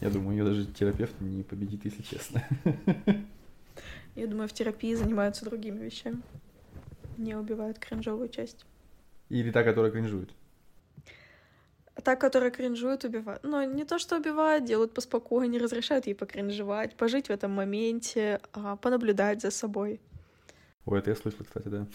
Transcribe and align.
Я 0.00 0.10
думаю, 0.10 0.38
ее 0.38 0.44
даже 0.44 0.66
терапевт 0.66 1.20
не 1.20 1.42
победит, 1.42 1.84
если 1.84 2.02
честно. 2.02 2.42
Я 4.14 4.26
думаю, 4.26 4.48
в 4.48 4.52
терапии 4.52 4.94
занимаются 4.94 5.44
другими 5.44 5.84
вещами. 5.84 6.22
Не 7.18 7.34
убивают 7.34 7.78
кринжовую 7.78 8.28
часть. 8.28 8.64
Или 9.28 9.50
та, 9.50 9.62
которая 9.62 9.92
кринжует. 9.92 10.30
Та, 12.02 12.16
которая 12.16 12.50
кринжует, 12.50 13.04
убивает. 13.04 13.42
Но 13.44 13.62
не 13.64 13.84
то, 13.84 13.98
что 13.98 14.16
убивают, 14.16 14.64
делают 14.64 14.94
поспокойнее, 14.94 15.60
разрешают 15.60 16.06
ей 16.06 16.14
покринжевать, 16.14 16.96
пожить 16.96 17.26
в 17.26 17.30
этом 17.30 17.52
моменте, 17.52 18.40
а, 18.52 18.76
понаблюдать 18.76 19.42
за 19.42 19.50
собой. 19.50 20.00
Ой, 20.86 20.98
это 20.98 21.10
я 21.10 21.16
слышал, 21.16 21.44
кстати, 21.44 21.68
да. 21.68 21.86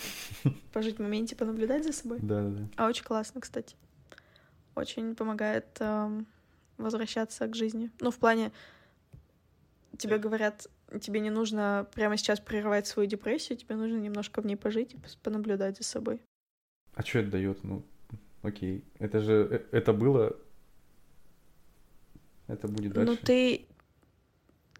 Пожить 0.74 0.98
в 0.98 1.02
моменте, 1.02 1.36
понаблюдать 1.36 1.84
за 1.84 1.92
собой? 1.92 2.20
Да, 2.22 2.44
да, 2.44 2.50
да. 2.50 2.68
А 2.78 2.88
очень 2.88 3.04
классно, 3.04 3.42
кстати. 3.42 3.76
Очень 4.76 5.16
помогает 5.16 5.66
эм, 5.80 6.28
возвращаться 6.78 7.48
к 7.48 7.56
жизни. 7.56 7.92
Ну, 8.00 8.12
в 8.12 8.18
плане, 8.18 8.52
тебе 9.98 10.18
говорят, 10.18 10.68
тебе 11.00 11.20
не 11.20 11.30
нужно 11.30 11.88
прямо 11.94 12.18
сейчас 12.18 12.40
прерывать 12.40 12.88
свою 12.88 13.08
депрессию, 13.08 13.58
тебе 13.58 13.76
нужно 13.76 13.98
немножко 13.98 14.42
в 14.42 14.46
ней 14.46 14.56
пожить 14.56 14.94
и 14.94 14.98
понаблюдать 15.24 15.78
за 15.78 15.84
собой. 15.84 16.22
А 16.94 17.04
что 17.04 17.20
это 17.20 17.32
дает? 17.32 17.64
Ну, 17.64 17.84
окей. 18.42 18.84
Это 19.00 19.20
же, 19.20 19.48
э, 19.52 19.78
это 19.78 19.94
было, 19.94 20.36
это 22.48 22.68
будет 22.68 22.94
дальше. 22.94 23.12
Ну, 23.12 23.18
ты, 23.18 23.66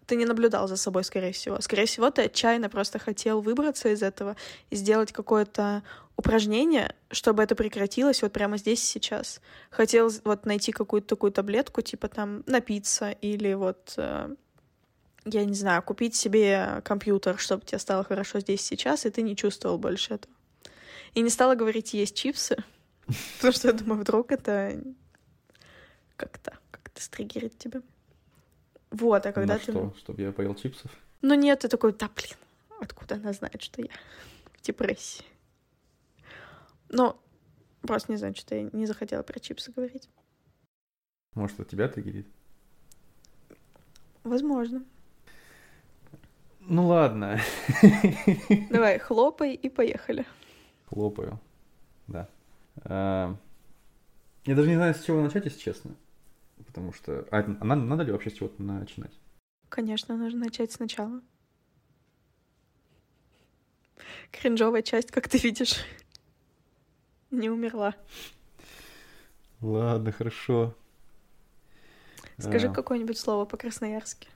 ты 0.06 0.16
не 0.16 0.24
наблюдал 0.24 0.68
за 0.68 0.76
собой, 0.76 1.04
скорее 1.04 1.32
всего. 1.32 1.60
Скорее 1.60 1.86
всего, 1.86 2.10
ты 2.10 2.22
отчаянно 2.22 2.68
просто 2.68 2.98
хотел 2.98 3.40
выбраться 3.40 3.88
из 3.88 4.02
этого 4.02 4.36
и 4.70 4.76
сделать 4.76 5.12
какое-то 5.12 5.82
упражнение, 6.16 6.94
чтобы 7.10 7.42
это 7.42 7.54
прекратилось 7.54 8.22
вот 8.22 8.32
прямо 8.32 8.56
здесь 8.56 8.82
сейчас. 8.82 9.40
Хотел 9.70 10.10
вот 10.24 10.46
найти 10.46 10.72
какую-то 10.72 11.08
такую 11.08 11.32
таблетку, 11.32 11.82
типа 11.82 12.08
там 12.08 12.42
напиться 12.46 13.10
или 13.10 13.52
вот, 13.54 13.94
э, 13.96 14.34
я 15.24 15.44
не 15.44 15.54
знаю, 15.54 15.82
купить 15.82 16.14
себе 16.14 16.80
компьютер, 16.84 17.38
чтобы 17.38 17.66
тебе 17.66 17.78
стало 17.78 18.04
хорошо 18.04 18.40
здесь 18.40 18.62
сейчас, 18.62 19.04
и 19.06 19.10
ты 19.10 19.22
не 19.22 19.36
чувствовал 19.36 19.78
больше 19.78 20.14
этого. 20.14 20.32
И 21.14 21.20
не 21.20 21.30
стала 21.30 21.54
говорить 21.54 21.94
есть 21.94 22.16
чипсы, 22.16 22.56
потому 23.36 23.52
что 23.52 23.68
я 23.68 23.74
думаю, 23.74 24.00
вдруг 24.00 24.32
это 24.32 24.80
как-то 26.16 26.58
как-то 26.70 27.02
стригерит 27.02 27.58
тебя. 27.58 27.82
Вот, 28.98 29.26
а 29.26 29.32
когда 29.32 29.54
На 29.54 29.58
ты... 29.60 29.72
что? 29.72 29.94
Чтобы 29.98 30.22
я 30.22 30.32
поел 30.32 30.54
чипсов? 30.54 30.90
Ну 31.20 31.34
нет, 31.34 31.60
ты 31.60 31.68
такой, 31.68 31.92
да 31.92 32.08
блин, 32.14 32.36
откуда 32.80 33.16
она 33.16 33.32
знает, 33.32 33.60
что 33.60 33.82
я 33.82 33.90
в 34.54 34.62
депрессии? 34.62 35.24
Ну, 36.88 37.16
просто 37.82 38.12
не 38.12 38.16
знаю, 38.18 38.34
что 38.34 38.54
я 38.54 38.70
не 38.72 38.86
захотела 38.86 39.22
про 39.22 39.38
чипсы 39.38 39.70
говорить. 39.72 40.08
Может, 41.34 41.60
от 41.60 41.68
тебя 41.68 41.88
триггерит? 41.88 42.26
Возможно. 44.24 44.82
Ну 46.60 46.86
ладно. 46.86 47.38
Давай, 48.70 48.98
хлопай 48.98 49.52
и 49.54 49.68
поехали. 49.68 50.24
Хлопаю. 50.86 51.38
Да. 52.06 52.28
А, 52.84 53.36
Я 54.46 54.54
даже 54.54 54.68
не 54.68 54.76
знаю, 54.76 54.94
с 54.94 55.02
чего 55.02 55.20
начать, 55.20 55.44
если 55.44 55.60
честно. 55.60 55.94
Потому 56.76 56.92
что... 56.92 57.26
А 57.30 57.38
а 57.38 57.64
надо, 57.64 57.80
надо 57.80 58.02
ли 58.02 58.12
вообще 58.12 58.28
с 58.28 58.34
чего-то 58.34 58.62
начинать? 58.62 59.18
Конечно, 59.70 60.14
нужно 60.14 60.40
начать 60.40 60.70
сначала. 60.70 61.22
Кринжовая 64.30 64.82
часть, 64.82 65.10
как 65.10 65.26
ты 65.26 65.38
видишь, 65.38 65.76
не 67.30 67.48
умерла. 67.48 67.94
Ладно, 69.62 70.12
хорошо. 70.12 70.74
Скажи 72.36 72.68
А, 72.68 72.74
какое-нибудь 72.74 73.16
слово 73.16 73.46
по-красноярски. 73.46 74.28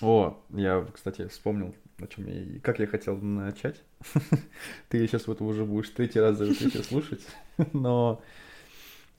О, 0.00 0.36
я, 0.48 0.84
кстати, 0.92 1.28
вспомнил, 1.28 1.76
о 2.00 2.08
чем 2.08 2.26
я 2.26 2.42
и 2.42 2.58
как 2.58 2.80
я 2.80 2.88
хотел 2.88 3.16
начать. 3.18 3.84
Ты 4.88 5.06
сейчас 5.06 5.28
вот 5.28 5.40
уже 5.42 5.64
будешь 5.64 5.90
третий 5.90 6.18
раз 6.18 6.38
за 6.38 6.46
это 6.46 6.82
слушать, 6.82 7.24
но 7.72 8.20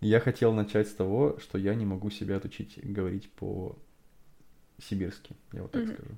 я 0.02 0.20
хотел 0.20 0.54
начать 0.54 0.88
с 0.88 0.94
того, 0.94 1.38
что 1.40 1.58
я 1.58 1.76
не 1.76 1.86
могу 1.86 2.10
себя 2.10 2.38
отучить 2.38 2.80
говорить 2.84 3.32
по-сибирски, 3.34 5.36
я 5.54 5.62
вот 5.62 5.72
так 5.72 5.84
Мгм. 5.84 5.94
скажу. 5.94 6.12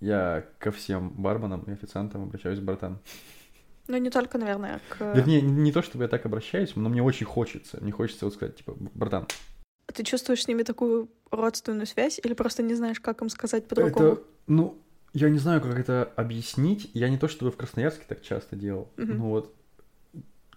Я 0.00 0.44
ко 0.58 0.70
всем 0.72 1.10
барменам 1.10 1.62
и 1.62 1.72
официантам 1.72 2.24
обращаюсь 2.24 2.60
братан. 2.60 2.98
Ну, 3.88 3.96
не 3.98 4.10
только, 4.10 4.36
наверное, 4.36 4.80
к... 4.88 5.14
Вернее, 5.14 5.40
не 5.40 5.72
то, 5.72 5.80
чтобы 5.80 6.04
я 6.04 6.08
так 6.08 6.26
обращаюсь, 6.26 6.74
но 6.76 6.88
мне 6.88 7.02
очень 7.02 7.26
хочется. 7.26 7.78
Мне 7.80 7.92
хочется 7.92 8.24
вот 8.24 8.34
сказать, 8.34 8.56
типа, 8.56 8.76
братан, 8.94 9.26
Ты 9.86 10.02
чувствуешь 10.02 10.42
с 10.42 10.48
ними 10.48 10.64
такую 10.64 11.08
родственную 11.30 11.86
связь 11.86 12.20
или 12.22 12.34
просто 12.34 12.62
не 12.62 12.74
знаешь, 12.74 13.00
как 13.00 13.22
им 13.22 13.28
сказать 13.28 13.68
по-другому? 13.68 14.12
Это, 14.14 14.22
ну, 14.48 14.78
я 15.12 15.30
не 15.30 15.38
знаю, 15.38 15.60
как 15.60 15.78
это 15.78 16.12
объяснить. 16.16 16.90
Я 16.94 17.08
не 17.08 17.16
то, 17.16 17.28
чтобы 17.28 17.52
в 17.52 17.56
Красноярске 17.56 18.04
так 18.08 18.22
часто 18.22 18.56
делал, 18.56 18.88
Мгм. 18.96 19.16
но 19.16 19.28
вот 19.30 19.54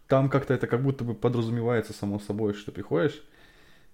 там 0.09 0.27
как-то 0.27 0.53
это 0.55 0.67
как 0.67 0.83
будто 0.83 1.05
бы 1.05 1.13
подразумевается 1.13 1.93
само 1.93 2.19
собой, 2.19 2.53
что 2.53 2.71
приходишь, 2.73 3.23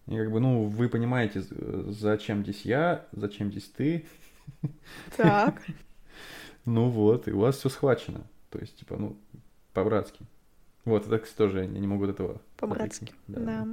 и 0.07 0.15
как 0.17 0.31
бы, 0.31 0.39
ну, 0.39 0.63
вы 0.63 0.87
понимаете, 0.87 1.43
зачем 1.89 2.41
здесь 2.41 2.61
я, 2.61 3.05
зачем 3.11 3.51
здесь 3.51 3.69
ты, 3.69 4.07
Так. 5.17 5.61
ну 6.65 6.89
вот, 6.89 7.27
и 7.27 7.31
у 7.31 7.39
вас 7.39 7.57
все 7.57 7.69
схвачено. 7.69 8.25
То 8.49 8.59
есть, 8.59 8.77
типа, 8.77 8.95
ну, 8.97 9.17
по-братски. 9.73 10.25
Вот, 10.85 11.05
это, 11.05 11.19
кстати, 11.19 11.37
тоже 11.37 11.59
я 11.59 11.67
не 11.67 11.87
могу 11.87 12.05
от 12.05 12.11
этого. 12.11 12.41
По-братски. 12.57 13.13
Да. 13.27 13.67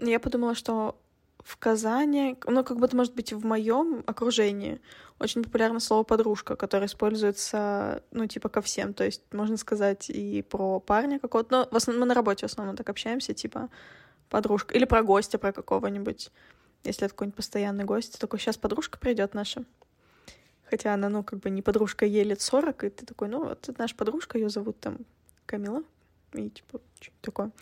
Я 0.00 0.18
подумала, 0.18 0.56
что 0.56 1.00
в 1.48 1.56
Казани, 1.56 2.36
ну, 2.46 2.62
как 2.62 2.78
будто, 2.78 2.94
может 2.94 3.14
быть, 3.14 3.32
в 3.32 3.42
моем 3.42 4.04
окружении 4.06 4.82
очень 5.18 5.42
популярно 5.42 5.80
слово 5.80 6.02
подружка, 6.02 6.56
которое 6.56 6.84
используется, 6.84 8.02
ну, 8.10 8.26
типа, 8.26 8.50
ко 8.50 8.60
всем. 8.60 8.92
То 8.92 9.04
есть 9.04 9.22
можно 9.32 9.56
сказать 9.56 10.10
и 10.10 10.42
про 10.42 10.78
парня 10.78 11.18
какого-то, 11.18 11.50
но 11.50 11.68
в 11.70 11.74
основном 11.74 12.02
мы 12.02 12.06
на 12.08 12.14
работе 12.14 12.46
в 12.46 12.50
основном 12.50 12.76
так 12.76 12.90
общаемся, 12.90 13.32
типа, 13.32 13.70
подружка. 14.28 14.74
Или 14.74 14.84
про 14.84 15.02
гостя, 15.02 15.38
про 15.38 15.52
какого-нибудь. 15.52 16.30
Если 16.84 17.06
это 17.06 17.14
какой-нибудь 17.14 17.36
постоянный 17.36 17.84
гость, 17.84 18.20
такой, 18.20 18.38
сейчас 18.38 18.58
подружка 18.58 18.98
придет 18.98 19.32
наша. 19.32 19.64
Хотя 20.64 20.92
она, 20.92 21.08
ну, 21.08 21.24
как 21.24 21.38
бы 21.38 21.48
не 21.48 21.62
подружка, 21.62 22.04
ей 22.04 22.24
лет 22.24 22.42
40, 22.42 22.84
и 22.84 22.90
ты 22.90 23.06
такой, 23.06 23.28
ну, 23.28 23.42
вот 23.42 23.66
это 23.66 23.80
наша 23.80 23.96
подружка, 23.96 24.36
ее 24.36 24.50
зовут 24.50 24.78
там 24.80 24.98
Камила. 25.46 25.82
И, 26.34 26.50
типа, 26.50 26.82
что 27.00 27.14
такое. 27.22 27.52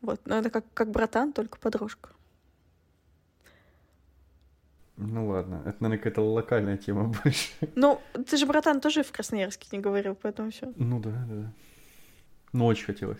Вот, 0.00 0.22
но 0.24 0.38
это 0.38 0.48
как, 0.48 0.64
как 0.72 0.90
братан, 0.90 1.34
только 1.34 1.58
подружка. 1.58 2.08
Ну 4.96 5.28
ладно, 5.28 5.62
это, 5.66 5.82
наверное, 5.82 5.98
какая-то 5.98 6.20
локальная 6.22 6.76
тема 6.76 7.04
больше. 7.24 7.50
Ну, 7.74 8.00
ты 8.28 8.36
же, 8.36 8.46
братан, 8.46 8.80
тоже 8.80 9.02
в 9.02 9.10
Красноярске 9.12 9.68
не 9.72 9.80
говорил, 9.82 10.14
поэтому 10.14 10.50
все. 10.50 10.72
Ну 10.76 11.00
да, 11.00 11.10
да, 11.10 11.34
да. 11.34 11.52
Но 12.52 12.66
очень 12.66 12.84
хотелось. 12.86 13.18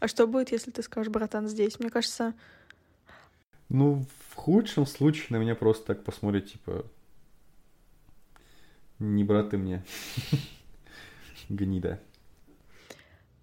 А 0.00 0.08
что 0.08 0.26
будет, 0.26 0.50
если 0.52 0.70
ты 0.70 0.82
скажешь 0.82 1.12
братан 1.12 1.46
здесь? 1.48 1.78
Мне 1.78 1.90
кажется, 1.90 2.34
Ну, 3.68 4.04
в 4.30 4.34
худшем 4.34 4.86
случае 4.86 5.26
на 5.30 5.36
меня 5.36 5.54
просто 5.54 5.84
так 5.86 6.02
посмотрят, 6.04 6.46
типа, 6.50 6.86
не 8.98 9.22
брат 9.24 9.50
ты 9.50 9.58
мне, 9.58 9.84
гнида. 11.50 12.00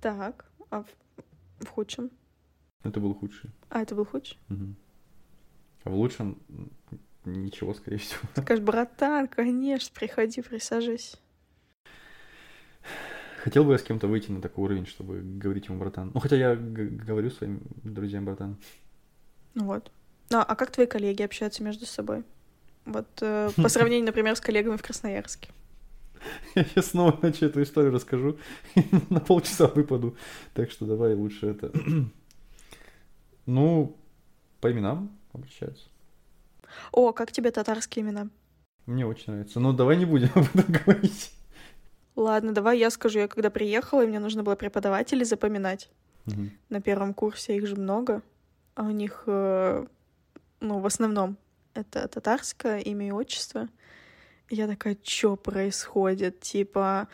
так, 0.02 0.46
а 0.72 0.84
в, 0.84 1.66
в 1.66 1.68
худшем? 1.70 2.10
Это 2.84 3.00
был 3.00 3.14
худший. 3.14 3.52
А, 3.70 3.82
это 3.82 3.96
был 3.96 4.06
худший? 4.06 4.38
Мгм. 4.50 4.76
А 5.86 5.90
в 5.92 5.96
лучшем 5.96 6.40
ничего, 7.26 7.74
скорее 7.74 7.98
всего. 7.98 8.20
Скажешь, 8.36 8.64
братан, 8.64 9.28
конечно, 9.28 9.92
приходи, 9.94 10.42
присаживайся. 10.42 11.18
Хотел 13.44 13.64
бы 13.64 13.74
я 13.74 13.78
с 13.78 13.84
кем-то 13.84 14.08
выйти 14.08 14.32
на 14.32 14.42
такой 14.42 14.64
уровень, 14.66 14.88
чтобы 14.88 15.22
говорить 15.22 15.68
ему 15.68 15.78
братан. 15.78 16.10
Ну, 16.14 16.20
хотя 16.20 16.36
я 16.36 16.56
говорю 16.56 17.30
своим 17.30 17.62
друзьям 17.84 18.26
братан. 18.26 18.58
Ну 19.54 19.66
вот. 19.66 19.92
Ну, 20.32 20.40
а 20.40 20.56
как 20.56 20.72
твои 20.72 20.88
коллеги 20.88 21.22
общаются 21.22 21.62
между 21.62 21.86
собой? 21.86 22.24
Вот 22.86 23.08
э, 23.22 23.52
по 23.56 23.70
сравнению, 23.70 24.08
например, 24.08 24.36
с 24.36 24.42
коллегами 24.42 24.78
в 24.78 24.82
Красноярске. 24.82 25.50
Я 26.56 26.64
сейчас 26.64 26.88
снова 26.88 27.20
начну 27.22 27.48
эту 27.48 27.62
историю 27.62 27.94
расскажу. 27.94 28.40
На 29.12 29.20
полчаса 29.20 29.68
выпаду. 29.68 30.18
Так 30.56 30.72
что 30.72 30.88
давай 30.88 31.14
лучше 31.14 31.48
это. 31.48 31.72
Ну, 33.48 33.96
по 34.60 34.72
именам 34.72 35.16
обращаются. 35.36 35.90
О, 36.92 37.14
как 37.14 37.32
тебе 37.32 37.52
татарские 37.52 38.04
имена? 38.04 38.28
Мне 38.86 39.06
очень 39.06 39.34
нравится. 39.34 39.60
Но 39.60 39.74
давай 39.74 39.98
не 39.98 40.06
будем 40.06 40.30
об 40.36 40.46
этом 40.54 40.66
говорить. 40.72 41.32
Ладно, 42.16 42.54
давай 42.54 42.80
я 42.80 42.90
скажу. 42.90 43.20
Я 43.20 43.28
когда 43.28 43.50
приехала, 43.50 44.04
и 44.04 44.08
мне 44.08 44.20
нужно 44.20 44.44
было 44.44 44.56
преподавателей 44.56 45.26
запоминать. 45.26 45.90
Мгм. 46.26 46.52
на 46.70 46.82
первом 46.82 47.14
курсе, 47.14 47.56
их 47.56 47.68
же 47.68 47.76
много, 47.76 48.24
а 48.74 48.84
у 48.84 48.90
них, 48.90 49.24
э, 49.28 49.86
ну, 50.60 50.80
в 50.80 50.86
основном 50.86 51.38
это 51.76 52.08
татарское 52.08 52.80
имя 52.80 53.08
и 53.08 53.12
отчество. 53.12 53.70
И 54.50 54.56
я 54.56 54.68
такая, 54.68 54.98
что 55.04 55.36
происходит? 55.36 56.40
Типа, 56.40 57.08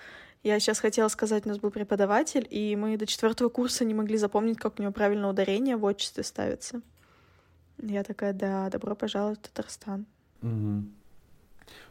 я 0.44 0.60
сейчас 0.60 0.80
хотела 0.80 1.08
сказать, 1.10 1.46
у 1.46 1.50
нас 1.50 1.60
был 1.60 1.72
преподаватель, 1.72 2.48
и 2.50 2.76
мы 2.76 2.98
до 2.98 3.06
четвертого 3.06 3.50
курса 3.50 3.84
не 3.86 3.94
могли 3.94 4.18
запомнить, 4.18 4.58
как 4.58 4.80
у 4.80 4.82
него 4.82 4.94
правильно 4.94 5.30
ударение 5.30 5.76
в 5.76 5.84
отчестве 5.84 6.24
ставится. 6.24 6.82
Я 7.82 8.04
такая, 8.04 8.34
да, 8.34 8.70
добро 8.70 8.96
пожаловать 8.96 9.40
в 9.40 9.42
Татарстан. 9.42 10.06
Угу. 10.42 10.84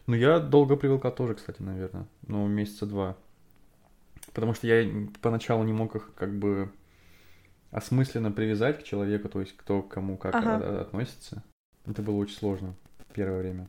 Ну, 0.07 0.15
я 0.15 0.39
долго 0.39 0.77
привыкал 0.77 1.13
тоже, 1.13 1.35
кстати, 1.35 1.63
наверное. 1.63 2.07
Ну, 2.27 2.47
месяца 2.47 2.87
два. 2.87 3.17
Потому 4.33 4.55
что 4.55 4.67
я 4.67 4.89
поначалу 5.21 5.65
не 5.65 5.73
мог 5.73 5.97
их 5.97 6.13
как 6.15 6.33
бы 6.39 6.71
осмысленно 7.73 8.31
привязать 8.31 8.81
к 8.81 8.85
человеку, 8.85 9.29
то 9.29 9.41
есть 9.41 9.57
кто 9.57 9.83
к 9.83 9.89
кому 9.89 10.17
как 10.17 10.35
ага. 10.35 10.81
относится. 10.81 11.43
Это 11.87 12.03
было 12.03 12.17
очень 12.17 12.37
сложно 12.37 12.75
первое 13.13 13.41
время. 13.41 13.69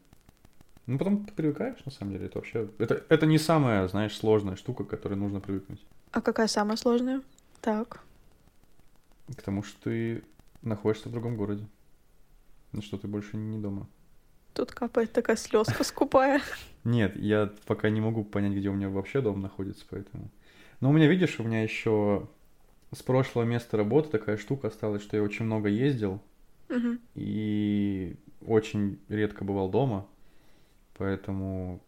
Ну, 0.85 0.97
потом 0.97 1.25
ты 1.25 1.33
привыкаешь, 1.33 1.83
на 1.85 1.91
самом 1.91 2.13
деле, 2.13 2.25
это 2.25 2.39
вообще... 2.39 2.69
Это, 2.77 3.03
это 3.07 3.25
не 3.25 3.37
самая, 3.37 3.87
знаешь, 3.87 4.15
сложная 4.15 4.55
штука, 4.55 4.83
к 4.83 4.89
которой 4.89 5.13
нужно 5.13 5.39
привыкнуть. 5.39 5.85
А 6.11 6.21
какая 6.21 6.47
самая 6.47 6.77
сложная? 6.77 7.21
Так. 7.61 8.01
К 9.35 9.41
тому, 9.41 9.63
что 9.63 9.81
ты 9.83 10.23
находишься 10.61 11.09
в 11.09 11.11
другом 11.11 11.37
городе. 11.37 11.65
Ну 12.71 12.81
что, 12.81 12.97
ты 12.97 13.07
больше 13.07 13.37
не 13.37 13.57
дома. 13.57 13.87
Тут 14.53 14.71
капает 14.71 15.13
такая 15.13 15.35
слезка 15.35 15.83
скупая. 15.83 16.41
Нет, 16.83 17.15
я 17.15 17.53
пока 17.65 17.89
не 17.89 18.01
могу 18.01 18.23
понять, 18.23 18.53
где 18.53 18.69
у 18.69 18.73
меня 18.73 18.89
вообще 18.89 19.21
дом 19.21 19.41
находится, 19.41 19.85
поэтому... 19.89 20.29
Но 20.79 20.89
у 20.89 20.93
меня, 20.93 21.07
видишь, 21.07 21.39
у 21.39 21.43
меня 21.43 21.61
еще 21.61 22.27
с 22.93 23.01
прошлого 23.03 23.45
места 23.45 23.77
работы 23.77 24.09
такая 24.09 24.37
штука 24.37 24.67
осталась, 24.67 25.01
что 25.01 25.15
я 25.15 25.23
очень 25.23 25.45
много 25.45 25.69
ездил 25.69 26.21
угу. 26.69 26.97
и 27.15 28.15
очень 28.45 28.99
редко 29.07 29.45
бывал 29.45 29.69
дома, 29.69 30.07
поэтому 30.97 31.81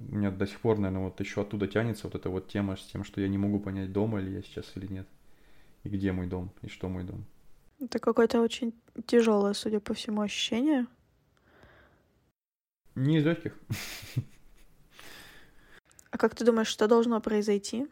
у 0.00 0.16
меня 0.16 0.30
до 0.30 0.46
сих 0.46 0.58
пор, 0.60 0.78
наверное, 0.78 1.04
вот 1.04 1.20
еще 1.20 1.42
оттуда 1.42 1.68
тянется 1.68 2.06
вот 2.06 2.14
эта 2.14 2.30
вот 2.30 2.48
тема 2.48 2.76
с 2.76 2.82
тем, 2.86 3.04
что 3.04 3.20
я 3.20 3.28
не 3.28 3.38
могу 3.38 3.60
понять, 3.60 3.92
дома 3.92 4.18
ли 4.18 4.32
я 4.32 4.42
сейчас 4.42 4.72
или 4.74 4.86
нет, 4.86 5.06
и 5.84 5.88
где 5.88 6.12
мой 6.12 6.26
дом, 6.26 6.50
и 6.62 6.68
что 6.68 6.88
мой 6.88 7.04
дом. 7.04 7.24
Это 7.80 7.98
какое-то 7.98 8.40
очень 8.40 8.74
тяжелое, 9.06 9.54
судя 9.54 9.80
по 9.80 9.94
всему, 9.94 10.20
ощущение. 10.20 10.86
Не 12.94 13.18
из 13.18 13.24
легких. 13.24 13.58
А 16.10 16.18
как 16.18 16.34
ты 16.34 16.44
думаешь, 16.44 16.66
что 16.66 16.88
должно 16.88 17.20
произойти? 17.20 17.88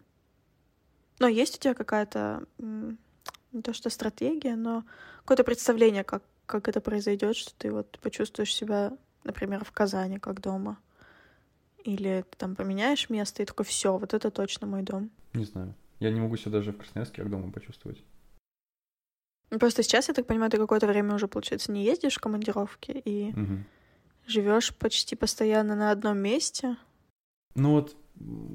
Но 1.20 1.28
есть 1.28 1.56
у 1.56 1.60
тебя 1.60 1.74
какая-то 1.74 2.44
не 2.58 3.62
то 3.62 3.72
что 3.72 3.90
стратегия, 3.90 4.56
но 4.56 4.84
какое-то 5.20 5.44
представление, 5.44 6.04
как, 6.04 6.22
как 6.46 6.68
это 6.68 6.80
произойдет, 6.80 7.36
что 7.36 7.54
ты 7.56 7.72
вот 7.72 7.98
почувствуешь 8.00 8.54
себя, 8.54 8.92
например, 9.24 9.64
в 9.64 9.72
Казани 9.72 10.18
как 10.18 10.40
дома. 10.40 10.78
Или 11.84 12.24
ты 12.28 12.36
там 12.36 12.56
поменяешь 12.56 13.08
место 13.08 13.42
и 13.42 13.46
такой, 13.46 13.64
все, 13.64 13.96
вот 13.96 14.12
это 14.12 14.30
точно 14.30 14.66
мой 14.66 14.82
дом. 14.82 15.10
Не 15.32 15.44
знаю. 15.44 15.74
Я 16.00 16.10
не 16.10 16.20
могу 16.20 16.36
себя 16.36 16.52
даже 16.52 16.72
в 16.72 16.76
Красноярске 16.76 17.22
как 17.22 17.30
дома 17.30 17.50
почувствовать. 17.50 18.02
Ну, 19.50 19.58
просто 19.58 19.82
сейчас, 19.82 20.08
я 20.08 20.14
так 20.14 20.26
понимаю, 20.26 20.50
ты 20.50 20.58
какое-то 20.58 20.86
время 20.86 21.14
уже, 21.14 21.26
получается, 21.28 21.72
не 21.72 21.84
ездишь 21.84 22.16
в 22.16 22.20
командировки 22.20 22.90
и 23.04 23.30
угу. 23.30 23.64
живешь 24.26 24.74
почти 24.74 25.16
постоянно 25.16 25.74
на 25.74 25.90
одном 25.90 26.18
месте. 26.18 26.76
Ну 27.54 27.72
вот 27.72 27.96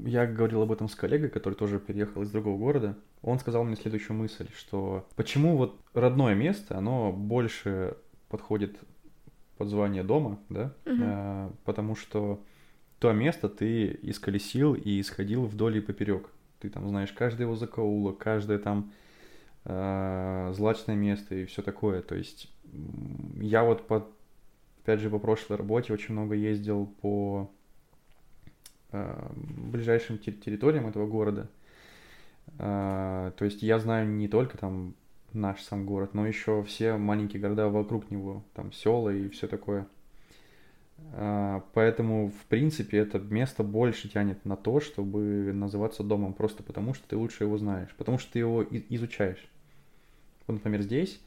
я 0.05 0.25
говорил 0.25 0.61
об 0.61 0.71
этом 0.71 0.87
с 0.89 0.95
коллегой, 0.95 1.29
который 1.29 1.55
тоже 1.55 1.79
переехал 1.79 2.21
из 2.21 2.31
другого 2.31 2.57
города. 2.57 2.97
Он 3.21 3.39
сказал 3.39 3.63
мне 3.63 3.75
следующую 3.75 4.17
мысль, 4.17 4.47
что 4.55 5.07
почему 5.15 5.57
вот 5.57 5.79
родное 5.93 6.35
место, 6.35 6.77
оно 6.77 7.11
больше 7.11 7.97
подходит 8.29 8.77
под 9.57 9.69
звание 9.69 10.03
дома, 10.03 10.39
да, 10.49 10.73
угу. 10.85 10.95
а, 11.01 11.53
потому 11.63 11.95
что 11.95 12.43
то 12.99 13.11
место 13.11 13.49
ты 13.49 13.99
исколесил 14.01 14.75
и 14.75 15.01
исходил 15.01 15.45
вдоль 15.45 15.77
и 15.77 15.81
поперек. 15.81 16.29
Ты 16.59 16.69
там 16.69 16.87
знаешь 16.87 17.11
каждый 17.11 17.41
его 17.41 17.55
закоулок, 17.55 18.17
каждое 18.17 18.59
там 18.59 18.93
злачное 19.65 20.95
место 20.95 21.35
и 21.35 21.45
все 21.45 21.61
такое. 21.61 22.01
То 22.01 22.15
есть 22.15 22.51
я 23.35 23.63
вот 23.63 23.87
по, 23.87 24.07
опять 24.81 24.99
же 24.99 25.09
по 25.09 25.19
прошлой 25.19 25.57
работе 25.57 25.93
очень 25.93 26.13
много 26.13 26.35
ездил 26.35 26.87
по 27.01 27.49
э, 28.91 29.31
ближайшим 29.35 30.17
территориям 30.17 30.87
этого 30.87 31.07
города. 31.07 31.47
Э, 32.59 33.31
то 33.37 33.45
есть 33.45 33.61
я 33.63 33.79
знаю 33.79 34.09
не 34.09 34.27
только 34.27 34.57
там 34.57 34.95
наш 35.31 35.61
сам 35.61 35.85
город, 35.85 36.13
но 36.13 36.27
еще 36.27 36.63
все 36.63 36.97
маленькие 36.97 37.41
города 37.41 37.69
вокруг 37.69 38.11
него, 38.11 38.43
там 38.53 38.71
села 38.71 39.09
и 39.09 39.29
все 39.29 39.47
такое. 39.47 39.87
Поэтому, 41.73 42.29
в 42.29 42.45
принципе, 42.45 42.97
это 42.97 43.19
место 43.19 43.63
больше 43.63 44.09
тянет 44.09 44.45
на 44.45 44.55
то, 44.55 44.79
чтобы 44.79 45.51
называться 45.53 46.01
домом, 46.01 46.33
просто 46.33 46.63
потому 46.63 46.93
что 46.93 47.07
ты 47.07 47.17
лучше 47.17 47.43
его 47.43 47.57
знаешь, 47.57 47.93
потому 47.97 48.17
что 48.19 48.31
ты 48.31 48.39
его 48.39 48.63
изучаешь. 48.63 49.43
Вот, 50.47 50.53
например, 50.53 50.81
здесь 50.81 51.21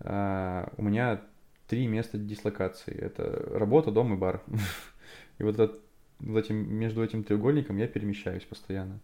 а, 0.00 0.72
у 0.76 0.82
меня 0.82 1.22
три 1.66 1.86
места 1.86 2.18
дислокации. 2.18 2.94
Это 2.94 3.48
работа, 3.52 3.90
дом 3.90 4.14
и 4.14 4.16
бар. 4.16 4.42
И 5.38 5.44
вот, 5.44 5.54
этот, 5.54 5.80
вот 6.18 6.38
этим, 6.38 6.56
между 6.56 7.04
этим 7.04 7.22
треугольником 7.22 7.76
я 7.76 7.86
перемещаюсь 7.86 8.44
постоянно. 8.44 9.00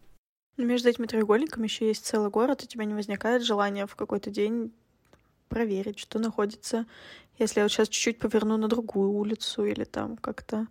Но 0.57 0.65
между 0.65 0.89
этими 0.89 1.07
треугольниками 1.07 1.65
еще 1.65 1.87
есть 1.87 2.07
целый 2.07 2.31
город, 2.31 2.63
у 2.63 2.67
тебя 2.67 2.85
не 2.85 2.95
возникает 2.95 3.43
желания 3.43 3.87
в 3.87 3.97
какой-то 3.97 4.31
день 4.31 4.73
проверить, 5.49 5.99
что 5.99 6.19
находится. 6.19 6.87
Если 7.39 7.61
я 7.61 7.65
вот 7.65 7.73
сейчас 7.73 7.89
чуть-чуть 7.89 8.19
поверну 8.19 8.57
на 8.57 8.69
другую 8.69 9.11
улицу 9.11 9.65
или 9.65 9.85
там 9.85 10.17
как-то 10.17 10.67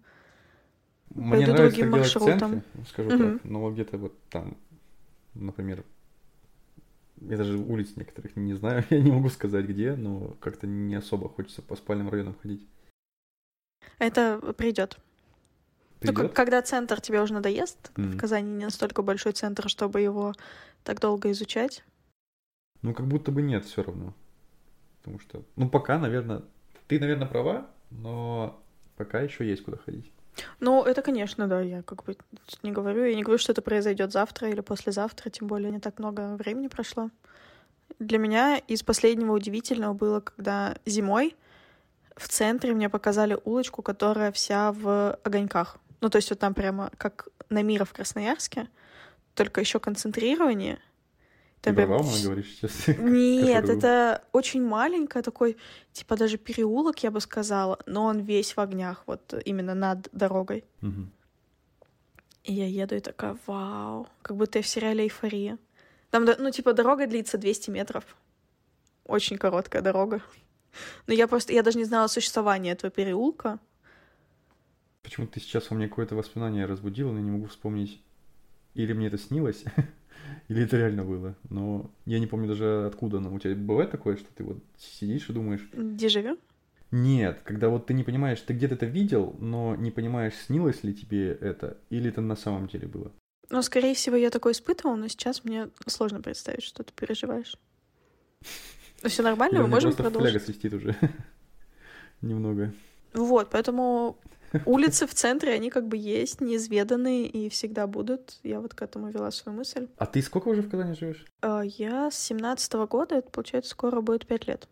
Мне 1.13 1.31
пойду 1.31 1.53
другим 1.55 1.91
маршрутом. 1.91 2.39
Центре, 2.39 2.63
скажу 2.89 3.09
угу. 3.09 3.17
так, 3.17 3.43
но 3.43 3.71
где-то 3.71 3.97
вот 3.97 4.17
там, 4.29 4.57
например, 5.33 5.83
я 7.29 7.37
даже 7.37 7.57
улиц 7.57 7.95
некоторых 7.95 8.35
не 8.35 8.53
знаю, 8.53 8.83
я 8.89 9.01
не 9.01 9.11
могу 9.11 9.29
сказать 9.29 9.65
где, 9.65 9.95
но 9.95 10.35
как-то 10.39 10.67
не 10.67 10.95
особо 10.95 11.29
хочется 11.29 11.61
по 11.61 11.75
спальным 11.75 12.09
районам 12.09 12.35
ходить. 12.41 12.67
Это 13.99 14.39
придет. 14.57 14.97
Придет? 15.99 16.17
Ну, 16.17 16.29
когда 16.29 16.61
центр 16.61 16.99
тебе 17.01 17.21
уже 17.21 17.33
надоест, 17.33 17.91
mm. 17.95 18.11
в 18.11 18.17
Казани 18.17 18.49
не 18.49 18.65
настолько 18.65 19.01
большой 19.01 19.31
центр, 19.33 19.69
чтобы 19.69 20.01
его 20.01 20.33
так 20.83 20.99
долго 20.99 21.31
изучать. 21.31 21.83
Ну, 22.81 22.93
как 22.93 23.07
будто 23.07 23.31
бы 23.31 23.41
нет 23.41 23.65
все 23.65 23.83
равно. 23.83 24.13
Потому 24.99 25.19
что, 25.19 25.43
ну, 25.55 25.69
пока, 25.69 25.99
наверное, 25.99 26.43
ты, 26.87 26.99
наверное, 26.99 27.27
права, 27.27 27.69
но 27.89 28.61
пока 28.95 29.21
еще 29.21 29.47
есть 29.47 29.63
куда 29.63 29.77
ходить. 29.77 30.11
Ну, 30.59 30.83
это, 30.83 31.01
конечно, 31.01 31.47
да, 31.47 31.61
я 31.61 31.83
как 31.83 32.03
бы 32.03 32.17
не 32.63 32.71
говорю, 32.71 33.05
я 33.05 33.15
не 33.15 33.23
говорю, 33.23 33.37
что 33.37 33.51
это 33.51 33.61
произойдет 33.61 34.11
завтра 34.11 34.49
или 34.49 34.61
послезавтра, 34.61 35.29
тем 35.29 35.47
более 35.47 35.71
не 35.71 35.79
так 35.79 35.99
много 35.99 36.35
времени 36.35 36.67
прошло. 36.67 37.09
Для 37.99 38.17
меня 38.17 38.57
из 38.57 38.83
последнего 38.83 39.33
удивительного 39.33 39.93
было, 39.93 40.19
когда 40.19 40.75
зимой 40.85 41.35
в 42.15 42.27
центре 42.27 42.73
мне 42.73 42.89
показали 42.89 43.37
улочку, 43.43 43.81
которая 43.81 44.31
вся 44.31 44.71
в 44.71 45.17
огоньках. 45.23 45.77
Ну, 46.01 46.09
то 46.09 46.17
есть 46.17 46.29
вот 46.29 46.39
там 46.39 46.53
прямо 46.53 46.91
как 46.97 47.27
на 47.49 47.61
Мира 47.61 47.85
в 47.85 47.93
Красноярске, 47.93 48.67
только 49.35 49.61
еще 49.61 49.79
концентрирование— 49.79 50.79
ты 51.63 51.73
про 51.73 51.87
Баумана 51.87 52.21
говоришь 52.21 52.57
сейчас? 52.57 52.87
Нет, 52.99 53.69
это 53.69 54.21
очень 54.33 54.61
маленький 54.61 55.21
такой, 55.21 55.55
типа 55.93 56.17
даже 56.17 56.37
переулок, 56.37 57.01
я 57.03 57.09
бы 57.09 57.21
сказала, 57.21 57.79
но 57.85 58.03
он 58.03 58.19
весь 58.19 58.57
в 58.57 58.59
огнях, 58.59 59.03
вот 59.07 59.33
именно 59.45 59.73
над 59.73 60.09
дорогой. 60.11 60.65
Угу. 60.81 61.07
И 62.43 62.53
я 62.53 62.67
еду 62.67 62.95
и 62.95 62.99
такая, 62.99 63.37
вау, 63.47 64.07
как 64.21 64.35
будто 64.35 64.59
я 64.59 64.63
в 64.63 64.67
сериале 64.67 65.05
«Эйфория». 65.05 65.57
Там, 66.09 66.25
ну, 66.25 66.51
типа, 66.51 66.73
дорога 66.73 67.07
длится 67.07 67.37
200 67.37 67.69
метров. 67.69 68.03
Очень 69.05 69.37
короткая 69.37 69.81
дорога. 69.81 70.21
Но 71.07 71.13
я 71.13 71.27
просто, 71.27 71.53
я 71.53 71.63
даже 71.63 71.77
не 71.77 71.85
знала 71.85 72.07
существования 72.07 72.71
этого 72.71 72.91
переулка. 72.91 73.59
Почему 75.01 75.27
ты 75.27 75.39
сейчас 75.39 75.71
у 75.71 75.75
меня 75.75 75.87
какое-то 75.87 76.15
воспоминание 76.15 76.65
разбудила, 76.65 77.11
но 77.11 77.19
не 77.19 77.31
могу 77.31 77.47
вспомнить, 77.47 78.01
или 78.73 78.93
мне 78.93 79.07
это 79.07 79.17
снилось, 79.17 79.63
Или 80.47 80.63
это 80.63 80.77
реально 80.77 81.03
было? 81.03 81.35
Но 81.49 81.91
я 82.05 82.19
не 82.19 82.27
помню 82.27 82.47
даже 82.47 82.85
откуда 82.85 83.17
оно. 83.17 83.33
У 83.33 83.39
тебя 83.39 83.55
бывает 83.55 83.91
такое, 83.91 84.17
что 84.17 84.27
ты 84.33 84.43
вот 84.43 84.57
сидишь 84.77 85.29
и 85.29 85.33
думаешь... 85.33 85.67
Дежавю? 85.73 86.37
Нет, 86.91 87.41
когда 87.43 87.69
вот 87.69 87.87
ты 87.87 87.93
не 87.95 88.03
понимаешь, 88.03 88.39
ты 88.41 88.53
где-то 88.53 88.75
это 88.75 88.85
видел, 88.85 89.35
но 89.39 89.75
не 89.75 89.89
понимаешь, 89.89 90.35
снилось 90.35 90.83
ли 90.83 90.93
тебе 90.93 91.31
это, 91.31 91.77
или 91.89 92.09
это 92.09 92.21
на 92.21 92.35
самом 92.35 92.67
деле 92.67 92.87
было. 92.87 93.11
Ну, 93.49 93.61
скорее 93.63 93.95
всего, 93.95 94.15
я 94.15 94.29
такое 94.29 94.53
испытывал, 94.53 94.95
но 94.95 95.07
сейчас 95.07 95.43
мне 95.43 95.69
сложно 95.87 96.21
представить, 96.21 96.63
что 96.63 96.83
ты 96.83 96.93
переживаешь. 96.93 97.57
Ну, 99.01 99.09
все 99.09 99.23
нормально, 99.23 99.61
мы 99.61 99.67
можем 99.67 99.93
продолжить. 99.93 100.31
фляга 100.31 100.45
свистит 100.45 100.73
уже. 100.73 100.95
Немного. 102.21 102.73
Вот, 103.13 103.49
поэтому 103.49 104.17
Улицы 104.65 105.07
в 105.07 105.13
центре, 105.13 105.53
они 105.53 105.69
как 105.69 105.87
бы 105.87 105.97
есть, 105.97 106.39
неизведанные 106.39 107.25
и 107.27 107.49
всегда 107.49 107.87
будут. 107.87 108.39
Я 108.43 108.59
вот 108.59 108.73
к 108.75 108.81
этому 108.81 109.09
вела 109.09 109.31
свою 109.31 109.57
мысль. 109.57 109.87
А 109.97 110.05
ты 110.05 110.21
сколько 110.21 110.49
уже 110.49 110.61
в 110.61 110.69
Казани 110.69 110.93
живешь? 110.93 111.25
А, 111.41 111.61
я 111.63 112.11
с 112.11 112.19
семнадцатого 112.19 112.85
года, 112.85 113.15
это 113.15 113.29
получается 113.29 113.71
скоро 113.71 114.01
будет 114.01 114.27
пять 114.27 114.47
лет. 114.47 114.67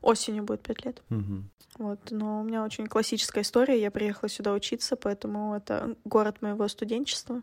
Осенью 0.00 0.44
будет 0.44 0.62
пять 0.62 0.84
лет. 0.84 1.02
Угу. 1.10 1.42
Вот, 1.78 2.10
но 2.10 2.40
у 2.40 2.44
меня 2.44 2.64
очень 2.64 2.86
классическая 2.86 3.42
история. 3.42 3.80
Я 3.80 3.90
приехала 3.90 4.28
сюда 4.28 4.52
учиться, 4.52 4.96
поэтому 4.96 5.54
это 5.54 5.96
город 6.04 6.40
моего 6.40 6.66
студенчества. 6.68 7.42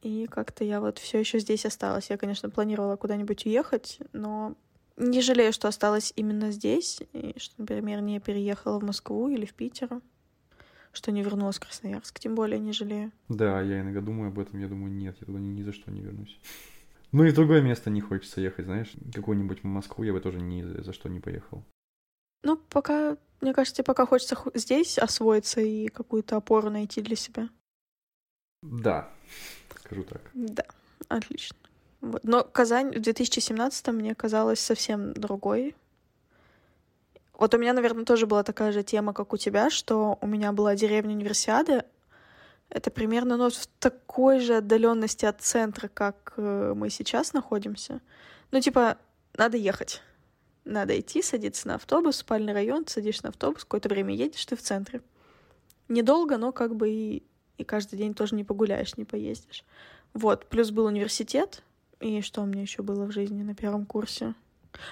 И 0.00 0.26
как-то 0.26 0.64
я 0.64 0.80
вот 0.80 0.98
все 0.98 1.18
еще 1.18 1.38
здесь 1.38 1.66
осталась. 1.66 2.10
Я, 2.10 2.16
конечно, 2.16 2.50
планировала 2.50 2.96
куда-нибудь 2.96 3.46
уехать, 3.46 3.98
но 4.12 4.54
Не 4.98 5.20
жалею, 5.20 5.52
что 5.52 5.68
осталась 5.68 6.12
именно 6.16 6.50
здесь, 6.50 7.00
и 7.12 7.38
что, 7.38 7.54
например, 7.58 8.00
не 8.00 8.18
переехала 8.18 8.80
в 8.80 8.84
Москву 8.84 9.28
или 9.28 9.46
в 9.46 9.54
Питер, 9.54 10.00
что 10.92 11.12
не 11.12 11.22
вернулась 11.22 11.56
в 11.56 11.60
Красноярск, 11.60 12.18
тем 12.18 12.34
более 12.34 12.58
не 12.58 12.72
жалею. 12.72 13.12
Да, 13.28 13.60
я 13.62 13.80
иногда 13.80 14.00
думаю 14.00 14.28
об 14.28 14.38
этом, 14.40 14.58
я 14.58 14.66
думаю, 14.66 14.92
нет, 14.92 15.16
я 15.20 15.26
туда 15.26 15.38
ни, 15.38 15.48
ни 15.50 15.62
за 15.62 15.72
что 15.72 15.90
не 15.90 16.00
вернусь. 16.00 16.38
Ну 17.10 17.24
и 17.24 17.30
в 17.30 17.34
другое 17.34 17.62
место 17.62 17.88
не 17.88 18.02
хочется 18.02 18.42
ехать, 18.42 18.66
знаешь, 18.66 18.92
какую-нибудь 19.14 19.64
Москву 19.64 20.04
я 20.04 20.12
бы 20.12 20.20
тоже 20.20 20.42
ни 20.42 20.60
за 20.82 20.92
что 20.92 21.08
не 21.08 21.20
поехал. 21.20 21.64
Ну, 22.42 22.58
пока, 22.68 23.16
мне 23.40 23.54
кажется, 23.54 23.82
пока 23.82 24.04
хочется 24.04 24.36
здесь 24.52 24.98
освоиться 24.98 25.62
и 25.62 25.88
какую-то 25.88 26.36
опору 26.36 26.68
найти 26.68 27.00
для 27.00 27.16
себя. 27.16 27.48
Да, 28.62 29.10
скажу 29.80 30.02
так. 30.02 30.20
Да, 30.34 30.66
отлично. 31.08 31.56
Вот. 32.00 32.24
Но 32.24 32.44
Казань 32.44 32.90
в 32.96 33.00
2017 33.00 33.88
мне 33.88 34.14
казалась 34.14 34.60
совсем 34.60 35.12
другой. 35.14 35.74
Вот 37.34 37.54
у 37.54 37.58
меня, 37.58 37.72
наверное, 37.72 38.04
тоже 38.04 38.26
была 38.26 38.42
такая 38.42 38.72
же 38.72 38.82
тема, 38.82 39.12
как 39.12 39.32
у 39.32 39.36
тебя, 39.36 39.70
что 39.70 40.18
у 40.20 40.26
меня 40.26 40.52
была 40.52 40.74
деревня 40.74 41.14
универсиады. 41.14 41.84
Это 42.68 42.90
примерно 42.90 43.36
ну, 43.36 43.50
в 43.50 43.66
такой 43.78 44.40
же 44.40 44.56
отдаленности 44.56 45.24
от 45.24 45.40
центра, 45.40 45.88
как 45.88 46.34
э, 46.36 46.74
мы 46.76 46.90
сейчас 46.90 47.32
находимся. 47.32 48.00
Ну, 48.50 48.60
типа, 48.60 48.98
надо 49.34 49.56
ехать. 49.56 50.02
Надо 50.64 50.98
идти, 50.98 51.22
садиться 51.22 51.68
на 51.68 51.76
автобус, 51.76 52.16
спальный 52.16 52.52
район, 52.52 52.86
садишься 52.86 53.24
на 53.24 53.28
автобус, 53.30 53.64
какое-то 53.64 53.88
время 53.88 54.14
едешь, 54.14 54.44
ты 54.44 54.54
в 54.54 54.60
центре. 54.60 55.00
Недолго, 55.88 56.36
но 56.36 56.52
как 56.52 56.76
бы 56.76 56.90
и, 56.90 57.22
и 57.56 57.64
каждый 57.64 57.96
день 57.96 58.14
тоже 58.14 58.34
не 58.34 58.44
погуляешь, 58.44 58.96
не 58.98 59.04
поездишь. 59.06 59.64
Вот, 60.12 60.44
плюс 60.46 60.70
был 60.70 60.84
университет, 60.84 61.62
и 62.00 62.20
что 62.20 62.42
у 62.42 62.46
меня 62.46 62.62
еще 62.62 62.82
было 62.82 63.04
в 63.06 63.12
жизни 63.12 63.42
на 63.42 63.54
первом 63.54 63.86
курсе? 63.86 64.34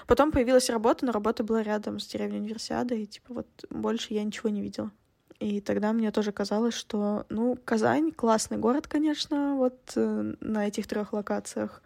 Потом 0.07 0.33
появилась 0.33 0.71
работа, 0.71 1.05
но 1.07 1.13
работа 1.13 1.45
была 1.45 1.63
рядом 1.63 2.01
с 2.01 2.07
деревней 2.07 2.39
Универсиады, 2.39 3.03
и 3.03 3.07
типа 3.07 3.35
вот 3.35 3.65
больше 3.71 4.15
я 4.15 4.25
ничего 4.25 4.49
не 4.49 4.63
видела. 4.63 4.91
И 5.39 5.61
тогда 5.61 5.93
мне 5.93 6.11
тоже 6.11 6.33
казалось, 6.33 6.75
что, 6.75 7.27
ну, 7.29 7.59
Казань 7.65 8.11
классный 8.11 8.57
город, 8.57 8.89
конечно, 8.89 9.57
вот 9.57 9.93
э, 9.95 10.35
на 10.41 10.67
этих 10.67 10.87
трех 10.87 11.13
локациях. 11.13 11.83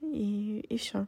И, 0.00 0.60
и 0.68 0.76
все. 0.78 1.06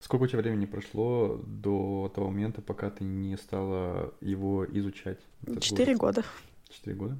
Сколько 0.00 0.24
у 0.24 0.26
тебя 0.26 0.40
времени 0.40 0.66
прошло 0.66 1.40
до 1.46 2.10
того 2.14 2.30
момента, 2.30 2.62
пока 2.62 2.90
ты 2.90 3.04
не 3.04 3.36
стала 3.36 4.12
его 4.20 4.64
изучать? 4.64 5.20
Четыре 5.60 5.94
года. 5.94 6.24
Четыре 6.68 6.96
года? 6.96 7.18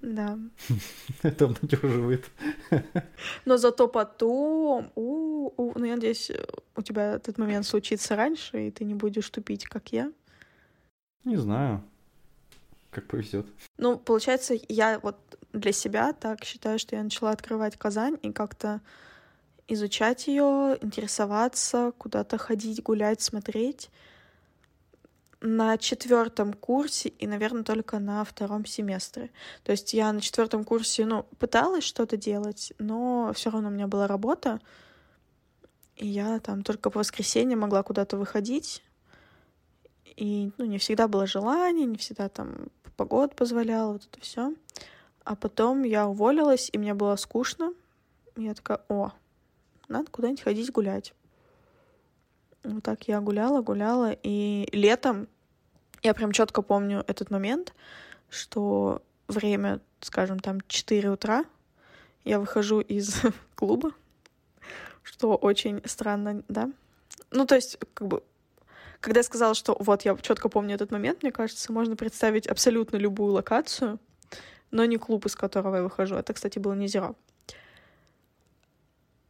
Да. 0.00 0.38
Это 1.22 1.44
обнадеживает. 1.44 2.24
Но 3.44 3.58
зато 3.58 3.88
потом, 3.88 4.90
у, 4.94 5.52
у, 5.56 5.78
ну 5.78 5.84
я 5.84 5.94
надеюсь, 5.94 6.30
у 6.76 6.82
тебя 6.82 7.14
этот 7.16 7.38
момент 7.38 7.66
случится 7.66 8.16
раньше, 8.16 8.68
и 8.68 8.70
ты 8.70 8.84
не 8.84 8.94
будешь 8.94 9.28
тупить, 9.28 9.64
как 9.64 9.92
я. 9.92 10.10
Не 11.24 11.36
знаю. 11.36 11.82
Как 12.90 13.06
повезет. 13.06 13.46
Ну, 13.76 13.98
получается, 13.98 14.54
я 14.68 14.98
вот 15.00 15.16
для 15.52 15.72
себя 15.72 16.12
так 16.12 16.44
считаю, 16.44 16.78
что 16.78 16.96
я 16.96 17.02
начала 17.02 17.30
открывать 17.30 17.76
Казань 17.76 18.18
и 18.22 18.32
как-то 18.32 18.80
изучать 19.68 20.26
ее, 20.26 20.78
интересоваться, 20.80 21.92
куда-то 21.98 22.38
ходить, 22.38 22.82
гулять, 22.82 23.20
смотреть 23.20 23.90
на 25.40 25.78
четвертом 25.78 26.52
курсе 26.52 27.08
и, 27.08 27.26
наверное, 27.26 27.62
только 27.62 27.98
на 27.98 28.24
втором 28.24 28.66
семестре. 28.66 29.30
То 29.64 29.72
есть 29.72 29.94
я 29.94 30.12
на 30.12 30.20
четвертом 30.20 30.64
курсе, 30.64 31.06
ну, 31.06 31.24
пыталась 31.38 31.84
что-то 31.84 32.16
делать, 32.16 32.72
но 32.78 33.32
все 33.34 33.50
равно 33.50 33.68
у 33.68 33.72
меня 33.72 33.86
была 33.86 34.06
работа, 34.06 34.60
и 35.96 36.06
я 36.06 36.40
там 36.40 36.62
только 36.62 36.90
по 36.90 36.98
воскресеньям 36.98 37.60
могла 37.60 37.82
куда-то 37.82 38.16
выходить. 38.16 38.82
И, 40.16 40.50
ну, 40.58 40.66
не 40.66 40.78
всегда 40.78 41.08
было 41.08 41.26
желание, 41.26 41.86
не 41.86 41.96
всегда 41.96 42.28
там 42.28 42.68
погода 42.96 43.34
позволяла, 43.34 43.94
вот 43.94 44.08
это 44.10 44.20
все. 44.20 44.54
А 45.24 45.36
потом 45.36 45.84
я 45.84 46.06
уволилась, 46.06 46.68
и 46.72 46.78
мне 46.78 46.92
было 46.92 47.16
скучно. 47.16 47.72
И 48.36 48.44
я 48.44 48.54
такая, 48.54 48.80
о, 48.88 49.12
надо 49.88 50.10
куда-нибудь 50.10 50.42
ходить 50.42 50.70
гулять. 50.72 51.14
Вот 52.62 52.82
так 52.82 53.08
я 53.08 53.20
гуляла, 53.20 53.62
гуляла, 53.62 54.16
и 54.22 54.68
летом 54.72 55.28
я 56.02 56.14
прям 56.14 56.32
четко 56.32 56.62
помню 56.62 57.04
этот 57.06 57.30
момент, 57.30 57.74
что 58.28 59.02
время, 59.28 59.80
скажем, 60.00 60.40
там 60.40 60.60
4 60.66 61.10
утра, 61.10 61.44
я 62.24 62.38
выхожу 62.38 62.80
из 62.80 63.22
клуба, 63.54 63.92
что 65.02 65.36
очень 65.36 65.80
странно, 65.86 66.42
да? 66.48 66.70
Ну, 67.30 67.46
то 67.46 67.54
есть, 67.54 67.78
как 67.94 68.08
бы, 68.08 68.22
когда 69.00 69.20
я 69.20 69.24
сказала, 69.24 69.54
что 69.54 69.76
вот 69.78 70.02
я 70.02 70.16
четко 70.16 70.48
помню 70.48 70.74
этот 70.74 70.90
момент, 70.90 71.22
мне 71.22 71.32
кажется, 71.32 71.72
можно 71.72 71.96
представить 71.96 72.46
абсолютно 72.46 72.96
любую 72.96 73.32
локацию, 73.32 73.98
но 74.70 74.84
не 74.84 74.98
клуб, 74.98 75.26
из 75.26 75.34
которого 75.34 75.76
я 75.76 75.82
выхожу. 75.82 76.16
Это, 76.16 76.32
кстати, 76.32 76.58
было 76.58 76.74
не 76.74 76.88
Зеро. 76.88 77.16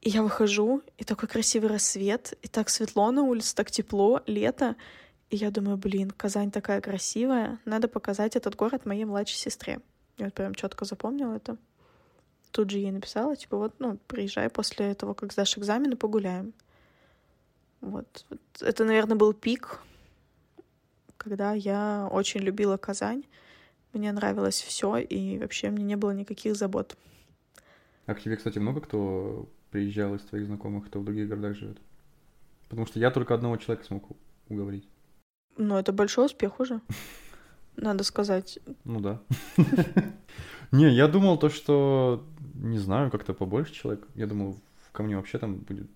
И 0.01 0.09
я 0.09 0.23
выхожу, 0.23 0.83
и 0.97 1.05
такой 1.05 1.29
красивый 1.29 1.69
рассвет, 1.69 2.33
и 2.43 2.49
так 2.49 2.71
светло 2.71 3.11
на 3.11 3.23
улице, 3.23 3.55
так 3.55 3.71
тепло, 3.71 4.23
лето. 4.27 4.77
И 5.29 5.37
я 5.37 5.51
думаю, 5.51 5.77
блин, 5.77 6.11
Казань 6.11 6.51
такая 6.51 6.81
красивая, 6.81 7.61
надо 7.67 7.87
показать 7.87 8.35
этот 8.35 8.57
город 8.57 8.87
моей 8.87 9.05
младшей 9.05 9.37
сестре. 9.37 9.81
Я 10.17 10.27
вот 10.27 10.35
прям 10.35 10.55
четко 10.55 10.85
запомнила 10.87 11.35
это. 11.35 11.59
Тут 12.51 12.71
же 12.71 12.79
ей 12.79 12.91
написала, 12.91 13.37
типа, 13.37 13.59
вот, 13.59 13.75
ну, 13.79 13.99
приезжай 14.07 14.49
после 14.49 14.95
того, 14.95 15.15
как 15.15 15.33
сдашь 15.33 15.57
экзамены, 15.59 15.97
погуляем. 15.97 16.53
Вот. 17.81 18.27
Это, 18.61 18.85
наверное, 18.85 19.17
был 19.17 19.33
пик, 19.33 19.81
когда 21.17 21.53
я 21.53 22.09
очень 22.11 22.41
любила 22.41 22.77
Казань. 22.77 23.25
Мне 23.93 24.13
нравилось 24.13 24.61
все, 24.61 24.97
и 24.97 25.39
вообще 25.39 25.71
мне 25.71 25.85
не 25.85 25.97
было 25.97 26.11
никаких 26.13 26.57
забот. 26.57 26.97
А 28.07 28.15
к 28.15 28.21
тебе, 28.21 28.37
кстати, 28.37 28.59
много 28.59 28.81
кто 28.81 29.49
приезжал 29.71 30.15
из 30.15 30.23
твоих 30.23 30.47
знакомых, 30.47 30.87
кто 30.87 31.01
в 31.01 31.05
других 31.05 31.29
городах 31.29 31.57
живет? 31.57 31.79
Потому 32.69 32.87
что 32.87 32.99
я 32.99 33.11
только 33.11 33.35
одного 33.35 33.57
человека 33.57 33.87
смог 33.87 34.09
уговорить. 34.49 34.89
Ну, 35.57 35.77
это 35.77 35.93
большой 35.93 36.27
успех 36.27 36.61
уже, 36.61 36.81
надо 37.77 38.05
сказать. 38.05 38.59
Ну 38.85 39.01
да. 39.01 39.21
Не, 40.73 40.89
я 40.89 41.09
думал 41.09 41.39
то, 41.39 41.49
что, 41.49 42.25
не 42.55 42.79
знаю, 42.79 43.11
как-то 43.11 43.35
побольше 43.35 43.73
человек. 43.73 44.07
Я 44.15 44.27
думал, 44.27 44.57
ко 44.93 45.03
мне 45.03 45.17
вообще 45.17 45.39
там 45.39 45.57
будет 45.57 45.89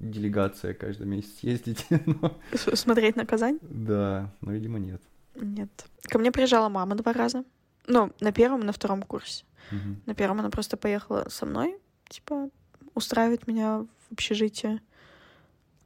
делегация 0.00 0.74
каждый 0.74 1.06
месяц 1.06 1.38
ездить. 1.42 1.86
Смотреть 2.74 3.16
на 3.16 3.24
Казань? 3.24 3.58
Да, 3.62 4.32
но, 4.40 4.52
видимо, 4.52 4.78
нет. 4.78 5.00
Нет. 5.36 5.70
Ко 6.02 6.18
мне 6.18 6.32
приезжала 6.32 6.68
мама 6.68 6.96
два 6.96 7.12
раза. 7.12 7.44
Ну, 7.86 8.12
на 8.20 8.32
первом 8.32 8.62
и 8.62 8.64
на 8.64 8.72
втором 8.72 9.02
курсе. 9.02 9.44
Угу. 9.70 9.96
На 10.06 10.14
первом 10.14 10.40
она 10.40 10.50
просто 10.50 10.76
поехала 10.76 11.26
со 11.28 11.46
мной, 11.46 11.78
типа, 12.08 12.50
устраивать 12.94 13.46
меня 13.46 13.86
в 14.08 14.12
общежитие, 14.12 14.80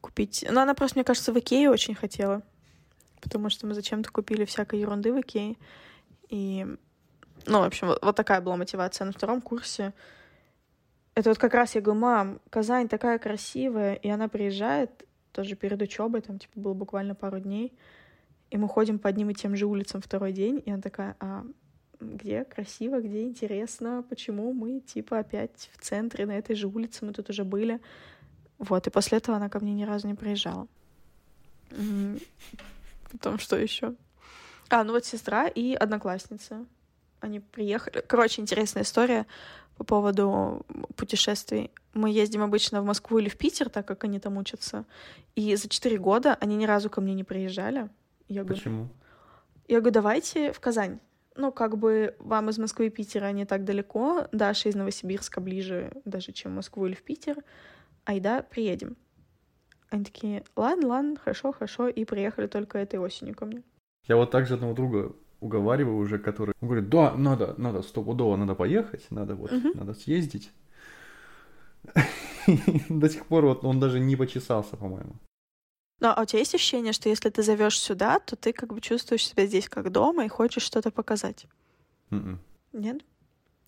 купить. 0.01 0.45
Но 0.49 0.61
она 0.61 0.75
просто, 0.75 0.99
мне 0.99 1.05
кажется, 1.05 1.33
в 1.33 1.39
Икее 1.39 1.71
очень 1.71 1.95
хотела, 1.95 2.43
потому 3.21 3.51
что 3.51 3.67
мы 3.67 3.75
зачем-то 3.75 4.11
купили 4.11 4.45
всякой 4.45 4.81
ерунды 4.81 5.13
в 5.13 5.21
Икее. 5.21 5.57
И, 6.29 6.67
ну, 7.47 7.61
в 7.61 7.65
общем, 7.65 7.89
вот, 7.89 7.99
вот 8.03 8.17
такая 8.17 8.41
была 8.41 8.57
мотивация 8.57 9.05
на 9.05 9.13
втором 9.13 9.41
курсе. 9.41 9.95
Это 11.15 11.31
вот 11.31 11.39
как 11.39 11.55
раз 11.55 11.75
я 11.75 11.81
говорю, 11.81 12.01
мам, 12.01 12.41
Казань 12.51 12.89
такая 12.89 13.19
красивая, 13.19 13.95
и 13.95 14.09
она 14.09 14.29
приезжает 14.29 15.05
тоже 15.33 15.57
перед 15.57 15.81
учебой, 15.83 16.21
там, 16.21 16.39
типа, 16.39 16.59
было 16.61 16.75
буквально 16.75 17.15
пару 17.15 17.41
дней, 17.41 17.73
и 18.51 18.57
мы 18.57 18.69
ходим 18.69 18.99
по 18.99 19.09
одним 19.09 19.31
и 19.31 19.35
тем 19.35 19.57
же 19.57 19.67
улицам 19.67 20.01
второй 20.01 20.33
день, 20.33 20.63
и 20.65 20.71
она 20.71 20.81
такая, 20.81 21.17
а 21.21 21.45
где 22.01 22.45
красиво, 22.45 23.01
где 23.01 23.23
интересно, 23.23 24.05
почему 24.09 24.53
мы, 24.53 24.81
типа, 24.81 25.19
опять 25.21 25.71
в 25.73 25.83
центре, 25.83 26.27
на 26.27 26.39
этой 26.39 26.55
же 26.57 26.69
улице, 26.69 27.05
мы 27.05 27.13
тут 27.13 27.31
уже 27.31 27.45
были. 27.45 27.81
Вот, 28.59 28.87
и 28.87 28.91
после 28.91 29.19
этого 29.19 29.37
она 29.37 29.49
ко 29.49 29.61
мне 29.61 29.73
ни 29.73 29.85
разу 29.85 30.07
не 30.07 30.15
приезжала. 30.15 30.67
Потом 33.13 33.39
что 33.39 33.57
еще? 33.57 33.95
А, 34.69 34.85
ну 34.85 34.93
вот 34.93 35.05
сестра 35.05 35.47
и 35.47 35.75
одноклассница. 35.75 36.67
Они 37.21 37.41
приехали. 37.41 38.05
Короче, 38.07 38.43
интересная 38.43 38.83
история 38.83 39.27
по 39.77 39.85
поводу 39.85 40.65
путешествий. 40.97 41.71
Мы 41.95 42.11
ездим 42.11 42.43
обычно 42.43 42.83
в 42.83 42.85
Москву 42.85 43.19
или 43.19 43.29
в 43.29 43.37
Питер, 43.37 43.71
так 43.71 43.87
как 43.87 44.05
они 44.05 44.21
там 44.21 44.37
учатся. 44.37 44.85
И 45.35 45.55
за 45.57 45.69
четыре 45.69 45.99
года 45.99 46.37
они 46.41 46.57
ни 46.57 46.67
разу 46.67 46.91
ко 46.91 47.01
мне 47.01 47.15
не 47.15 47.25
приезжали. 47.25 47.89
Я 48.29 48.45
Почему? 48.45 48.77
Говорю, 48.77 48.95
я 49.69 49.81
говорю, 49.81 49.95
давайте 49.95 50.53
в 50.53 50.61
Казань 50.61 51.01
ну, 51.39 51.53
как 51.53 51.79
бы 51.79 52.15
вам 52.19 52.51
из 52.51 52.59
Москвы 52.59 52.89
и 52.89 52.91
Питера 52.91 53.31
не 53.33 53.47
так 53.47 53.65
далеко, 53.65 54.27
Даша 54.33 54.69
из 54.69 54.75
Новосибирска 54.75 55.41
ближе 55.41 55.93
даже, 56.05 56.33
чем 56.33 56.53
в 56.53 56.57
Москву 56.57 56.87
или 56.87 56.95
в 56.95 57.03
Питер, 57.03 57.37
айда, 58.05 58.43
приедем. 58.43 58.97
Они 59.91 60.05
такие, 60.05 60.45
ладно, 60.57 60.89
ладно, 60.89 61.17
хорошо, 61.17 61.53
хорошо, 61.53 61.89
и 61.89 62.05
приехали 62.05 62.47
только 62.47 62.79
этой 62.79 62.99
осенью 62.99 63.35
ко 63.35 63.47
мне. 63.47 63.63
Я 64.07 64.17
вот 64.17 64.31
также 64.31 64.55
одного 64.55 64.75
друга 64.75 65.15
уговариваю 65.41 65.97
уже, 65.97 66.19
который 66.19 66.55
он 66.61 66.69
говорит, 66.69 66.89
да, 66.89 67.15
надо, 67.15 67.55
надо, 67.57 67.83
стопудово 67.83 68.37
надо 68.37 68.55
поехать, 68.55 69.07
надо 69.11 69.35
вот, 69.35 69.53
угу. 69.53 69.71
надо 69.75 69.95
съездить. 69.95 70.51
До 72.89 73.09
сих 73.09 73.27
пор 73.27 73.47
вот 73.47 73.65
он 73.65 73.79
даже 73.81 74.01
не 74.01 74.17
почесался, 74.17 74.77
по-моему. 74.77 75.15
Ну, 76.01 76.09
а 76.09 76.23
у 76.23 76.25
тебя 76.25 76.39
есть 76.39 76.55
ощущение, 76.55 76.93
что 76.93 77.09
если 77.09 77.29
ты 77.29 77.43
зовешь 77.43 77.79
сюда, 77.79 78.21
то 78.21 78.37
ты 78.37 78.53
как 78.53 78.73
бы 78.73 78.81
чувствуешь 78.81 79.27
себя 79.27 79.47
здесь 79.47 79.69
как 79.69 79.91
дома 79.91 80.25
и 80.25 80.29
хочешь 80.29 80.63
что-то 80.63 80.91
показать? 80.91 81.47
М-м. 82.11 82.41
Нет? 82.73 83.03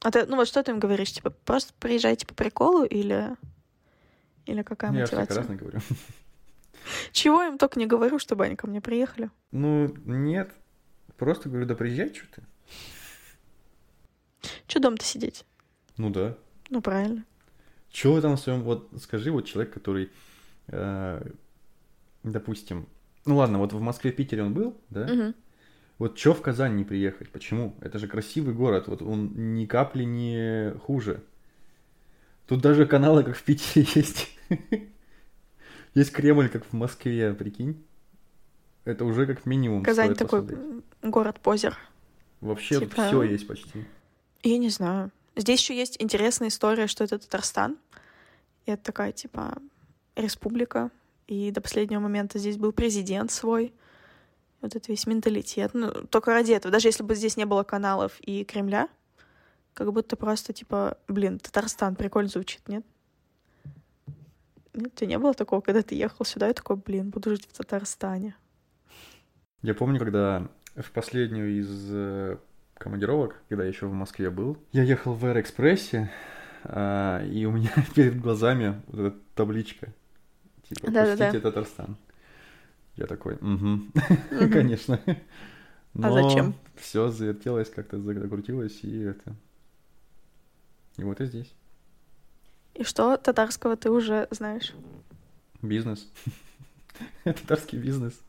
А 0.01 0.11
ты, 0.11 0.25
ну 0.27 0.37
вот 0.37 0.47
что 0.49 0.63
ты 0.63 0.71
им 0.71 0.79
говоришь? 0.79 1.13
Типа, 1.13 1.31
просто 1.31 1.73
приезжайте 1.79 2.27
по 2.27 2.35
приколу 2.35 2.85
или... 2.85 3.37
Или 4.47 4.63
какая 4.63 4.93
Я 4.93 5.01
мотивация? 5.01 5.25
всяко 5.25 5.35
разно 5.41 5.57
говорю. 5.57 5.81
Чего 7.13 7.43
я 7.43 7.49
им 7.49 7.59
только 7.59 7.79
не 7.79 7.87
говорю, 7.87 8.19
чтобы 8.19 8.45
они 8.45 8.57
ко 8.57 8.67
мне 8.67 8.81
приехали. 8.81 9.31
Ну, 9.51 9.95
нет. 10.07 10.53
Просто 11.17 11.49
говорю, 11.49 11.67
да 11.67 11.75
приезжай, 11.75 12.15
что 12.15 12.27
ты. 12.35 12.43
Че 14.67 14.79
дома-то 14.79 15.05
сидеть? 15.05 15.45
Ну 15.99 16.11
да. 16.11 16.37
Ну, 16.71 16.81
правильно. 16.81 17.25
Чего 17.91 18.15
вы 18.15 18.23
там 18.23 18.37
в 18.37 18.41
своем... 18.41 18.63
Вот 18.63 18.89
скажи, 19.03 19.31
вот 19.31 19.43
человек, 19.45 19.75
который, 19.75 20.11
э, 20.69 21.31
допустим... 22.23 22.87
Ну 23.27 23.37
ладно, 23.37 23.59
вот 23.59 23.73
в 23.73 23.81
Москве, 23.81 24.13
Питере 24.13 24.43
он 24.43 24.55
был, 24.55 24.77
да? 24.89 25.07
Мгм. 25.07 25.35
Вот 25.99 26.17
чё 26.17 26.33
в 26.33 26.41
Казань 26.41 26.77
не 26.77 26.85
приехать? 26.85 27.31
Почему? 27.31 27.77
Это 27.81 27.99
же 27.99 28.09
красивый 28.09 28.55
город, 28.55 28.89
вот 28.89 29.03
он 29.03 29.55
ни 29.55 29.67
капли 29.67 30.05
не 30.05 30.73
хуже. 30.81 31.23
Тут 32.47 32.63
даже 32.63 32.87
каналы, 32.87 33.23
как 33.23 33.37
в 33.37 33.43
Питере, 33.43 33.87
есть. 33.95 34.29
Есть 35.95 36.13
Кремль, 36.13 36.49
как 36.49 36.65
в 36.65 36.73
Москве, 36.73 37.35
прикинь. 37.35 37.85
Это 38.85 39.05
уже 39.05 39.27
как 39.27 39.45
минимум 39.45 39.83
Казань 39.83 40.15
такой 40.15 40.47
город-позер. 41.03 41.77
Вообще 42.41 42.81
типа- 42.81 43.07
все 43.07 43.23
есть 43.23 43.47
почти. 43.47 43.85
Я 44.43 44.59
не 44.59 44.71
знаю. 44.71 45.11
Здесь 45.37 45.61
еще 45.61 45.77
есть 45.77 45.97
интересная 46.01 46.49
история, 46.49 46.87
что 46.87 47.05
это 47.05 47.19
Татарстан. 47.19 47.77
И 48.67 48.71
это 48.71 48.83
такая, 48.83 49.13
типа, 49.13 49.59
республика. 50.17 50.91
И 51.31 51.53
до 51.53 51.61
последнего 51.61 52.01
момента 52.01 52.41
здесь 52.41 52.57
был 52.57 52.73
президент 52.73 53.31
свой. 53.31 53.73
Вот 54.61 54.75
это 54.75 54.91
весь 54.91 55.07
менталитет. 55.07 55.71
Ну, 55.75 55.93
только 56.11 56.33
ради 56.33 56.51
этого. 56.51 56.73
Даже 56.73 56.89
если 56.89 57.05
бы 57.05 57.15
здесь 57.15 57.37
не 57.37 57.47
было 57.47 57.63
каналов 57.63 58.19
и 58.21 58.43
Кремля, 58.43 58.89
как 59.73 59.93
будто 59.93 60.17
просто, 60.17 60.53
типа, 60.53 60.99
блин, 61.07 61.39
Татарстан 61.39 61.95
прикольно 61.95 62.29
звучит, 62.29 62.63
нет? 62.67 62.85
Нет, 64.75 64.89
у 64.89 64.97
тебя 64.97 65.07
не 65.07 65.19
было 65.19 65.33
такого, 65.33 65.61
когда 65.61 65.83
ты 65.83 65.95
ехал 65.95 66.25
сюда 66.25 66.51
и 66.51 66.53
такой, 66.53 66.75
блин, 66.75 67.11
буду 67.11 67.31
жить 67.31 67.47
в 67.49 67.57
Татарстане. 67.57 68.35
Я 69.63 69.75
помню, 69.75 70.01
когда 70.01 70.49
в 70.75 70.91
последнюю 70.91 71.61
из 71.61 71.89
э, 71.93 72.39
командировок, 72.75 73.41
когда 73.49 73.63
я 73.63 73.69
еще 73.69 73.87
в 73.87 73.93
Москве 73.93 74.31
был, 74.31 74.59
я 74.73 74.83
ехал 74.83 75.15
в 75.15 75.25
Аэроэкспрессе, 75.25 76.11
а, 76.65 77.25
и 77.25 77.45
у 77.45 77.53
меня 77.53 77.71
перед 77.95 78.21
глазами 78.21 78.83
вот 78.89 79.13
эта 79.13 79.17
табличка. 79.37 79.93
Типа, 80.71 80.91
Да-да-да. 80.91 81.27
пустите 81.27 81.41
Татарстан. 81.41 81.97
Я 82.97 83.07
такой, 83.07 83.35
угу, 83.35 83.83
конечно. 84.53 85.01
А 86.01 86.13
зачем? 86.13 86.55
Все 86.77 87.09
завертелось, 87.09 87.71
как-то 87.71 88.01
закрутилось, 88.01 88.81
и 88.83 89.01
это... 89.03 89.35
И 90.97 91.05
вот 91.05 91.21
и 91.21 91.27
здесь. 91.27 91.53
И 92.75 92.85
что 92.85 93.17
татарского 93.17 93.77
ты 93.77 93.91
уже 93.91 94.29
знаешь? 94.31 94.75
Бизнес. 95.63 96.09
Татарский 97.25 97.79
бизнес. 97.79 98.21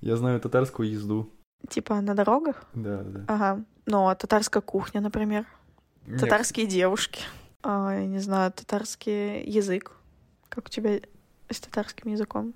Я 0.00 0.16
знаю 0.16 0.40
татарскую 0.40 0.90
езду. 0.90 1.30
Типа 1.68 2.00
на 2.00 2.14
дорогах? 2.14 2.64
Да, 2.74 3.02
да. 3.02 3.24
Ага. 3.28 3.64
Ну, 3.86 4.08
а 4.08 4.14
татарская 4.14 4.60
кухня, 4.60 5.00
например. 5.00 5.46
Нет, 6.06 6.20
Татарские 6.20 6.66
девушки. 6.66 7.22
А, 7.62 7.94
я 7.94 8.06
не 8.06 8.18
знаю, 8.18 8.52
татарский 8.52 9.42
язык. 9.44 9.92
Как 10.48 10.66
у 10.66 10.68
тебя 10.68 11.00
с 11.52 11.60
татарским 11.60 12.10
языком? 12.10 12.54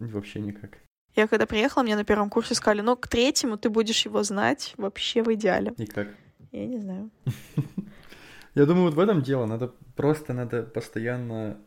Вообще 0.00 0.40
никак. 0.40 0.78
Я 1.14 1.26
когда 1.28 1.46
приехала, 1.46 1.82
мне 1.82 1.96
на 1.96 2.04
первом 2.04 2.30
курсе 2.30 2.54
сказали, 2.54 2.80
ну, 2.80 2.96
к 2.96 3.06
третьему 3.06 3.58
ты 3.58 3.68
будешь 3.68 4.04
его 4.06 4.22
знать 4.22 4.74
вообще 4.78 5.22
в 5.22 5.32
идеале. 5.34 5.74
Никак. 5.76 6.08
Я 6.52 6.66
не 6.66 6.78
знаю. 6.78 7.10
Я 8.54 8.66
думаю, 8.66 8.84
вот 8.86 8.94
в 8.94 8.98
этом 8.98 9.22
дело. 9.22 9.46
Надо 9.46 9.72
просто 9.96 10.32
надо 10.34 10.62
постоянно 10.62 11.58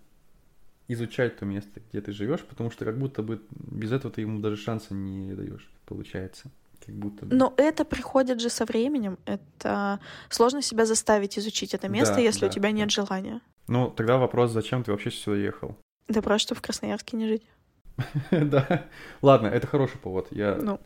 изучать 0.87 1.37
то 1.37 1.45
место, 1.45 1.81
где 1.89 2.01
ты 2.01 2.11
живешь, 2.11 2.41
потому 2.41 2.69
что 2.69 2.85
как 2.85 2.97
будто 2.97 3.23
бы 3.23 3.41
без 3.51 3.91
этого 3.91 4.13
ты 4.13 4.21
ему 4.21 4.39
даже 4.39 4.55
шанса 4.57 4.93
не 4.93 5.33
даешь, 5.33 5.67
получается. 5.85 6.51
Как 6.85 6.93
будто 6.95 7.25
бы. 7.25 7.35
Но 7.35 7.53
это 7.57 7.85
приходит 7.85 8.39
же 8.39 8.49
со 8.49 8.65
временем. 8.65 9.17
Это 9.25 9.99
сложно 10.29 10.61
себя 10.61 10.85
заставить 10.85 11.39
изучить 11.39 11.73
это 11.73 11.87
место, 11.89 12.15
Да, 12.15 12.21
если 12.21 12.45
у 12.45 12.49
да, 12.49 12.53
тебя 12.53 12.71
нет 12.71 12.89
да. 12.89 12.93
желания. 13.03 13.41
Ну, 13.67 13.89
тогда 13.89 14.17
вопрос, 14.17 14.51
зачем 14.51 14.83
ты 14.83 14.91
вообще 14.91 15.09
сюда 15.09 15.37
ехал? 15.37 15.75
Да 16.07 16.21
просто, 16.21 16.47
чтобы 16.47 16.59
в 16.59 16.61
Красноярске 16.61 17.17
не 17.17 17.27
жить. 17.27 17.43
Да. 18.31 18.85
Ладно, 19.21 19.47
это 19.47 19.67
хороший 19.67 19.97
повод. 19.97 20.27
Я 20.31 20.55
Ну, 20.55 20.79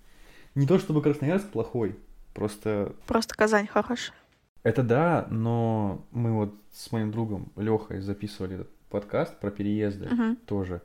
не 0.55 0.67
то 0.67 0.77
чтобы 0.79 1.01
Красноярск 1.01 1.49
плохой, 1.49 1.97
просто 2.33 2.93
просто 3.07 3.35
Казань 3.35 3.67
хорошая. 3.67 4.15
это 4.63 4.83
да, 4.83 5.27
но 5.29 6.05
мы 6.11 6.33
вот 6.33 6.53
с 6.71 6.91
моим 6.91 7.11
другом 7.11 7.51
Лехой 7.55 8.01
записывали 8.01 8.55
этот 8.55 8.69
подкаст 8.89 9.39
про 9.39 9.51
переезды. 9.51 10.07
Мгм. 10.09 10.35
тоже. 10.45 10.81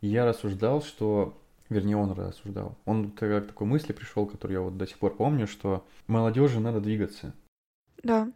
И 0.00 0.08
я 0.08 0.24
рассуждал, 0.26 0.82
что... 0.82 1.40
Вернее, 1.70 1.96
он 1.96 2.12
рассуждал. 2.12 2.76
Он 2.84 3.10
тогда 3.10 3.40
к 3.40 3.46
такой 3.46 3.66
мысли 3.66 3.92
пришел, 3.94 4.26
которую 4.26 4.54
я 4.58 4.60
вот 4.60 4.76
до 4.76 4.86
сих 4.86 4.98
пор 4.98 5.16
помню, 5.16 5.46
что 5.46 5.86
молодежи 6.06 6.60
надо 6.60 6.80
двигаться. 6.80 7.32
Да. 8.02 8.30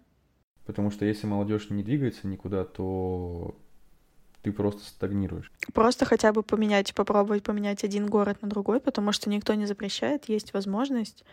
Потому 0.64 0.90
что 0.90 1.04
если 1.04 1.26
молодежь 1.26 1.68
не 1.68 1.82
двигается 1.82 2.26
никуда, 2.26 2.64
то 2.64 3.54
ты 4.48 4.52
просто 4.52 4.82
стагнируешь. 4.84 5.52
Просто 5.74 6.06
хотя 6.06 6.32
бы 6.32 6.42
поменять, 6.42 6.94
попробовать 6.94 7.42
поменять 7.42 7.84
один 7.84 8.06
город 8.06 8.40
на 8.40 8.48
другой, 8.48 8.80
потому 8.80 9.12
что 9.12 9.28
никто 9.28 9.52
не 9.54 9.66
запрещает, 9.66 10.28
есть 10.28 10.54
возможность, 10.54 11.24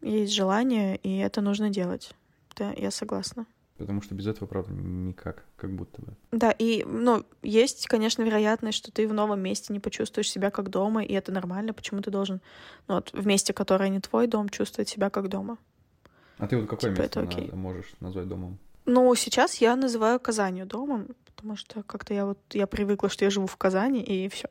есть 0.00 0.32
желание, 0.32 0.96
и 0.98 1.18
это 1.18 1.40
нужно 1.40 1.70
делать. 1.70 2.12
Да, 2.56 2.72
я 2.76 2.90
согласна. 2.90 3.46
Потому 3.78 4.00
что 4.00 4.14
без 4.14 4.26
этого, 4.26 4.46
правда, 4.46 4.72
никак, 4.72 5.44
как 5.56 5.70
будто 5.70 6.00
бы. 6.00 6.14
Да, 6.32 6.50
и, 6.50 6.84
ну, 6.86 7.24
есть, 7.42 7.86
конечно, 7.88 8.22
вероятность, 8.22 8.78
что 8.78 8.90
ты 8.90 9.06
в 9.06 9.12
новом 9.12 9.40
месте 9.40 9.72
не 9.72 9.80
почувствуешь 9.80 10.30
себя 10.30 10.50
как 10.50 10.70
дома, 10.70 11.04
и 11.04 11.12
это 11.12 11.32
нормально. 11.32 11.74
Почему 11.74 12.00
ты 12.00 12.10
должен, 12.10 12.40
ну, 12.88 12.94
вот, 12.94 13.12
в 13.12 13.26
месте, 13.26 13.52
которое 13.52 13.90
не 13.90 14.00
твой 14.00 14.28
дом, 14.28 14.48
чувствовать 14.48 14.88
себя 14.88 15.10
как 15.10 15.28
дома? 15.28 15.58
А 16.38 16.46
ты 16.46 16.56
вот 16.56 16.68
какое 16.68 16.90
Типа, 16.90 17.02
место 17.02 17.20
это 17.20 17.28
окей. 17.28 17.50
можешь 17.52 17.92
назвать 18.00 18.28
домом? 18.28 18.58
Ну, 18.86 19.14
сейчас 19.16 19.56
я 19.56 19.74
называю 19.74 20.20
Казанью 20.20 20.64
домом, 20.64 21.08
потому 21.36 21.56
что 21.56 21.82
как-то 21.82 22.14
я 22.14 22.24
вот, 22.26 22.38
я 22.52 22.66
привыкла, 22.66 23.08
что 23.08 23.24
я 23.24 23.30
живу 23.30 23.46
в 23.46 23.56
Казани, 23.56 24.02
и 24.02 24.28
все. 24.28 24.48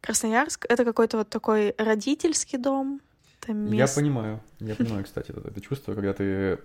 Красноярск— 0.00 0.66
это 0.68 0.84
какой-то 0.84 1.18
вот 1.18 1.28
такой 1.30 1.74
родительский 1.78 2.58
дом. 2.58 3.00
Это 3.42 3.52
Я 3.52 3.86
понимаю. 3.86 4.40
Я 4.60 4.74
понимаю, 4.74 5.04
кстати, 5.04 5.30
это, 5.30 5.48
это 5.48 5.60
чувство, 5.60 5.94
когда 5.94 6.12
ты... 6.12 6.58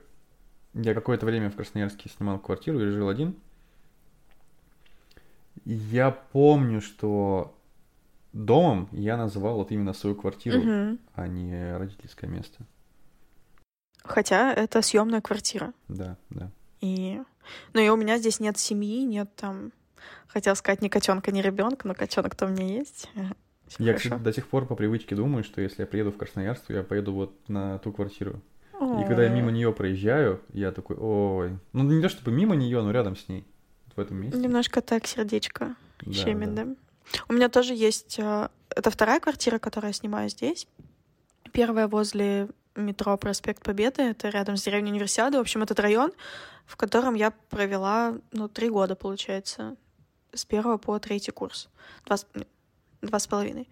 Я 0.73 0.93
какое-то 0.93 1.25
время 1.25 1.49
в 1.49 1.55
Красноярске 1.55 2.09
снимал 2.09 2.39
квартиру 2.39 2.79
и 2.79 2.91
жил 2.91 3.09
один. 3.09 3.35
Я 5.65 6.11
помню, 6.11 6.81
что 6.81 7.55
домом 8.33 8.87
я 8.91 9.17
называл 9.17 9.55
вот 9.57 9.71
именно 9.71 9.93
свою 9.93 10.15
квартиру, 10.15 10.61
Мгм. 10.61 10.99
а 11.13 11.27
не 11.27 11.77
родительское 11.77 12.29
место. 12.29 12.65
Хотя 14.03 14.53
это 14.53 14.81
съемная 14.81 15.21
квартира. 15.21 15.73
Да, 15.87 16.17
да. 16.29 16.49
И... 16.81 17.21
Ну 17.73 17.81
и 17.81 17.89
у 17.89 17.95
меня 17.95 18.17
здесь 18.17 18.39
нет 18.39 18.57
семьи, 18.57 19.03
нет 19.03 19.33
там... 19.35 19.71
Хотела 20.27 20.55
сказать 20.55 20.81
ни 20.81 20.87
котенка, 20.87 21.31
ни 21.31 21.41
ребенка, 21.41 21.87
но 21.87 21.93
котенок-то 21.93 22.45
у 22.45 22.49
меня 22.49 22.65
есть. 22.65 23.09
Я, 23.77 23.93
хорошо. 23.97 24.17
до 24.17 24.33
сих 24.33 24.47
пор 24.47 24.65
по 24.65 24.75
привычке 24.75 25.15
думаю, 25.15 25.43
что 25.45 25.61
если 25.61 25.83
я 25.83 25.87
приеду 25.87 26.11
в 26.11 26.17
Красноярск, 26.17 26.65
то 26.65 26.73
я 26.73 26.83
поеду 26.83 27.13
вот 27.13 27.33
на 27.47 27.79
ту 27.79 27.93
квартиру. 27.93 28.41
И 28.73 29.07
когда 29.07 29.23
я 29.23 29.29
мимо 29.29 29.51
нее 29.51 29.71
проезжаю, 29.71 30.41
я 30.53 30.71
такой, 30.71 30.97
ой. 30.99 31.57
Ну, 31.71 31.83
не 31.83 32.01
то 32.01 32.09
чтобы 32.09 32.31
мимо 32.31 32.55
нее, 32.55 32.81
но 32.81 32.91
рядом 32.91 33.15
с 33.15 33.29
ней. 33.29 33.45
Вот 33.85 33.95
в 33.95 33.99
этом 33.99 34.17
месте. 34.17 34.39
Немножко 34.39 34.81
так 34.81 35.05
сердечко 35.05 35.75
Да, 36.01 36.11
щемит, 36.11 36.53
да. 36.55 36.65
да. 36.65 36.75
У 37.29 37.33
меня 37.33 37.47
тоже 37.47 37.73
есть... 37.75 38.17
э, 38.19 38.49
Это 38.69 38.89
вторая 38.89 39.19
квартира, 39.19 39.59
которую 39.59 39.89
я 39.89 39.93
снимаю 39.93 40.29
здесь. 40.29 40.67
Первая 41.53 41.87
возле 41.87 42.49
метро 42.75 43.17
Проспект 43.17 43.63
Победы. 43.63 44.03
Это 44.03 44.29
рядом 44.29 44.57
с 44.57 44.63
деревней 44.63 44.91
Универсиады. 44.91 45.37
В 45.37 45.41
общем, 45.41 45.63
этот 45.63 45.79
район, 45.79 46.11
в 46.65 46.77
котором 46.77 47.15
я 47.15 47.31
провела, 47.49 48.17
ну, 48.31 48.47
три 48.47 48.69
года, 48.69 48.95
получается. 48.95 49.75
С 50.33 50.45
первого 50.45 50.77
по 50.77 50.97
третий 50.99 51.31
курс. 51.31 51.69
Два, 52.05 52.17
два 53.01 53.19
с 53.19 53.27
половиной. 53.27 53.67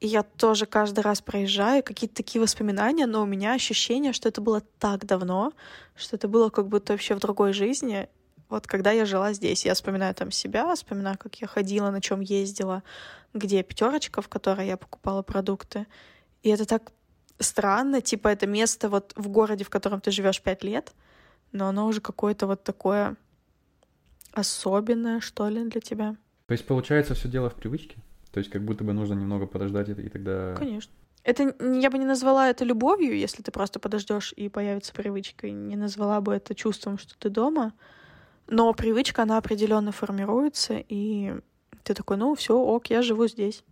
И 0.00 0.08
я 0.08 0.24
тоже 0.24 0.66
каждый 0.66 1.00
раз 1.00 1.20
проезжаю, 1.20 1.84
какие-то 1.84 2.16
такие 2.16 2.42
воспоминания, 2.42 3.06
но 3.06 3.22
у 3.22 3.26
меня 3.26 3.52
ощущение, 3.52 4.12
что 4.12 4.28
это 4.28 4.40
было 4.40 4.60
так 4.80 5.06
давно, 5.06 5.52
что 5.94 6.16
это 6.16 6.26
было 6.26 6.50
как 6.50 6.66
будто 6.66 6.92
вообще 6.94 7.14
в 7.14 7.20
другой 7.20 7.52
жизни. 7.52 8.08
Вот 8.48 8.66
когда 8.66 8.90
я 8.90 9.06
жила 9.06 9.32
здесь, 9.32 9.64
я 9.64 9.74
вспоминаю 9.74 10.12
там 10.14 10.32
себя, 10.32 10.74
вспоминаю, 10.74 11.16
как 11.18 11.36
я 11.36 11.46
ходила, 11.46 11.90
на 11.90 12.00
чем 12.00 12.20
ездила, 12.20 12.82
где 13.32 13.62
пятерочка, 13.62 14.22
в 14.22 14.28
которой 14.28 14.66
я 14.66 14.76
покупала 14.76 15.22
продукты. 15.22 15.86
И 16.42 16.48
это 16.48 16.64
так 16.64 16.90
странно, 17.42 18.00
типа 18.00 18.28
это 18.28 18.46
место 18.46 18.88
вот 18.88 19.12
в 19.16 19.28
городе, 19.28 19.64
в 19.64 19.70
котором 19.70 20.00
ты 20.00 20.10
живешь 20.10 20.40
пять 20.40 20.64
лет, 20.64 20.92
но 21.52 21.68
оно 21.68 21.86
уже 21.86 22.00
какое-то 22.00 22.46
вот 22.46 22.64
такое 22.64 23.16
особенное, 24.32 25.20
что 25.20 25.48
ли, 25.48 25.64
для 25.68 25.80
тебя. 25.80 26.16
То 26.46 26.52
есть, 26.52 26.66
получается, 26.66 27.14
все 27.14 27.28
дело 27.28 27.50
в 27.50 27.54
привычке? 27.54 27.96
То 28.32 28.38
есть, 28.38 28.50
как 28.50 28.64
будто 28.64 28.84
бы 28.84 28.92
нужно 28.92 29.14
немного 29.14 29.46
подождать, 29.46 29.88
и 29.88 30.08
тогда... 30.08 30.54
Конечно. 30.56 30.92
Это 31.24 31.54
я 31.60 31.90
бы 31.90 31.98
не 31.98 32.04
назвала 32.04 32.48
это 32.48 32.64
любовью, 32.64 33.16
если 33.16 33.42
ты 33.42 33.52
просто 33.52 33.78
подождешь 33.78 34.32
и 34.34 34.48
появится 34.48 34.92
привычка. 34.92 35.50
Не 35.50 35.76
назвала 35.76 36.20
бы 36.20 36.34
это 36.34 36.54
чувством, 36.54 36.98
что 36.98 37.16
ты 37.16 37.30
дома. 37.30 37.72
Но 38.48 38.72
привычка, 38.74 39.22
она 39.22 39.38
определенно 39.38 39.92
формируется, 39.92 40.82
и 40.88 41.34
ты 41.84 41.94
такой, 41.94 42.16
ну 42.16 42.34
все, 42.34 42.58
ок, 42.58 42.88
я 42.88 43.02
живу 43.02 43.28
здесь. 43.28 43.64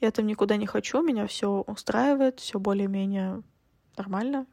Я 0.00 0.10
там 0.10 0.26
никуда 0.26 0.56
не 0.56 0.66
хочу, 0.66 1.02
меня 1.02 1.26
все 1.26 1.64
устраивает, 1.66 2.40
все 2.40 2.58
более-менее 2.58 3.42
нормально. 3.96 4.46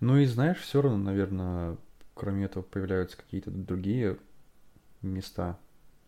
Ну 0.00 0.16
и 0.18 0.26
знаешь, 0.26 0.58
все 0.58 0.82
равно, 0.82 0.98
наверное, 0.98 1.76
кроме 2.14 2.46
этого 2.46 2.62
появляются 2.62 3.16
какие-то 3.16 3.50
другие 3.50 4.18
места, 5.02 5.58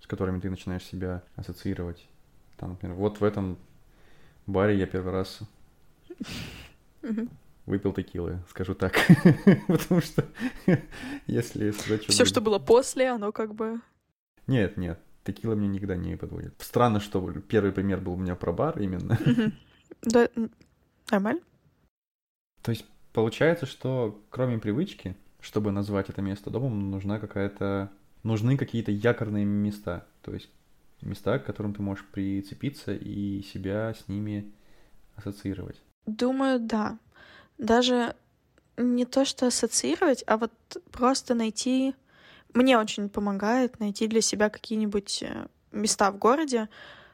с 0.00 0.06
которыми 0.06 0.40
ты 0.40 0.50
начинаешь 0.50 0.84
себя 0.84 1.22
ассоциировать. 1.36 2.06
Там, 2.56 2.70
например, 2.70 2.96
вот 2.96 3.20
в 3.20 3.24
этом 3.24 3.56
баре 4.46 4.76
я 4.76 4.86
первый 4.86 5.12
раз 5.12 5.40
выпил 7.66 7.92
текилы, 7.92 8.40
скажу 8.48 8.74
так. 8.74 8.94
Потому 9.68 10.00
что 10.00 10.26
если 11.26 11.70
Все, 11.70 12.24
что 12.24 12.40
было 12.40 12.58
после, 12.58 13.08
оно 13.08 13.32
как 13.32 13.54
бы... 13.54 13.80
Нет, 14.46 14.76
нет, 14.76 14.98
текила 15.24 15.54
меня 15.54 15.68
никогда 15.68 15.96
не 15.96 16.16
подводит. 16.16 16.54
Странно, 16.58 17.00
что 17.00 17.30
первый 17.40 17.72
пример 17.72 18.00
был 18.00 18.14
у 18.14 18.16
меня 18.16 18.34
про 18.34 18.52
бар 18.52 18.80
именно. 18.80 19.18
Да, 20.02 20.28
нормально. 21.10 21.40
То 22.62 22.72
есть 22.72 22.84
получается, 23.12 23.66
что 23.66 24.20
кроме 24.30 24.58
привычки, 24.58 25.16
чтобы 25.40 25.70
назвать 25.70 26.08
это 26.08 26.22
место 26.22 26.50
домом, 26.50 26.90
нужна 26.90 27.18
какая-то... 27.18 27.90
Нужны 28.22 28.56
какие-то 28.56 28.92
якорные 28.92 29.44
места. 29.44 30.06
То 30.22 30.32
есть 30.32 30.48
места, 31.00 31.38
к 31.38 31.44
которым 31.44 31.74
ты 31.74 31.82
можешь 31.82 32.04
прицепиться 32.06 32.94
и 32.94 33.42
себя 33.42 33.94
с 33.94 34.06
ними 34.06 34.52
ассоциировать. 35.16 35.80
Думаю, 36.06 36.60
да. 36.60 36.98
Даже 37.58 38.14
не 38.76 39.04
то, 39.04 39.24
что 39.24 39.46
ассоциировать, 39.46 40.24
а 40.26 40.36
вот 40.36 40.52
просто 40.90 41.34
найти... 41.34 41.94
Мне 42.54 42.78
очень 42.78 43.08
помогает 43.08 43.80
найти 43.80 44.06
для 44.06 44.20
себя 44.20 44.50
какие-нибудь 44.50 45.22
э, 45.22 45.46
места 45.72 46.10
в 46.10 46.18
городе, 46.18 46.68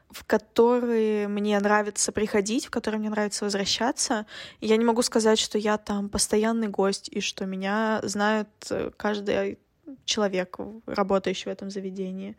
в 0.09 0.25
которые 0.25 1.27
мне 1.27 1.59
нравится 1.59 2.11
приходить, 2.11 2.65
в 2.65 2.71
которые 2.71 2.99
мне 2.99 3.09
нравится 3.09 3.45
возвращаться. 3.45 4.25
Я 4.59 4.75
не 4.77 4.85
могу 4.85 5.01
сказать, 5.01 5.39
что 5.39 5.57
я 5.57 5.77
там 5.77 6.09
постоянный 6.09 6.67
гость 6.67 7.09
и 7.09 7.21
что 7.21 7.45
меня 7.45 8.01
знают 8.03 8.49
э, 8.69 8.91
каждый 8.97 9.59
человек, 10.05 10.57
работающий 10.85 11.45
в 11.45 11.53
этом 11.53 11.69
заведении. 11.69 12.35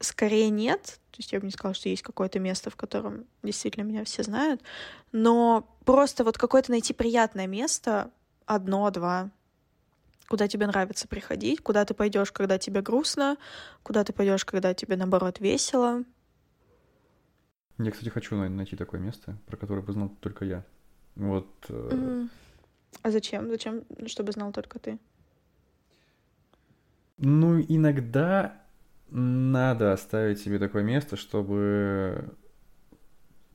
Скорее 0.00 0.48
нет. 0.48 0.98
То 1.10 1.18
есть 1.18 1.32
я 1.32 1.40
бы 1.40 1.46
не 1.46 1.52
сказала, 1.52 1.74
что 1.74 1.88
есть 1.88 2.02
какое-то 2.02 2.38
место, 2.38 2.70
в 2.70 2.76
котором 2.76 3.26
действительно 3.42 3.84
меня 3.84 4.04
все 4.04 4.22
знают. 4.22 4.62
Но 5.12 5.68
просто 5.84 6.24
вот 6.24 6.38
какое-то 6.38 6.70
найти 6.70 6.94
приятное 6.94 7.46
место, 7.46 8.10
одно-два, 8.46 9.30
куда 10.30 10.46
тебе 10.46 10.68
нравится 10.68 11.08
приходить, 11.08 11.60
куда 11.60 11.84
ты 11.84 11.92
пойдешь, 11.92 12.30
когда 12.30 12.56
тебе 12.56 12.82
грустно, 12.82 13.36
куда 13.82 14.04
ты 14.04 14.12
пойдешь, 14.12 14.44
когда 14.44 14.72
тебе 14.74 14.96
наоборот 14.96 15.40
весело. 15.40 16.04
Я, 17.78 17.90
кстати, 17.90 18.10
хочу 18.10 18.36
найти 18.36 18.76
такое 18.76 19.00
место, 19.00 19.36
про 19.46 19.56
которое 19.56 19.82
бы 19.82 19.92
знал 19.92 20.08
только 20.20 20.44
я. 20.44 20.64
Вот. 21.16 21.48
Mm. 21.68 22.28
А 23.02 23.10
зачем? 23.10 23.48
Зачем, 23.48 23.82
чтобы 24.06 24.30
знал 24.30 24.52
только 24.52 24.78
ты? 24.78 25.00
Ну, 27.18 27.60
иногда 27.60 28.62
надо 29.10 29.92
оставить 29.92 30.38
себе 30.38 30.60
такое 30.60 30.84
место, 30.84 31.16
чтобы 31.16 32.36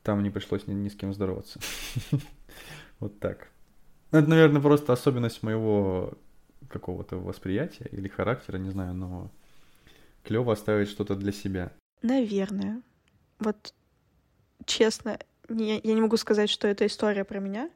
там 0.03 0.21
не 0.23 0.29
пришлось 0.29 0.67
ни, 0.67 0.73
ни 0.73 0.89
с 0.89 0.95
кем 0.95 1.13
здороваться. 1.13 1.59
Вот 2.99 3.19
так. 3.19 3.49
Ну, 4.11 4.19
это, 4.19 4.29
наверное, 4.29 4.61
просто 4.61 4.93
особенность 4.93 5.43
моего 5.43 6.17
какого-то 6.69 7.17
восприятия 7.17 7.87
или 7.91 8.07
характера, 8.07 8.57
не 8.57 8.69
знаю, 8.69 8.93
но 8.93 9.31
клево 10.23 10.53
оставить 10.53 10.89
что-то 10.89 11.15
для 11.15 11.31
себя. 11.31 11.71
Наверное. 12.01 12.81
Вот 13.39 13.73
честно, 14.65 15.19
не, 15.49 15.79
я 15.83 15.93
не 15.93 16.01
могу 16.01 16.17
сказать, 16.17 16.49
что 16.49 16.67
это 16.67 16.85
история 16.85 17.23
про 17.23 17.39
меня, 17.39 17.69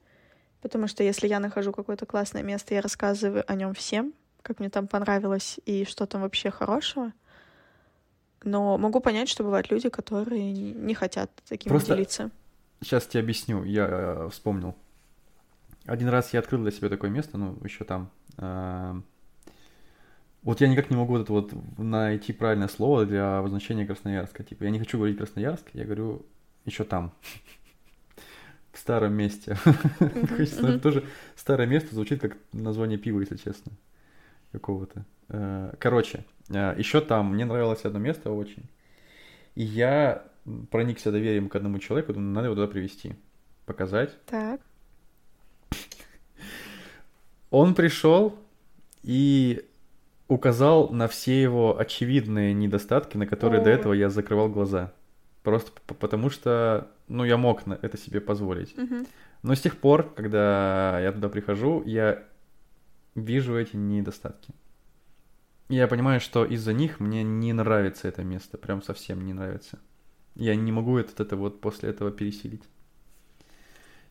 потому 0.61 0.87
что 0.87 1.03
если 1.03 1.27
я 1.27 1.39
нахожу 1.39 1.71
какое-то 1.71 2.05
классное 2.05 2.43
место, 2.43 2.73
я 2.73 2.81
рассказываю 2.81 3.43
о 3.47 3.55
нем 3.55 3.73
всем, 3.73 4.13
как 4.41 4.59
мне 4.59 4.69
там 4.69 4.87
понравилось 4.87 5.59
и 5.65 5.85
что 5.85 6.05
там 6.05 6.21
вообще 6.21 6.49
хорошего. 6.51 7.13
Но 8.43 8.77
могу 8.77 9.01
понять, 9.01 9.29
что 9.29 9.43
бывают 9.43 9.69
люди, 9.69 9.89
которые 9.89 10.51
не 10.51 10.93
хотят 10.93 11.29
таким 11.47 11.69
Просто 11.69 11.93
делиться. 11.93 12.31
Сейчас 12.81 13.05
тебе 13.05 13.21
объясню. 13.21 13.63
Я 13.65 13.87
э, 13.89 14.29
вспомнил. 14.31 14.75
Один 15.85 16.09
раз 16.09 16.33
я 16.33 16.39
открыл 16.39 16.61
для 16.61 16.71
себя 16.71 16.89
такое 16.89 17.09
место, 17.09 17.37
ну, 17.37 17.57
еще 17.63 17.83
там. 17.83 18.11
Э, 18.37 18.99
вот 20.41 20.61
я 20.61 20.67
никак 20.67 20.89
не 20.89 20.95
могу 20.95 21.13
вот 21.13 21.23
это 21.23 21.33
вот 21.33 21.53
найти 21.77 22.31
правильное 22.31 22.67
слово 22.67 23.05
для 23.05 23.39
обозначения 23.39 23.85
Красноярска. 23.85 24.43
Типа, 24.43 24.63
я 24.63 24.69
не 24.69 24.79
хочу 24.79 24.97
говорить 24.97 25.17
Красноярск, 25.17 25.65
я 25.73 25.85
говорю 25.85 26.25
еще 26.65 26.83
там. 26.83 27.13
В 28.71 28.77
старом 28.77 29.13
месте. 29.13 29.57
Тоже 30.83 31.03
старое 31.35 31.67
место 31.67 31.95
звучит 31.95 32.21
как 32.21 32.37
название 32.53 32.97
пива, 32.97 33.19
если 33.19 33.37
честно. 33.37 33.71
Какого-то. 34.51 35.05
Э, 35.27 35.73
короче, 35.79 36.23
э, 36.49 36.75
еще 36.77 37.01
там 37.01 37.33
мне 37.33 37.45
нравилось 37.45 37.83
одно 37.83 37.99
место 37.99 38.31
очень. 38.31 38.69
И 39.55 39.63
я 39.63 40.23
проникся 40.71 41.11
доверием 41.11 41.49
к 41.49 41.55
одному 41.55 41.79
человеку, 41.79 42.13
думаю, 42.13 42.31
надо 42.31 42.45
его 42.45 42.55
туда 42.55 42.67
привести, 42.67 43.15
показать. 43.65 44.15
Так. 44.25 44.61
Он 47.49 47.73
пришел 47.73 48.37
и 49.01 49.65
указал 50.27 50.89
на 50.89 51.07
все 51.07 51.41
его 51.41 51.79
очевидные 51.79 52.53
недостатки, 52.53 53.17
на 53.17 53.25
которые 53.25 53.63
до 53.63 53.69
этого 53.69 53.93
я 53.93 54.09
закрывал 54.09 54.49
глаза. 54.49 54.93
Просто 55.43 55.71
потому 55.87 56.29
что, 56.29 56.91
ну, 57.07 57.23
я 57.23 57.37
мог 57.37 57.65
на 57.65 57.79
это 57.81 57.97
себе 57.97 58.21
позволить. 58.21 58.77
Угу. 58.77 59.05
Но 59.41 59.55
с 59.55 59.61
тех 59.61 59.77
пор, 59.77 60.13
когда 60.13 60.99
я 60.99 61.11
туда 61.11 61.29
прихожу, 61.29 61.81
я 61.85 62.23
вижу 63.15 63.57
эти 63.57 63.75
недостатки 63.75 64.53
я 65.69 65.87
понимаю, 65.87 66.19
что 66.19 66.45
из-за 66.45 66.73
них 66.73 66.99
мне 66.99 67.23
не 67.23 67.53
нравится 67.53 68.07
это 68.07 68.23
место, 68.23 68.57
прям 68.57 68.81
совсем 68.81 69.23
не 69.23 69.33
нравится. 69.33 69.79
Я 70.35 70.55
не 70.55 70.71
могу 70.71 70.97
это, 70.97 71.21
это 71.21 71.35
вот 71.35 71.61
после 71.61 71.89
этого 71.89 72.11
пересилить. 72.11 72.63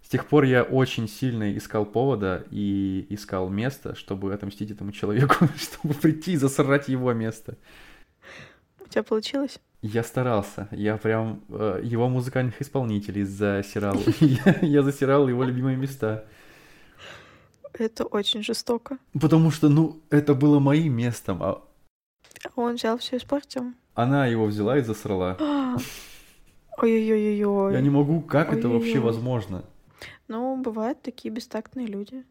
С 0.09 0.11
тех 0.11 0.25
пор 0.25 0.45
я 0.45 0.63
очень 0.63 1.07
сильно 1.07 1.55
искал 1.55 1.85
повода 1.85 2.47
и 2.51 3.05
искал 3.11 3.51
место, 3.51 3.95
чтобы 3.95 4.33
отомстить 4.33 4.71
этому 4.71 4.91
человеку, 4.91 5.47
чтобы 5.59 5.93
прийти 5.93 6.33
и 6.33 6.37
засрать 6.37 6.89
его 6.89 7.13
место. 7.13 7.59
У 8.81 8.89
тебя 8.89 9.03
получилось? 9.03 9.61
Я 9.83 10.03
старался. 10.03 10.67
Я 10.71 10.97
прям 10.97 11.43
э, 11.51 11.83
его 11.85 12.09
музыкальных 12.09 12.63
исполнителей 12.63 13.25
засирал. 13.25 13.99
я, 14.63 14.83
засирал 14.83 15.29
его 15.29 15.45
любимые 15.45 15.77
места. 15.77 16.25
Это 17.75 18.05
очень 18.05 18.43
жестоко. 18.43 18.97
Потому 19.13 19.51
что, 19.51 19.69
ну, 19.69 20.01
это 20.09 20.33
было 20.33 20.59
моим 20.59 20.95
местом, 20.95 21.43
а... 21.43 21.63
Он 22.57 22.77
взял 22.77 22.97
все 22.97 23.19
испортил? 23.19 23.75
Она 23.93 24.27
его 24.27 24.47
взяла 24.47 24.79
и 24.79 24.81
засрала. 24.81 25.37
Ой-ой-ой-ой. 26.79 27.75
Я 27.75 27.81
не 27.83 27.91
могу, 27.91 28.23
как 28.23 28.55
это 28.55 28.71
вообще 28.71 29.01
возможно? 29.01 29.65
Ну, 30.29 30.57
бывают 30.57 31.03
такие 31.03 31.33
бестактные 31.33 31.87
люди. 31.87 32.25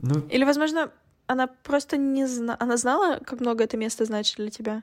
Ну... 0.00 0.26
Или, 0.28 0.44
возможно, 0.44 0.90
она 1.26 1.46
просто 1.46 1.96
не 1.96 2.26
знала... 2.26 2.58
Она 2.60 2.76
знала, 2.76 3.18
как 3.24 3.40
много 3.40 3.64
это 3.64 3.76
место 3.76 4.04
значит 4.04 4.36
для 4.36 4.50
тебя? 4.50 4.82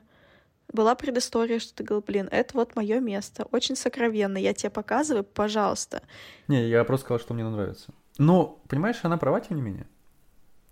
Была 0.72 0.94
предыстория, 0.94 1.58
что 1.58 1.74
ты 1.74 1.84
говорил, 1.84 2.04
блин, 2.06 2.28
это 2.30 2.56
вот 2.56 2.74
мое 2.74 3.00
место, 3.00 3.46
очень 3.52 3.76
сокровенно, 3.76 4.38
я 4.38 4.54
тебе 4.54 4.70
показываю, 4.70 5.22
пожалуйста. 5.22 6.02
Не, 6.48 6.66
я 6.68 6.82
просто 6.84 7.04
сказал, 7.04 7.20
что 7.20 7.34
мне 7.34 7.44
нравится. 7.44 7.92
Но, 8.18 8.60
понимаешь, 8.68 8.98
она 9.02 9.18
права, 9.18 9.40
тем 9.40 9.56
не 9.56 9.62
менее. 9.62 9.86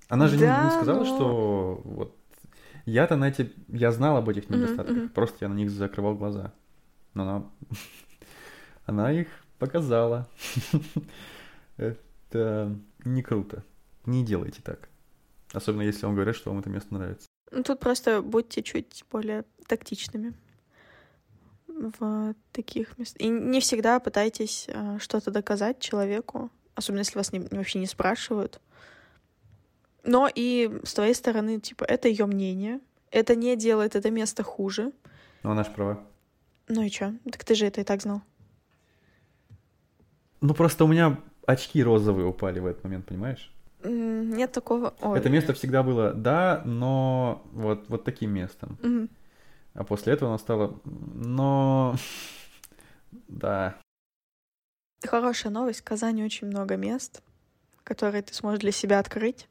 Она 0.08 0.26
же 0.26 0.38
да, 0.38 0.60
не, 0.60 0.64
не 0.64 0.70
сказала, 0.70 0.98
но... 1.00 1.04
что 1.04 1.80
вот 1.84 2.16
я-то 2.86 3.16
на 3.16 3.28
эти... 3.28 3.52
Я 3.68 3.92
знал 3.92 4.16
об 4.16 4.28
этих 4.28 4.48
недостатках, 4.48 4.96
mm-hmm, 4.96 5.04
mm-hmm. 5.04 5.10
просто 5.10 5.36
я 5.42 5.48
на 5.48 5.54
них 5.54 5.70
закрывал 5.70 6.14
глаза. 6.14 6.52
Но 7.14 7.22
она... 7.22 7.46
она 8.86 9.12
их 9.12 9.28
показала. 9.60 10.28
это 11.76 12.76
не 13.04 13.22
круто. 13.22 13.62
Не 14.06 14.24
делайте 14.24 14.60
так. 14.62 14.88
Особенно 15.52 15.82
если 15.82 16.06
вам 16.06 16.16
говорят, 16.16 16.34
что 16.34 16.50
вам 16.50 16.58
это 16.58 16.70
место 16.70 16.92
нравится. 16.92 17.28
Ну, 17.52 17.62
тут 17.62 17.78
просто 17.78 18.22
будьте 18.22 18.62
чуть 18.62 19.04
более 19.10 19.44
тактичными 19.68 20.34
в 21.68 22.34
таких 22.50 22.98
местах. 22.98 23.20
И 23.20 23.28
не 23.28 23.60
всегда 23.60 24.00
пытайтесь 24.00 24.66
э, 24.68 24.98
что-то 24.98 25.30
доказать 25.30 25.78
человеку 25.78 26.50
особенно 26.80 27.00
если 27.00 27.18
вас 27.18 27.32
не, 27.32 27.40
вообще 27.40 27.78
не 27.78 27.86
спрашивают. 27.86 28.60
Но 30.02 30.28
и 30.34 30.80
с 30.82 30.94
твоей 30.94 31.14
стороны, 31.14 31.60
типа, 31.60 31.84
это 31.84 32.08
ее 32.08 32.26
мнение, 32.26 32.80
Это 33.10 33.34
не 33.34 33.56
делает 33.56 33.96
это 33.96 34.10
место 34.10 34.42
хуже. 34.42 34.92
Ну, 35.42 35.50
она 35.50 35.64
же 35.64 35.70
права. 35.70 35.98
Ну 36.68 36.82
и 36.82 36.90
чё? 36.90 37.12
Так 37.30 37.44
ты 37.44 37.54
же 37.54 37.66
это 37.66 37.80
и 37.80 37.84
так 37.84 38.02
знал. 38.02 38.22
Ну, 40.40 40.54
просто 40.54 40.84
у 40.84 40.88
меня 40.88 41.18
очки 41.46 41.82
розовые 41.82 42.26
упали 42.26 42.60
в 42.60 42.66
этот 42.66 42.84
момент, 42.84 43.06
понимаешь? 43.06 43.52
Нет 43.82 44.52
такого... 44.52 44.94
Ой. 45.00 45.18
Это 45.18 45.30
место 45.30 45.54
всегда 45.54 45.82
было 45.82 46.12
да, 46.12 46.62
но 46.64 47.42
вот, 47.52 47.88
вот 47.88 48.04
таким 48.04 48.30
местом. 48.32 48.78
Мгм. 48.82 49.08
А 49.74 49.84
после 49.84 50.12
этого 50.12 50.30
оно 50.30 50.38
стало 50.38 50.80
но... 50.84 51.96
Да. 53.28 53.76
Хорошая 55.04 55.52
новость. 55.52 55.80
В 55.80 55.84
Казани 55.84 56.22
очень 56.22 56.46
много 56.46 56.76
мест, 56.76 57.22
которые 57.82 58.22
ты 58.22 58.34
сможешь 58.34 58.60
для 58.60 58.72
себя 58.72 58.98
открыть. 58.98 59.48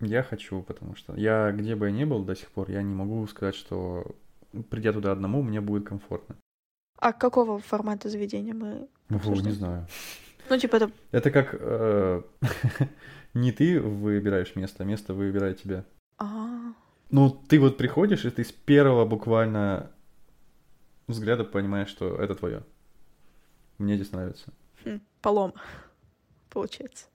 Я 0.00 0.22
хочу, 0.22 0.62
потому 0.62 0.94
что 0.94 1.16
я 1.16 1.50
где 1.50 1.74
бы 1.74 1.86
я 1.86 1.92
ни 1.92 2.04
был 2.04 2.24
до 2.24 2.36
сих 2.36 2.48
пор, 2.50 2.70
я 2.70 2.82
не 2.82 2.94
могу 2.94 3.26
сказать, 3.26 3.56
что 3.56 4.06
придя 4.70 4.92
туда 4.92 5.10
одному, 5.10 5.42
мне 5.42 5.60
будет 5.60 5.88
комфортно. 5.88 6.36
А 6.98 7.12
какого 7.12 7.58
формата 7.58 8.08
заведения 8.08 8.54
мы... 8.54 8.88
Фу, 9.08 9.34
не 9.34 9.52
знаю. 9.52 9.86
Ну, 10.50 10.58
типа, 10.58 10.76
это... 10.76 10.90
Это 11.12 11.30
как 11.30 11.54
э, 11.58 12.22
не 13.34 13.52
ты 13.52 13.80
выбираешь 13.80 14.56
место, 14.56 14.82
а 14.82 14.86
место 14.86 15.14
выбирает 15.14 15.62
тебя. 15.62 15.84
А, 16.18 16.72
Ну, 17.10 17.30
ты 17.30 17.60
вот 17.60 17.76
приходишь, 17.76 18.24
и 18.24 18.30
ты 18.30 18.42
с 18.44 18.52
первого 18.52 19.04
буквально 19.04 19.90
взгляда 21.06 21.44
понимаешь, 21.44 21.88
что 21.88 22.16
это 22.16 22.34
твое. 22.34 22.64
Мне 23.78 23.94
здесь 23.96 24.12
нравится. 24.12 24.52
хм, 24.84 25.00
полом, 25.22 25.54
получается. 26.50 27.06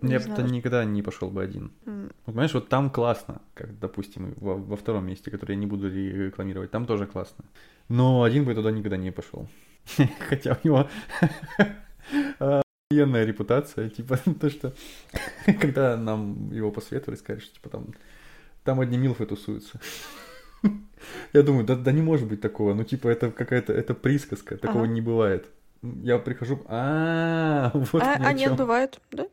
Я 0.00 0.20
бы 0.20 0.42
никогда 0.50 0.84
не 0.84 1.02
пошел 1.02 1.30
бы 1.30 1.42
один. 1.42 1.72
М, 1.86 2.02
Вот, 2.04 2.34
понимаешь, 2.34 2.54
вот 2.54 2.68
там 2.68 2.90
классно, 2.90 3.40
как, 3.54 3.78
допустим, 3.80 4.34
во, 4.36 4.54
во 4.54 4.76
втором 4.76 5.06
месте, 5.06 5.30
которое 5.30 5.54
я 5.54 5.60
не 5.60 5.66
буду 5.66 5.88
рекламировать, 5.90 6.70
там 6.70 6.86
тоже 6.86 7.06
классно. 7.06 7.44
Но 7.88 8.22
один 8.22 8.44
бы 8.44 8.54
туда 8.54 8.70
никогда 8.70 8.96
не 8.96 9.10
пошел. 9.10 9.48
Хотя 10.28 10.56
у 10.62 10.66
него 10.68 10.88
охуенная 12.38 13.24
репутация, 13.24 13.88
типа, 13.90 14.18
то, 14.40 14.50
что 14.50 14.72
когда 15.60 15.96
нам 15.96 16.50
его 16.52 16.70
посоветовали, 16.70 17.18
сказали, 17.18 17.40
что 17.40 17.54
типа 17.54 17.68
там, 17.68 17.86
там 18.64 18.80
одни 18.80 18.98
милфы 18.98 19.26
тусуются. 19.26 19.80
Я 21.32 21.42
думаю, 21.42 21.64
да, 21.64 21.76
да 21.76 21.92
не 21.92 22.02
может 22.02 22.28
быть 22.28 22.40
такого, 22.40 22.74
ну 22.74 22.84
типа 22.84 23.08
это 23.08 23.30
какая-то, 23.30 23.72
это 23.72 23.94
присказка, 23.94 24.56
такого 24.56 24.84
Ага. 24.84 24.92
не 24.92 25.00
бывает. 25.00 25.46
Я 26.02 26.18
прихожу, 26.18 26.62
а 26.66 27.70
вот 27.72 28.02
А, 28.02 28.16
а 28.16 28.32
нет, 28.32 28.48
чём». 28.48 28.56
бывает. 28.56 29.00
Да. 29.12 29.28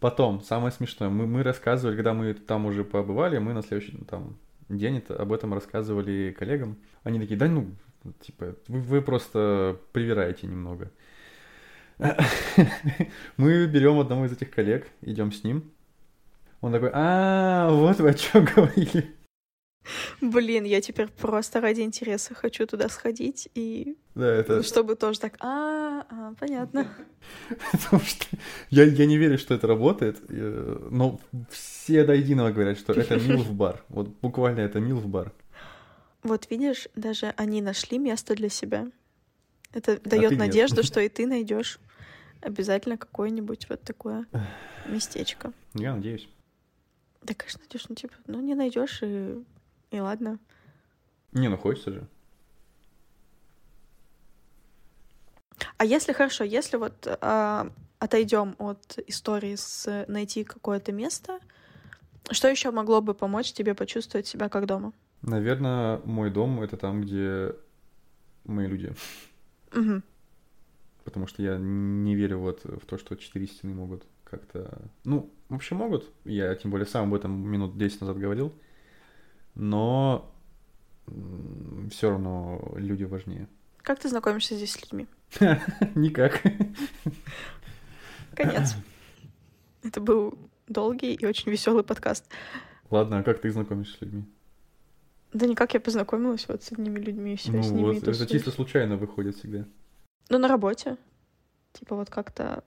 Потом, 0.00 0.40
самое 0.42 0.70
смешное, 0.70 1.08
мы, 1.08 1.26
мы 1.26 1.42
рассказывали, 1.42 1.96
когда 1.96 2.14
мы 2.14 2.32
там 2.34 2.66
уже 2.66 2.84
побывали, 2.84 3.38
мы 3.38 3.52
на 3.52 3.62
следующий 3.62 3.96
ну, 3.98 4.04
там, 4.04 4.36
день 4.68 4.98
это, 4.98 5.16
об 5.16 5.32
этом 5.32 5.52
рассказывали 5.52 6.34
коллегам. 6.38 6.76
Они 7.02 7.18
такие, 7.18 7.36
да 7.36 7.48
ну, 7.48 7.72
типа, 8.20 8.54
вы, 8.68 8.80
вы 8.80 9.02
просто 9.02 9.76
привираете 9.92 10.46
немного. 10.46 10.90
Мы 13.36 13.66
берем 13.66 13.98
одного 13.98 14.26
из 14.26 14.32
этих 14.32 14.52
коллег, 14.52 14.86
идем 15.00 15.32
с 15.32 15.42
ним. 15.42 15.72
Он 16.60 16.72
такой, 16.72 16.90
а, 16.92 17.70
вот 17.70 17.98
вы 17.98 18.10
о 18.10 18.14
чем 18.14 18.44
говорили. 18.44 19.17
Блин, 20.20 20.64
я 20.64 20.80
теперь 20.80 21.08
просто 21.08 21.60
ради 21.60 21.80
интереса 21.80 22.34
хочу 22.34 22.66
туда 22.66 22.88
сходить 22.88 23.48
и 23.54 23.96
Да, 24.14 24.26
это 24.26 24.62
чтобы 24.62 24.94
тоже 24.96 25.20
так, 25.20 25.36
а, 25.40 26.04
а, 26.10 26.34
понятно. 26.38 26.88
потому 27.72 28.02
что 28.02 28.26
я, 28.70 28.84
я 28.84 29.06
не 29.06 29.16
верю, 29.16 29.38
что 29.38 29.54
это 29.54 29.66
работает, 29.66 30.18
э, 30.28 30.88
но 30.90 31.20
все 31.50 32.04
до 32.04 32.14
единого 32.14 32.50
говорят, 32.50 32.78
что 32.78 32.92
это 32.92 33.16
милф-бар. 33.28 33.84
Вот 33.88 34.08
буквально 34.20 34.60
это 34.60 34.80
милф-бар. 34.80 35.32
Вот 36.22 36.50
видишь, 36.50 36.88
даже 36.94 37.32
они 37.36 37.62
нашли 37.62 37.98
место 37.98 38.34
для 38.34 38.48
себя. 38.48 38.88
Это 39.72 40.00
дает 40.00 40.30
ты 40.30 40.36
нет. 40.36 40.38
надежду, 40.38 40.82
что 40.82 41.00
и 41.00 41.08
ты 41.08 41.26
найдешь 41.26 41.78
обязательно 42.40 42.96
какое-нибудь 42.96 43.68
вот 43.68 43.82
такое 43.82 44.26
местечко. 44.86 45.52
Я 45.74 45.94
надеюсь. 45.94 46.28
Да, 47.22 47.34
конечно, 47.34 47.60
найдешь, 47.60 47.88
ну 47.88 47.94
типа, 47.94 48.14
ну 48.26 48.40
не 48.40 48.54
найдешь 48.54 49.00
и, 49.02 49.42
и 49.90 50.00
ладно. 50.00 50.38
Не, 51.32 51.48
ну 51.48 51.56
хочется 51.56 51.92
же. 51.92 52.06
А 55.76 55.84
если 55.84 56.12
хорошо, 56.12 56.44
если 56.44 56.76
вот 56.76 57.06
отойдем 57.98 58.54
от 58.58 58.98
истории 59.06 59.56
с 59.56 60.04
найти 60.08 60.44
какое-то 60.44 60.92
место, 60.92 61.40
что 62.30 62.48
еще 62.48 62.70
могло 62.70 63.00
бы 63.00 63.14
помочь 63.14 63.52
тебе 63.52 63.74
почувствовать 63.74 64.26
себя 64.26 64.48
как 64.48 64.66
дома? 64.66 64.92
Наверное, 65.22 66.00
мой 66.04 66.30
дом 66.30 66.60
это 66.62 66.76
там, 66.76 67.02
где 67.02 67.56
мои 68.44 68.66
люди. 68.66 68.94
Мгм. 69.72 70.04
Потому 71.04 71.26
что 71.26 71.42
я 71.42 71.58
не 71.58 72.14
верю 72.14 72.38
вот 72.38 72.64
в 72.64 72.86
то, 72.86 72.98
что 72.98 73.16
четыре 73.16 73.46
стены 73.46 73.74
могут 73.74 74.04
как-то... 74.24 74.78
Ну, 75.04 75.32
вообще 75.48 75.74
могут. 75.74 76.04
Я 76.24 76.54
тем 76.54 76.70
более 76.70 76.86
сам 76.86 77.08
об 77.08 77.14
этом 77.14 77.32
минут 77.32 77.76
10 77.78 78.02
назад 78.02 78.18
говорил. 78.18 78.52
Но 79.58 80.32
все 81.90 82.10
равно 82.10 82.72
люди 82.76 83.04
важнее. 83.04 83.48
Как 83.82 83.98
ты 83.98 84.08
знакомишься 84.08 84.54
здесь 84.54 84.72
с 84.72 84.82
людьми? 84.82 85.06
Никак. 85.94 86.40
Конец. 88.34 88.76
Это 89.82 90.00
был 90.00 90.38
долгий 90.68 91.14
и 91.14 91.26
очень 91.26 91.50
веселый 91.50 91.82
подкаст. 91.82 92.30
Ладно, 92.90 93.18
а 93.18 93.22
как 93.22 93.40
ты 93.40 93.50
знакомишься 93.50 93.98
с 93.98 94.00
людьми? 94.00 94.24
Да 95.32 95.46
никак 95.46 95.74
я 95.74 95.80
познакомилась 95.80 96.46
вот 96.48 96.62
с 96.62 96.72
одними 96.72 96.98
людьми, 97.00 97.34
и 97.34 97.36
все 97.36 97.52
Ну 97.52 97.62
с 97.62 97.70
ними 97.70 97.82
вот, 97.82 97.96
это 97.96 98.06
тусуюсь. 98.06 98.30
чисто 98.30 98.50
случайно 98.50 98.96
выходит 98.96 99.36
всегда. 99.36 99.66
Ну, 100.30 100.38
на 100.38 100.48
работе. 100.48 100.96
Типа 101.72 101.96
вот 101.96 102.08
как-то 102.10 102.64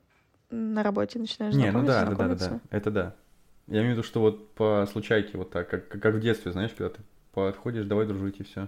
на 0.50 0.84
работе 0.84 1.20
начинаешь 1.20 1.56
Не, 1.56 1.72
ну 1.72 1.84
знакомиться, 1.86 2.06
да, 2.06 2.16
да, 2.16 2.36
да, 2.36 2.50
да, 2.50 2.60
это 2.70 2.92
да. 2.92 3.16
Я 3.72 3.80
имею 3.80 3.94
в 3.94 3.98
виду, 4.00 4.04
что 4.04 4.20
вот 4.20 4.54
по 4.54 4.86
случайке 4.92 5.38
вот 5.38 5.50
так, 5.50 5.70
как, 5.70 5.88
как 5.88 6.16
в 6.16 6.20
детстве, 6.20 6.52
знаешь, 6.52 6.72
когда 6.72 6.90
ты 6.90 7.02
подходишь, 7.32 7.86
давай 7.86 8.06
дружить 8.06 8.42
и 8.42 8.44
все. 8.44 8.68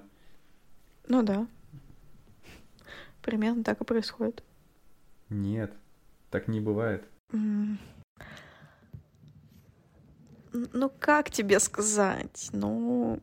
Ну 1.10 1.22
да. 1.24 1.46
Примерно 3.22 3.66
так 3.66 3.82
и 3.82 3.84
происходит. 3.84 4.42
Нет, 5.28 5.74
так 6.30 6.48
не 6.48 6.62
бывает. 6.62 7.04
Ну, 10.54 10.89
как 11.00 11.32
тебе 11.32 11.60
сказать? 11.60 12.48
Ну, 12.54 13.20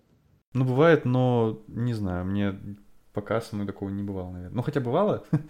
Ну, 0.53 0.65
бывает, 0.67 1.07
но 1.07 1.63
не 1.67 1.95
знаю, 1.95 2.27
мне 2.27 2.61
пока 3.13 3.41
со 3.41 3.55
мной 3.55 3.67
такого 3.67 3.89
не 3.89 4.03
бывало, 4.03 4.31
наверное. 4.31 4.57
Ну, 4.57 4.63
хотя 4.63 4.81
бывало. 4.81 5.25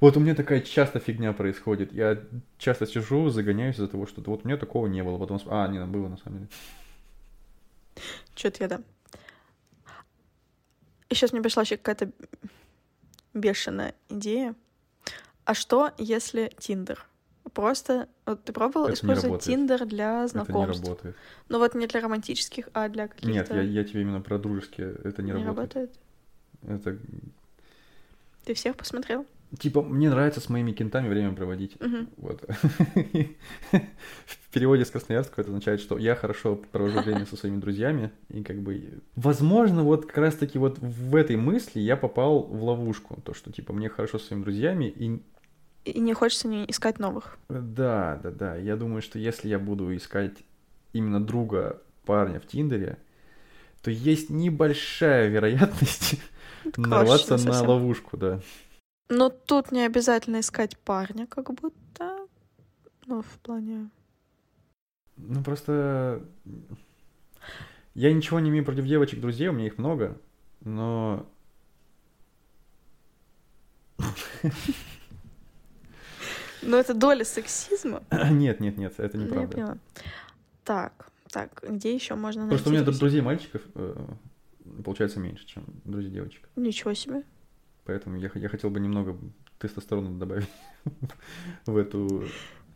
Вот 0.00 0.16
у 0.16 0.20
меня 0.20 0.34
такая 0.34 0.60
часто 0.60 0.98
фигня 0.98 1.32
происходит. 1.32 1.92
Я 1.92 2.22
часто 2.58 2.86
сижу, 2.86 3.30
загоняюсь 3.30 3.76
из-за 3.76 3.88
того, 3.88 4.06
что 4.06 4.20
вот 4.26 4.44
у 4.44 4.48
меня 4.48 4.58
такого 4.58 4.86
не 4.88 5.02
было. 5.02 5.16
Потом, 5.18 5.40
а, 5.46 5.66
не, 5.68 5.82
было 5.86 6.08
на 6.08 6.16
самом 6.18 6.38
деле. 6.38 6.50
что-то 8.34 8.64
я 8.64 8.68
да. 8.68 8.80
И 11.08 11.14
сейчас 11.14 11.32
мне 11.32 11.40
пришла 11.40 11.62
еще 11.62 11.76
какая-то 11.76 12.10
бешеная 13.32 13.94
идея. 14.08 14.54
А 15.44 15.54
что, 15.54 15.92
если 15.98 16.52
Тиндер? 16.58 17.06
Просто, 17.54 18.08
вот 18.26 18.44
ты 18.44 18.52
пробовал 18.52 18.86
Это 18.86 18.94
использовать. 18.94 19.42
Тиндер 19.42 19.86
для 19.86 20.24
Это 20.24 20.38
не 20.38 20.44
знакомств? 20.44 20.82
работает. 20.84 21.16
Ну 21.48 21.58
вот 21.58 21.74
не 21.74 21.86
для 21.86 22.00
романтических, 22.00 22.68
а 22.74 22.88
для 22.88 23.08
каких-то... 23.08 23.30
Нет, 23.30 23.50
я, 23.50 23.62
я 23.62 23.84
тебе 23.84 24.02
именно 24.02 24.20
про 24.20 24.38
дружеские. 24.38 24.96
Это 25.04 25.22
не, 25.22 25.30
не 25.30 25.44
работает. 25.44 25.74
работает? 25.74 25.98
Это 26.66 26.98
Ты 28.44 28.54
всех 28.54 28.76
посмотрел? 28.76 29.26
типа 29.58 29.82
мне 29.82 30.10
нравится 30.10 30.40
с 30.40 30.48
моими 30.48 30.72
кентами 30.72 31.08
время 31.08 31.32
проводить. 31.32 31.80
Мгм. 31.80 32.08
Вот. 32.16 32.44
В 33.70 34.50
переводе 34.52 34.84
с 34.84 34.90
красноярского 34.90 35.42
это 35.42 35.50
означает, 35.50 35.80
что 35.80 35.98
я 35.98 36.14
хорошо 36.14 36.56
провожу 36.56 37.00
время 37.00 37.26
со 37.26 37.36
своими 37.36 37.58
друзьями, 37.58 38.10
и 38.28 38.42
как 38.42 38.60
бы... 38.60 39.00
Возможно, 39.14 39.82
вот 39.82 40.06
как 40.06 40.18
раз-таки 40.18 40.58
вот 40.58 40.78
в 40.78 41.14
этой 41.14 41.36
мысли 41.36 41.80
я 41.80 41.96
попал 41.96 42.42
в 42.42 42.62
ловушку, 42.64 43.20
то, 43.22 43.34
что, 43.34 43.52
типа, 43.52 43.72
мне 43.72 43.88
хорошо 43.88 44.18
со 44.18 44.26
своими 44.26 44.42
друзьями, 44.42 44.86
и 44.86 45.22
И 45.84 46.00
не 46.00 46.14
хочется 46.14 46.48
не 46.48 46.64
искать 46.70 46.98
новых. 46.98 47.38
да, 47.48 48.18
да, 48.22 48.30
да, 48.30 48.56
я 48.56 48.76
думаю, 48.76 49.02
что 49.02 49.18
если 49.18 49.48
я 49.48 49.58
буду 49.58 49.94
искать 49.94 50.32
именно 50.92 51.24
друга 51.24 51.82
парня 52.06 52.40
в 52.40 52.46
Тиндере, 52.46 52.98
то 53.82 53.90
есть 53.90 54.30
небольшая 54.30 55.28
вероятность 55.28 56.18
нарваться 56.76 57.36
на 57.36 57.62
ловушку, 57.62 58.16
да. 58.16 58.40
Но 59.08 59.28
тут 59.30 59.72
не 59.72 59.82
обязательно 59.86 60.40
искать 60.40 60.76
парня, 60.78 61.26
как 61.26 61.52
будто. 61.54 62.26
Ну, 63.06 63.22
в 63.22 63.38
плане... 63.42 63.88
Ну, 65.16 65.42
просто... 65.44 66.22
Я 67.94 68.12
ничего 68.12 68.40
не 68.40 68.50
имею 68.50 68.64
против 68.64 68.84
девочек, 68.84 69.20
друзей, 69.20 69.48
у 69.48 69.52
меня 69.52 69.66
их 69.66 69.78
много, 69.78 70.18
но... 70.60 71.26
Ну, 76.62 76.76
это 76.76 76.94
доля 76.94 77.24
сексизма. 77.24 78.02
Нет, 78.30 78.60
нет, 78.60 78.76
нет, 78.76 78.94
это 78.98 79.16
Ну, 79.16 79.24
неправда. 79.24 79.52
поняла. 79.52 79.78
Так, 80.64 81.10
Так, 81.30 81.62
где 81.68 81.94
еще 81.94 82.14
можно 82.16 82.42
найти 82.42 82.56
Просто 82.56 82.70
у 82.70 82.72
меня 82.72 82.82
друзей? 82.82 83.00
друзей 83.00 83.20
мальчиков 83.20 83.62
э, 83.74 84.06
получается 84.84 85.20
меньше, 85.20 85.46
чем 85.46 85.64
друзей 85.84 86.10
девочек. 86.10 86.48
Ничего 86.56 86.94
себе. 86.94 87.22
Поэтому 87.84 88.16
я, 88.16 88.30
я 88.34 88.48
хотел 88.48 88.70
бы 88.70 88.80
немного 88.80 89.18
тестостерона 89.58 90.18
добавить 90.18 90.48
в 91.66 91.76
эту... 91.76 92.26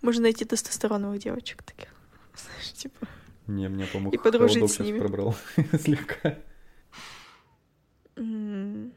Можно 0.02 0.22
найти 0.22 0.44
тестостероновых 0.44 1.20
девочек 1.20 1.62
таких. 1.62 1.88
Знаешь, 2.36 2.72
типа... 2.72 3.06
Не, 3.46 3.68
мне 3.68 3.86
помог 3.86 4.14
И 4.14 4.18
подружить 4.18 4.70
с 4.70 4.78
ними. 4.78 4.98
пробрал 4.98 5.34
слегка. 5.80 6.38
Не, 8.16 8.92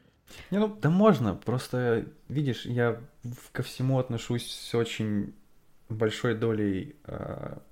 ну, 0.50 0.76
да 0.80 0.90
можно, 0.90 1.34
просто, 1.34 2.06
видишь, 2.28 2.66
я 2.66 3.00
ко 3.52 3.62
всему 3.62 3.98
отношусь 3.98 4.50
с 4.50 4.74
очень 4.74 5.34
большой 5.88 6.34
долей... 6.34 6.96
а, 7.04 7.62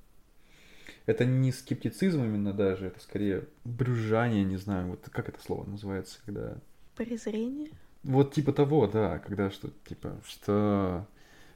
это 1.07 1.25
не 1.25 1.53
скептицизм 1.53 2.23
именно 2.25 2.53
даже, 2.53 2.87
это 2.87 3.01
скорее 3.01 3.49
брюзжание, 3.65 4.45
не 4.45 4.57
знаю, 4.57 4.88
вот 4.88 5.09
как 5.11 5.29
это 5.29 5.41
слово 5.41 5.65
называется, 5.65 6.19
когда... 6.25 6.57
Презрение? 6.97 7.71
Вот 8.03 8.35
типа 8.35 8.53
того, 8.53 8.87
да, 8.87 9.19
когда 9.19 9.51
что, 9.51 9.71
типа, 9.87 10.21
что... 10.27 11.07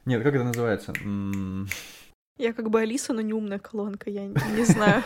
Нет, 0.05 0.23
как 0.23 0.35
это 0.35 0.43
называется? 0.43 0.93
Я 2.37 2.53
как 2.53 2.69
бы 2.69 2.81
Алиса, 2.81 3.13
но 3.13 3.21
не 3.21 3.33
умная 3.33 3.59
колонка, 3.59 4.09
я 4.09 4.27
не 4.27 4.65
знаю 4.65 5.03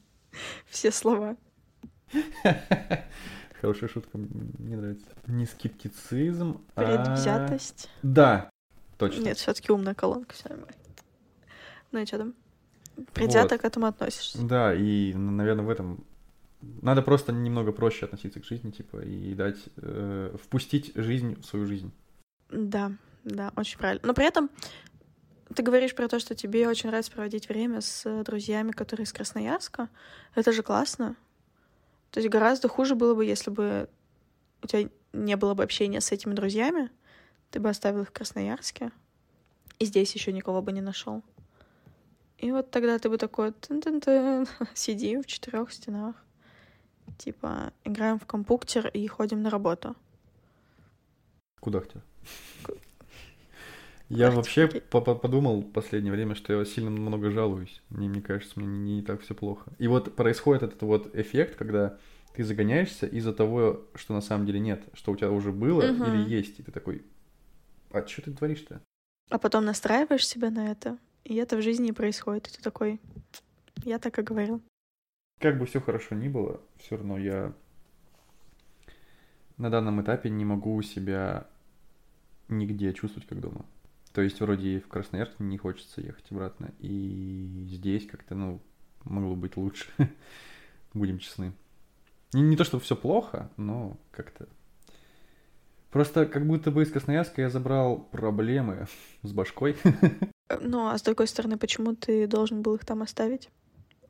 все 0.66 0.90
слова. 0.92 1.36
Хорошая 3.60 3.90
шутка, 3.90 4.16
мне 4.16 4.76
нравится. 4.76 5.06
Не 5.26 5.44
скептицизм, 5.46 6.62
а... 6.74 6.84
Предвзятость. 6.84 7.90
Да, 8.02 8.50
точно. 8.96 9.22
Нет, 9.22 9.36
все 9.36 9.52
таки 9.52 9.70
умная 9.70 9.94
колонка, 9.94 10.34
все 10.34 10.48
нормально. 10.48 10.74
Ну 11.92 11.98
и 11.98 12.06
что 12.06 12.18
там? 12.18 12.34
Предвзято 13.12 13.58
к 13.58 13.64
этому 13.64 13.86
относишься. 13.86 14.42
Да, 14.42 14.74
и, 14.74 15.14
наверное, 15.14 15.64
в 15.64 15.70
этом 15.70 16.04
надо 16.82 17.02
просто 17.02 17.32
немного 17.32 17.72
проще 17.72 18.04
относиться 18.04 18.40
к 18.40 18.44
жизни, 18.44 18.70
типа, 18.70 18.98
и 18.98 19.34
дать, 19.34 19.58
э, 19.76 20.36
впустить 20.42 20.92
жизнь 20.94 21.40
в 21.40 21.44
свою 21.44 21.66
жизнь. 21.66 21.90
Да, 22.50 22.92
да, 23.24 23.52
очень 23.56 23.78
правильно. 23.78 24.02
Но 24.06 24.14
при 24.14 24.26
этом 24.26 24.50
ты 25.54 25.62
говоришь 25.62 25.94
про 25.94 26.08
то, 26.08 26.18
что 26.18 26.34
тебе 26.34 26.68
очень 26.68 26.88
нравится 26.88 27.12
проводить 27.12 27.48
время 27.48 27.80
с 27.80 28.22
друзьями, 28.24 28.72
которые 28.72 29.04
из 29.04 29.12
Красноярска. 29.12 29.88
Это 30.34 30.52
же 30.52 30.62
классно. 30.62 31.16
То 32.10 32.20
есть 32.20 32.30
гораздо 32.30 32.68
хуже 32.68 32.94
было 32.94 33.14
бы, 33.14 33.24
если 33.24 33.50
бы 33.50 33.88
у 34.62 34.66
тебя 34.66 34.90
не 35.12 35.36
было 35.36 35.54
бы 35.54 35.62
общения 35.62 36.00
с 36.00 36.12
этими 36.12 36.34
друзьями, 36.34 36.90
ты 37.50 37.60
бы 37.60 37.68
оставил 37.68 38.02
их 38.02 38.08
в 38.08 38.12
Красноярске, 38.12 38.92
и 39.78 39.84
здесь 39.84 40.14
еще 40.14 40.32
никого 40.32 40.62
бы 40.62 40.72
не 40.72 40.80
нашел. 40.80 41.22
И 42.40 42.50
вот 42.52 42.70
тогда 42.70 42.98
ты 42.98 43.08
бы 43.10 43.18
такой 43.18 43.52
тын-тын-тын, 43.52 44.46
сидим 44.74 45.22
в 45.22 45.26
четырех 45.26 45.70
стенах, 45.72 46.16
типа 47.18 47.72
играем 47.84 48.18
в 48.18 48.26
компьютер 48.26 48.88
и 48.88 49.06
ходим 49.06 49.42
на 49.42 49.50
работу. 49.50 49.94
Куда? 51.60 51.80
Ку- 52.62 52.72
Я 54.08 54.30
вообще 54.30 54.66
хотел? 54.66 54.80
по- 54.90 55.00
по- 55.02 55.14
подумал 55.14 55.60
в 55.60 55.70
последнее 55.72 56.12
время, 56.12 56.34
что 56.34 56.52
я 56.58 56.64
сильно 56.64 56.90
много 56.90 57.30
жалуюсь. 57.30 57.82
Мне, 57.90 58.08
мне 58.08 58.22
кажется, 58.22 58.58
мне 58.58 58.66
не, 58.68 58.96
не 58.96 59.02
так 59.02 59.20
все 59.20 59.34
плохо. 59.34 59.70
И 59.78 59.86
вот 59.86 60.16
происходит 60.16 60.62
этот 60.62 60.80
вот 60.82 61.14
эффект, 61.14 61.56
когда 61.56 61.98
ты 62.34 62.42
загоняешься 62.42 63.06
из-за 63.06 63.34
того, 63.34 63.84
что 63.94 64.14
на 64.14 64.22
самом 64.22 64.46
деле 64.46 64.60
нет, 64.60 64.82
что 64.94 65.12
у 65.12 65.16
тебя 65.16 65.30
уже 65.30 65.52
было 65.52 65.82
Мгм. 65.82 66.04
или 66.06 66.16
есть, 66.16 66.58
и 66.58 66.62
ты 66.62 66.72
такой, 66.72 67.04
а 67.90 68.06
что 68.06 68.22
ты 68.22 68.32
творишь-то? 68.32 68.80
А 69.28 69.38
потом 69.38 69.64
настраиваешь 69.66 70.26
себя 70.26 70.50
на 70.50 70.70
это, 70.72 70.96
и 71.24 71.36
это 71.36 71.56
в 71.56 71.62
жизни 71.62 71.90
происходит. 71.90 72.48
И 72.48 72.56
ты 72.56 72.62
такой, 72.62 73.00
я 73.84 73.98
так 73.98 74.18
и 74.18 74.22
говорил. 74.22 74.62
Как 75.38 75.58
бы 75.58 75.66
все 75.66 75.80
хорошо 75.80 76.14
ни 76.14 76.28
было, 76.28 76.60
все 76.78 76.96
равно 76.96 77.18
я 77.18 77.54
на 79.56 79.70
данном 79.70 80.02
этапе 80.02 80.30
не 80.30 80.44
могу 80.44 80.80
себя 80.82 81.46
нигде 82.48 82.92
чувствовать 82.92 83.28
как 83.28 83.40
дома. 83.40 83.64
То 84.12 84.22
есть 84.22 84.40
вроде 84.40 84.76
и 84.76 84.80
в 84.80 84.88
Красноярск 84.88 85.38
не 85.38 85.56
хочется 85.56 86.00
ехать 86.00 86.30
обратно, 86.30 86.72
и 86.80 87.66
здесь 87.68 88.06
как-то, 88.06 88.34
ну, 88.34 88.60
могло 89.04 89.36
быть 89.36 89.56
лучше. 89.56 89.86
Будем 90.94 91.18
честны. 91.18 91.52
Не, 92.32 92.42
не 92.42 92.56
то, 92.56 92.64
чтобы 92.64 92.82
все 92.82 92.96
плохо, 92.96 93.50
но 93.56 93.98
как-то... 94.10 94.48
Просто 95.90 96.24
как 96.26 96.46
будто 96.46 96.70
бы 96.70 96.84
из 96.84 96.92
Красноярска 96.92 97.42
я 97.42 97.50
забрал 97.50 97.98
проблемы 97.98 98.86
с 99.22 99.32
башкой. 99.32 99.76
Э, 100.50 100.58
Ну, 100.60 100.88
а 100.88 100.98
с 100.98 101.02
другой 101.02 101.26
стороны, 101.26 101.56
почему 101.56 101.94
ты 101.94 102.26
должен 102.26 102.62
был 102.62 102.74
их 102.74 102.84
там 102.84 103.02
оставить? 103.02 103.48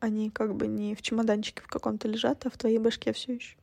Они 0.00 0.30
как 0.30 0.54
бы 0.54 0.66
не 0.66 0.94
в 0.94 1.02
чемоданчике 1.02 1.62
в 1.62 1.66
каком-то 1.68 2.08
лежат, 2.08 2.46
а 2.46 2.50
в 2.50 2.56
твоей 2.56 2.78
башке 2.78 3.12
все 3.12 3.34
еще. 3.34 3.56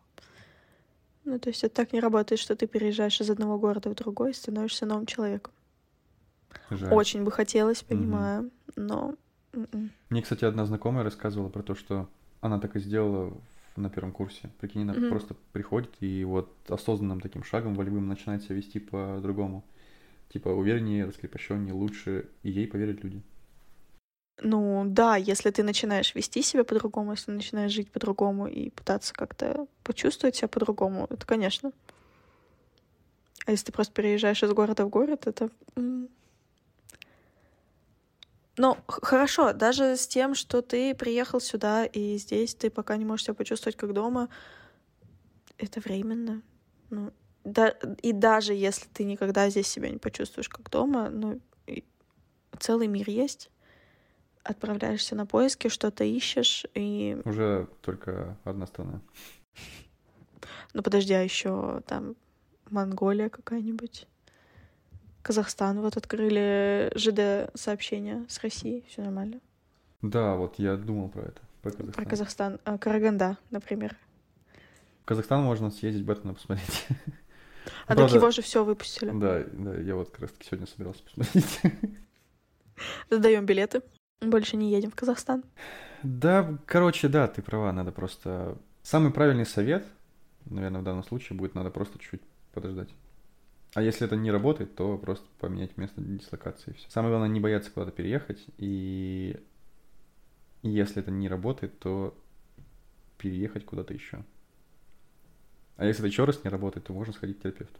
Ну, 1.25 1.39
то 1.39 1.49
есть 1.49 1.63
это 1.63 1.75
так 1.75 1.91
не 1.93 1.99
работает, 1.99 2.39
что 2.39 2.55
ты 2.55 2.67
переезжаешь 2.67 3.19
из 3.19 3.29
одного 3.29 3.57
города 3.59 3.89
в 3.89 3.95
другой 3.95 4.31
и 4.31 4.33
становишься 4.33 4.85
новым 4.85 5.05
человеком. 5.05 5.51
Жаль. 6.69 6.93
Очень 6.93 7.23
бы 7.23 7.31
хотелось, 7.31 7.83
понимаю, 7.83 8.49
но... 8.75 9.15
м-м. 9.53 9.91
Мне, 10.09 10.21
кстати, 10.21 10.45
одна 10.45 10.65
знакомая 10.65 11.03
рассказывала 11.03 11.49
про 11.49 11.63
то, 11.63 11.75
что 11.75 12.07
она 12.39 12.59
так 12.59 12.75
и 12.75 12.79
сделала 12.79 13.33
на 13.75 13.89
первом 13.89 14.11
курсе. 14.11 14.49
Прикинь, 14.59 14.83
она 14.83 14.93
Мгм. 14.93 15.09
просто 15.09 15.35
приходит 15.51 15.89
и 15.99 16.23
вот 16.23 16.49
осознанным 16.69 17.19
таким 17.19 17.43
шагом 17.43 17.75
волевым 17.75 18.07
начинает 18.07 18.43
себя 18.43 18.55
вести 18.55 18.79
по-другому. 18.79 19.63
Типа 20.29 20.49
увереннее, 20.49 21.05
раскрепощеннее, 21.05 21.73
лучше, 21.73 22.29
и 22.43 22.49
ей 22.49 22.67
поверят 22.67 23.03
люди. 23.03 23.21
Ну 24.41 24.83
да, 24.85 25.15
если 25.15 25.49
ты 25.49 25.63
начинаешь 25.63 26.13
вести 26.13 26.43
себя 26.43 26.63
по-другому, 26.63 27.11
если 27.11 27.31
начинаешь 27.31 27.71
жить 27.71 27.91
по-другому 27.91 28.47
и 28.47 28.69
пытаться 28.69 29.13
как-то 29.13 29.67
почувствовать 29.83 30.35
себя 30.35 30.47
по-другому, 30.47 31.07
это 31.09 31.25
конечно. 31.25 31.71
А 33.45 33.51
если 33.51 33.67
ты 33.67 33.71
просто 33.71 33.93
переезжаешь 33.93 34.43
из 34.43 34.51
города 34.51 34.85
в 34.85 34.89
город, 34.89 35.25
это... 35.25 35.49
Ну, 38.59 38.75
хорошо, 38.87 39.53
даже 39.53 39.95
с 39.95 40.07
тем, 40.07 40.33
что 40.35 40.61
ты 40.61 40.93
приехал 40.95 41.39
сюда, 41.39 41.85
и 41.85 42.17
здесь 42.17 42.55
ты 42.55 42.69
пока 42.69 42.97
не 42.97 43.05
можешь 43.05 43.25
себя 43.25 43.35
почувствовать 43.35 43.77
как 43.77 43.93
дома, 43.93 44.29
это 45.57 45.79
временно. 45.79 46.41
Ну, 46.89 47.11
да, 47.47 47.69
и 48.01 48.11
даже 48.11 48.53
если 48.53 48.87
ты 48.87 49.03
никогда 49.03 49.49
здесь 49.49 49.67
себя 49.67 49.89
не 49.89 49.97
почувствуешь 49.97 50.49
как 50.49 50.69
дома, 50.69 51.09
ну, 51.09 51.39
целый 52.59 52.87
мир 52.87 53.09
есть 53.09 53.49
отправляешься 54.49 55.15
на 55.15 55.25
поиски, 55.25 55.67
что-то 55.67 56.03
ищешь, 56.03 56.65
и... 56.73 57.17
Уже 57.25 57.67
только 57.81 58.37
одна 58.43 58.65
страна. 58.65 59.01
Ну, 60.73 60.81
подожди, 60.81 61.13
а 61.13 61.21
еще 61.21 61.81
там 61.85 62.15
Монголия 62.69 63.29
какая-нибудь? 63.29 64.07
Казахстан 65.21 65.81
вот 65.81 65.97
открыли 65.97 66.91
ЖД-сообщение 66.95 68.25
с 68.29 68.39
Россией, 68.41 68.85
все 68.87 69.01
нормально. 69.01 69.41
Да, 70.01 70.35
вот 70.35 70.59
я 70.59 70.77
думал 70.77 71.09
про 71.09 71.23
это. 71.23 71.41
Про 71.61 71.71
Про 71.71 72.05
Казахстан. 72.05 72.05
Казахстан. 72.05 72.59
А, 72.63 72.77
Караганда, 72.77 73.37
например. 73.49 73.97
В 75.01 75.05
Казахстан 75.05 75.43
можно 75.43 75.71
съездить, 75.71 76.05
Бэтмена 76.05 76.33
посмотреть. 76.33 76.87
А 77.85 77.95
Правда- 77.95 78.03
так 78.05 78.13
его 78.15 78.31
же 78.31 78.41
все 78.41 78.63
выпустили. 78.63 79.11
Да, 79.11 79.43
да, 79.51 79.75
я 79.79 79.95
вот 79.95 80.09
как 80.11 80.21
раз 80.21 80.31
таки 80.31 80.47
сегодня 80.47 80.67
собирался 80.67 81.03
посмотреть. 81.03 81.59
Сдаем 83.09 83.45
билеты. 83.45 83.81
Больше 84.21 84.57
не 84.57 84.71
едем 84.71 84.91
в 84.91 84.95
Казахстан. 84.95 85.43
Да, 86.03 86.57
короче, 86.65 87.07
да, 87.07 87.27
ты 87.27 87.41
права, 87.41 87.71
надо 87.71 87.91
просто... 87.91 88.57
Самый 88.83 89.11
правильный 89.11 89.45
совет, 89.45 89.85
наверное, 90.45 90.81
в 90.81 90.83
данном 90.83 91.03
случае 91.03 91.37
будет, 91.37 91.55
надо 91.55 91.69
просто 91.71 91.99
чуть-чуть 91.99 92.21
подождать. 92.53 92.89
А 93.73 93.81
если 93.81 94.07
это 94.07 94.15
не 94.15 94.31
работает, 94.31 94.75
то 94.75 94.97
просто 94.97 95.27
поменять 95.39 95.77
место 95.77 96.01
дислокации. 96.01 96.71
и 96.71 96.73
всё. 96.75 96.89
Самое 96.89 97.11
главное, 97.11 97.29
не 97.29 97.39
бояться 97.39 97.69
куда-то 97.69 97.91
переехать, 97.91 98.43
и 98.57 99.39
если 100.63 101.01
это 101.01 101.11
не 101.11 101.27
работает, 101.27 101.77
то 101.79 102.17
переехать 103.17 103.65
куда-то 103.65 103.93
еще. 103.93 104.23
А 105.77 105.85
если 105.85 106.01
это 106.01 106.07
еще 106.07 106.25
раз 106.25 106.43
не 106.43 106.49
работает, 106.49 106.87
то 106.87 106.93
можно 106.93 107.13
сходить 107.13 107.39
к 107.39 107.43
терапевту. 107.43 107.79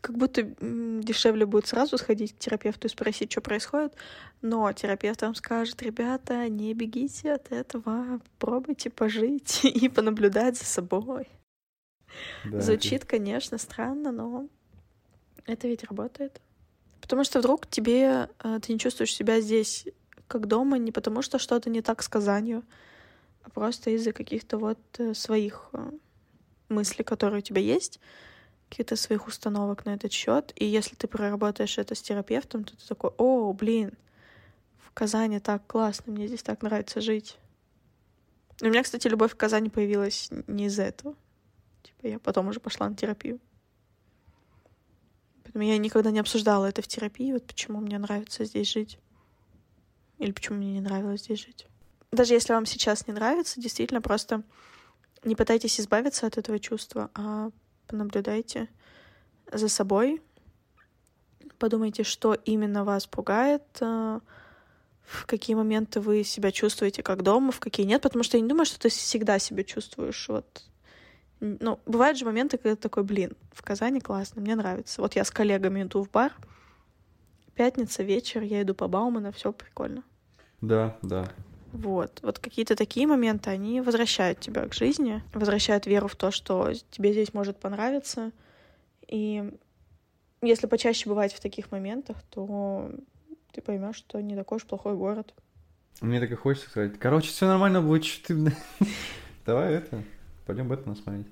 Как 0.00 0.18
будто 0.18 0.42
дешевле 0.42 1.46
будет 1.46 1.66
сразу 1.66 1.96
сходить 1.96 2.34
к 2.34 2.38
терапевту 2.38 2.88
и 2.88 2.90
спросить, 2.90 3.30
что 3.30 3.40
происходит. 3.40 3.94
Но 4.42 4.70
терапевт 4.72 5.22
вам 5.22 5.34
скажет, 5.36 5.80
ребята, 5.82 6.48
не 6.48 6.74
бегите 6.74 7.32
от 7.32 7.52
этого, 7.52 8.20
пробуйте 8.38 8.90
пожить 8.90 9.64
и 9.64 9.88
понаблюдать 9.88 10.58
за 10.58 10.64
собой. 10.64 11.28
Да, 12.44 12.60
Звучит, 12.60 13.04
конечно, 13.04 13.58
странно, 13.58 14.12
но 14.12 14.48
это 15.46 15.68
ведь 15.68 15.84
работает. 15.84 16.40
Потому 17.00 17.22
что 17.24 17.38
вдруг 17.38 17.66
тебе 17.66 18.28
э, 18.42 18.60
ты 18.62 18.72
не 18.72 18.78
чувствуешь 18.78 19.14
себя 19.14 19.40
здесь 19.40 19.86
как 20.26 20.46
дома 20.46 20.78
не 20.78 20.90
потому, 20.90 21.22
что 21.22 21.38
что-то 21.38 21.70
не 21.70 21.82
так 21.82 22.02
с 22.02 22.08
Казанью, 22.08 22.64
а 23.42 23.50
просто 23.50 23.90
из-за 23.90 24.12
каких-то 24.12 24.58
вот 24.58 24.78
э, 24.98 25.14
своих 25.14 25.70
мыслей, 26.74 27.04
которые 27.04 27.38
у 27.38 27.42
тебя 27.42 27.60
есть, 27.60 28.00
каких-то 28.68 28.96
своих 28.96 29.26
установок 29.26 29.84
на 29.84 29.94
этот 29.94 30.12
счет. 30.12 30.52
И 30.56 30.64
если 30.64 30.96
ты 30.96 31.06
проработаешь 31.06 31.78
это 31.78 31.94
с 31.94 32.02
терапевтом, 32.02 32.64
то 32.64 32.76
ты 32.76 32.86
такой, 32.86 33.10
о, 33.18 33.52
блин, 33.52 33.92
в 34.78 34.90
Казани 34.92 35.38
так 35.40 35.66
классно, 35.66 36.12
мне 36.12 36.26
здесь 36.26 36.42
так 36.42 36.62
нравится 36.62 37.00
жить. 37.00 37.38
У 38.62 38.66
меня, 38.66 38.82
кстати, 38.82 39.08
любовь 39.08 39.34
к 39.34 39.36
Казани 39.36 39.68
появилась 39.68 40.28
не 40.46 40.66
из-за 40.66 40.84
этого. 40.84 41.14
Типа 41.82 42.06
я 42.06 42.18
потом 42.18 42.48
уже 42.48 42.60
пошла 42.60 42.88
на 42.88 42.96
терапию. 42.96 43.40
Поэтому 45.42 45.64
я 45.64 45.78
никогда 45.78 46.10
не 46.10 46.20
обсуждала 46.20 46.66
это 46.66 46.82
в 46.82 46.88
терапии, 46.88 47.32
вот 47.32 47.46
почему 47.46 47.80
мне 47.80 47.98
нравится 47.98 48.44
здесь 48.44 48.70
жить. 48.72 48.98
Или 50.18 50.32
почему 50.32 50.58
мне 50.58 50.72
не 50.72 50.80
нравилось 50.80 51.22
здесь 51.22 51.44
жить. 51.44 51.66
Даже 52.12 52.34
если 52.34 52.52
вам 52.52 52.66
сейчас 52.66 53.06
не 53.06 53.12
нравится, 53.12 53.60
действительно, 53.60 54.00
просто 54.00 54.42
не 55.24 55.34
пытайтесь 55.34 55.80
избавиться 55.80 56.26
от 56.26 56.38
этого 56.38 56.58
чувства, 56.58 57.10
а 57.14 57.50
понаблюдайте 57.86 58.68
за 59.52 59.68
собой, 59.68 60.22
подумайте, 61.58 62.02
что 62.02 62.34
именно 62.34 62.84
вас 62.84 63.06
пугает, 63.06 63.62
э, 63.80 64.20
в 65.02 65.26
какие 65.26 65.54
моменты 65.54 66.00
вы 66.00 66.24
себя 66.24 66.50
чувствуете 66.50 67.02
как 67.02 67.22
дома, 67.22 67.52
в 67.52 67.60
какие 67.60 67.86
нет, 67.86 68.02
потому 68.02 68.24
что 68.24 68.36
я 68.36 68.42
не 68.42 68.48
думаю, 68.48 68.66
что 68.66 68.78
ты 68.78 68.88
всегда 68.88 69.38
себя 69.38 69.64
чувствуешь 69.64 70.28
вот 70.28 70.64
ну, 71.40 71.78
бывают 71.84 72.16
же 72.16 72.24
моменты, 72.24 72.56
когда 72.56 72.74
ты 72.76 72.82
такой, 72.82 73.02
блин, 73.02 73.32
в 73.52 73.62
Казани 73.62 74.00
классно, 74.00 74.40
мне 74.40 74.54
нравится. 74.54 75.02
Вот 75.02 75.14
я 75.14 75.24
с 75.24 75.30
коллегами 75.30 75.82
иду 75.82 76.02
в 76.02 76.10
бар, 76.10 76.32
пятница, 77.54 78.02
вечер, 78.02 78.42
я 78.42 78.62
иду 78.62 78.74
по 78.74 78.88
Бауману, 78.88 79.30
все 79.32 79.52
прикольно. 79.52 80.02
Да, 80.60 80.96
да. 81.02 81.30
Вот. 81.74 82.20
Вот 82.22 82.38
какие-то 82.38 82.76
такие 82.76 83.06
моменты, 83.08 83.50
они 83.50 83.80
возвращают 83.80 84.38
тебя 84.38 84.66
к 84.68 84.72
жизни, 84.72 85.22
возвращают 85.34 85.86
веру 85.86 86.06
в 86.06 86.14
то, 86.14 86.30
что 86.30 86.72
тебе 86.90 87.10
здесь 87.10 87.34
может 87.34 87.58
понравиться. 87.58 88.30
И 89.08 89.52
если 90.40 90.68
почаще 90.68 91.08
бывать 91.08 91.32
в 91.34 91.40
таких 91.40 91.72
моментах, 91.72 92.16
то 92.30 92.92
ты 93.52 93.60
поймешь, 93.60 93.96
что 93.96 94.20
не 94.20 94.36
такой 94.36 94.56
уж 94.56 94.66
плохой 94.66 94.94
город. 94.94 95.34
Мне 96.00 96.20
так 96.20 96.30
и 96.30 96.36
хочется 96.36 96.70
сказать. 96.70 96.96
Короче, 97.00 97.28
все 97.28 97.46
нормально 97.48 97.82
будет, 97.82 98.22
ты... 98.22 98.36
Давай 99.44 99.74
это, 99.74 100.04
пойдем 100.46 100.68
Бэтмена 100.68 100.94
смотреть. 100.94 101.26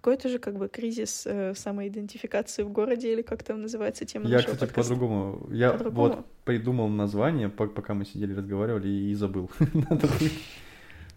Какой-то 0.00 0.28
же 0.28 0.38
как 0.38 0.56
бы 0.56 0.68
кризис 0.68 1.26
э, 1.26 1.54
самоидентификации 1.54 2.62
в 2.62 2.70
городе, 2.70 3.12
или 3.12 3.22
как 3.22 3.42
там 3.42 3.62
называется 3.62 4.04
тема 4.04 4.28
Я, 4.28 4.38
кстати, 4.38 4.72
по-другому. 4.72 5.48
Я 5.50 5.72
по-другому? 5.72 6.08
вот 6.08 6.26
придумал 6.44 6.88
название, 6.88 7.48
пока 7.48 7.94
мы 7.94 8.04
сидели, 8.04 8.32
разговаривали, 8.32 8.88
и 8.88 9.14
забыл. 9.14 9.50
Надо 9.74 10.06
будет 10.18 10.32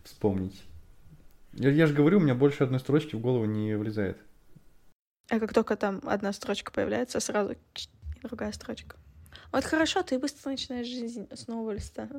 вспомнить. 0.03 0.63
Я, 1.53 1.69
я 1.69 1.85
же 1.85 1.93
говорю, 1.93 2.17
у 2.17 2.21
меня 2.21 2.33
больше 2.33 2.63
одной 2.63 2.79
строчки 2.79 3.15
в 3.15 3.19
голову 3.19 3.45
не 3.45 3.77
влезает. 3.77 4.17
А 5.29 5.39
как 5.39 5.53
только 5.53 5.75
там 5.75 6.01
одна 6.03 6.33
строчка 6.33 6.71
появляется, 6.71 7.19
сразу 7.19 7.55
другая 8.23 8.51
строчка. 8.51 8.97
Вот 9.51 9.63
хорошо, 9.63 10.01
ты 10.01 10.17
быстро 10.17 10.49
начинаешь 10.49 10.87
жизнь 10.87 11.27
с 11.31 11.47
нового 11.47 11.71
листа. 11.71 12.09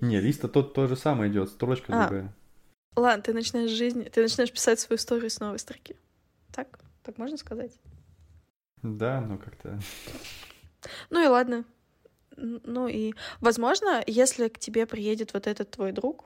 Не, 0.00 0.20
листа 0.20 0.48
тот 0.48 0.74
то 0.74 0.86
же 0.86 0.96
самое 0.96 1.30
идет, 1.30 1.50
строчка 1.50 1.92
а, 1.92 2.08
другая. 2.08 2.34
Ладно, 2.96 3.22
ты 3.22 3.34
начинаешь 3.34 3.70
жизнь, 3.70 4.04
ты 4.04 4.22
начинаешь 4.22 4.50
писать 4.50 4.80
свою 4.80 4.96
историю 4.96 5.28
с 5.28 5.38
новой 5.38 5.58
строки. 5.58 5.96
Так? 6.52 6.78
Так 7.02 7.18
можно 7.18 7.36
сказать? 7.36 7.72
Да, 8.82 9.20
но 9.20 9.36
как-то... 9.36 9.78
Ну 11.10 11.22
и 11.22 11.26
ладно. 11.26 11.64
Ну 12.36 12.88
и, 12.88 13.14
возможно, 13.40 14.02
если 14.06 14.48
к 14.48 14.58
тебе 14.58 14.86
приедет 14.86 15.34
вот 15.34 15.46
этот 15.46 15.70
твой 15.70 15.92
друг, 15.92 16.24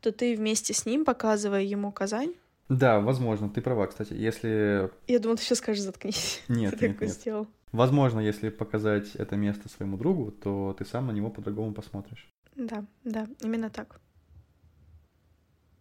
то 0.00 0.12
ты 0.12 0.36
вместе 0.36 0.72
с 0.72 0.86
ним, 0.86 1.04
показывая 1.04 1.62
ему 1.62 1.92
Казань... 1.92 2.34
Да, 2.68 3.00
возможно, 3.00 3.50
ты 3.50 3.60
права, 3.60 3.86
кстати. 3.86 4.14
Если... 4.14 4.90
Я 5.06 5.18
думал, 5.18 5.36
ты 5.36 5.42
сейчас 5.42 5.58
скажешь, 5.58 5.82
заткнись. 5.82 6.42
Нет, 6.48 6.78
ты 6.78 6.88
нет, 6.88 7.00
нет. 7.00 7.10
сделал. 7.10 7.46
Возможно, 7.72 8.20
если 8.20 8.50
показать 8.50 9.14
это 9.16 9.36
место 9.36 9.68
своему 9.68 9.96
другу, 9.96 10.30
то 10.30 10.74
ты 10.78 10.84
сам 10.84 11.08
на 11.08 11.12
него 11.12 11.28
по-другому 11.30 11.74
посмотришь. 11.74 12.30
Да, 12.54 12.84
да, 13.04 13.26
именно 13.42 13.68
так. 13.68 14.00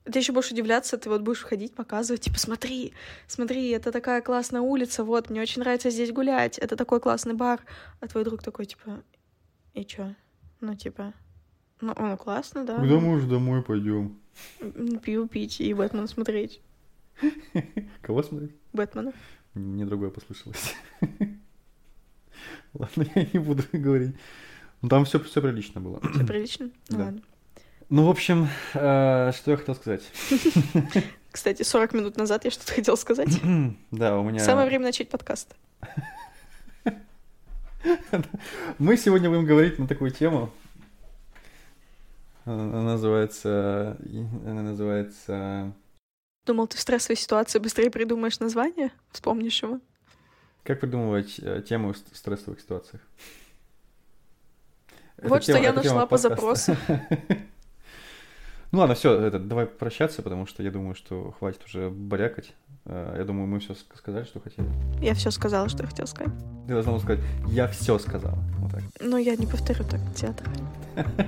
Ты 0.04 0.20
еще 0.20 0.34
будешь 0.34 0.52
удивляться, 0.52 0.98
ты 0.98 1.10
вот 1.10 1.22
будешь 1.22 1.44
ходить, 1.44 1.76
показывать, 1.76 2.22
типа, 2.22 2.40
смотри, 2.40 2.94
смотри, 3.28 3.70
это 3.70 3.92
такая 3.92 4.22
классная 4.22 4.62
улица, 4.62 5.04
вот, 5.04 5.30
мне 5.30 5.42
очень 5.42 5.62
нравится 5.62 5.92
здесь 5.92 6.12
гулять, 6.12 6.58
это 6.58 6.76
такой 6.76 7.00
классный 7.00 7.36
бар. 7.36 7.62
А 8.00 8.08
твой 8.08 8.24
друг 8.24 8.42
такой, 8.42 8.66
типа, 8.66 9.04
и 9.74 9.86
чё? 9.86 10.16
Ну, 10.60 10.76
типа, 10.76 11.14
ну, 11.82 11.94
ну 11.98 12.18
классно, 12.18 12.66
да. 12.66 12.80
Куда 12.80 13.00
мы 13.00 13.16
уже 13.16 13.28
домой 13.28 13.62
пойдем? 13.64 14.18
Пью 15.04 15.28
пить 15.28 15.62
и 15.62 15.74
Бэтмен 15.74 16.08
смотреть. 16.08 16.62
Кого 18.02 18.24
смотреть? 18.24 18.56
Бэтмена. 18.74 19.14
Мне 19.54 19.86
другое 19.86 20.10
послышалось. 20.10 20.76
Ладно, 22.74 23.06
я 23.16 23.28
не 23.34 23.40
буду 23.40 23.64
говорить. 23.74 24.16
Ну, 24.82 24.90
там 24.90 25.06
все, 25.06 25.20
все 25.20 25.42
прилично 25.42 25.82
было. 25.82 26.00
Все 26.14 26.26
прилично? 26.26 26.72
Ну, 26.90 26.98
да. 26.98 27.06
ладно. 27.06 27.22
Ну, 27.92 28.06
в 28.06 28.10
общем, 28.10 28.48
э, 28.74 29.34
что 29.36 29.52
я 29.52 29.58
хотел 29.58 29.76
сказать. 29.76 30.02
Кстати, 31.32 31.64
40 31.64 31.92
минут 31.92 32.16
назад 32.16 32.46
я 32.46 32.52
что-то 32.52 32.72
хотел 32.72 32.96
сказать. 32.96 33.28
да, 33.92 34.18
у 34.18 34.24
меня... 34.24 34.40
Самое 34.40 34.66
время 34.66 34.86
начать 34.86 35.10
подкаст. 35.10 35.54
Мы 38.80 38.96
сегодня 38.96 39.30
будем 39.30 39.46
говорить 39.46 39.78
на 39.78 39.90
такую 39.90 40.12
тему. 40.12 40.54
Она 42.46 42.82
называется... 42.82 43.98
Она 44.46 44.62
называется... 44.62 45.74
Думал, 46.46 46.68
ты 46.68 46.78
в 46.78 46.80
стрессовой 46.80 47.18
ситуации 47.18 47.60
быстрее 47.60 47.92
придумаешь 47.92 48.40
название? 48.40 48.92
Вспомнишь 49.12 49.62
его? 49.62 49.82
Как 50.64 50.80
придумывать 50.80 51.40
э, 51.40 51.62
тему 51.68 51.92
в 51.92 51.98
стрессовых 52.18 52.62
ситуациях? 52.62 53.02
Вот 55.22 55.44
что 55.44 55.58
я 55.58 55.74
нашла 55.74 56.08
по 56.08 56.16
запросу. 56.18 56.78
Ну 58.72 58.80
ладно, 58.80 58.96
все, 58.96 59.20
это, 59.20 59.38
давай 59.38 59.66
прощаться, 59.66 60.22
потому 60.22 60.46
что 60.46 60.64
я 60.64 60.72
думаю, 60.72 60.96
что 60.96 61.36
хватит 61.38 61.62
уже 61.66 61.90
борякать. 61.90 62.54
Э, 62.86 63.16
я 63.18 63.26
думаю, 63.26 63.46
мы 63.46 63.60
все 63.60 63.76
сказали, 63.96 64.24
что 64.24 64.40
хотели. 64.40 64.66
Я 65.02 65.14
все 65.14 65.30
сказала, 65.30 65.68
что 65.68 65.84
я 65.84 65.90
хотела 65.90 66.06
сказать. 66.06 66.34
Ты 66.68 66.74
должна 66.74 66.98
сказать, 67.00 67.20
я 67.48 67.68
все 67.68 68.00
сказала. 68.00 68.40
Вот 68.60 68.72
так. 68.72 68.84
Ну, 69.02 69.18
я 69.18 69.36
не 69.36 69.46
повторю 69.46 69.84
так 69.84 70.00
театр. 70.16 70.48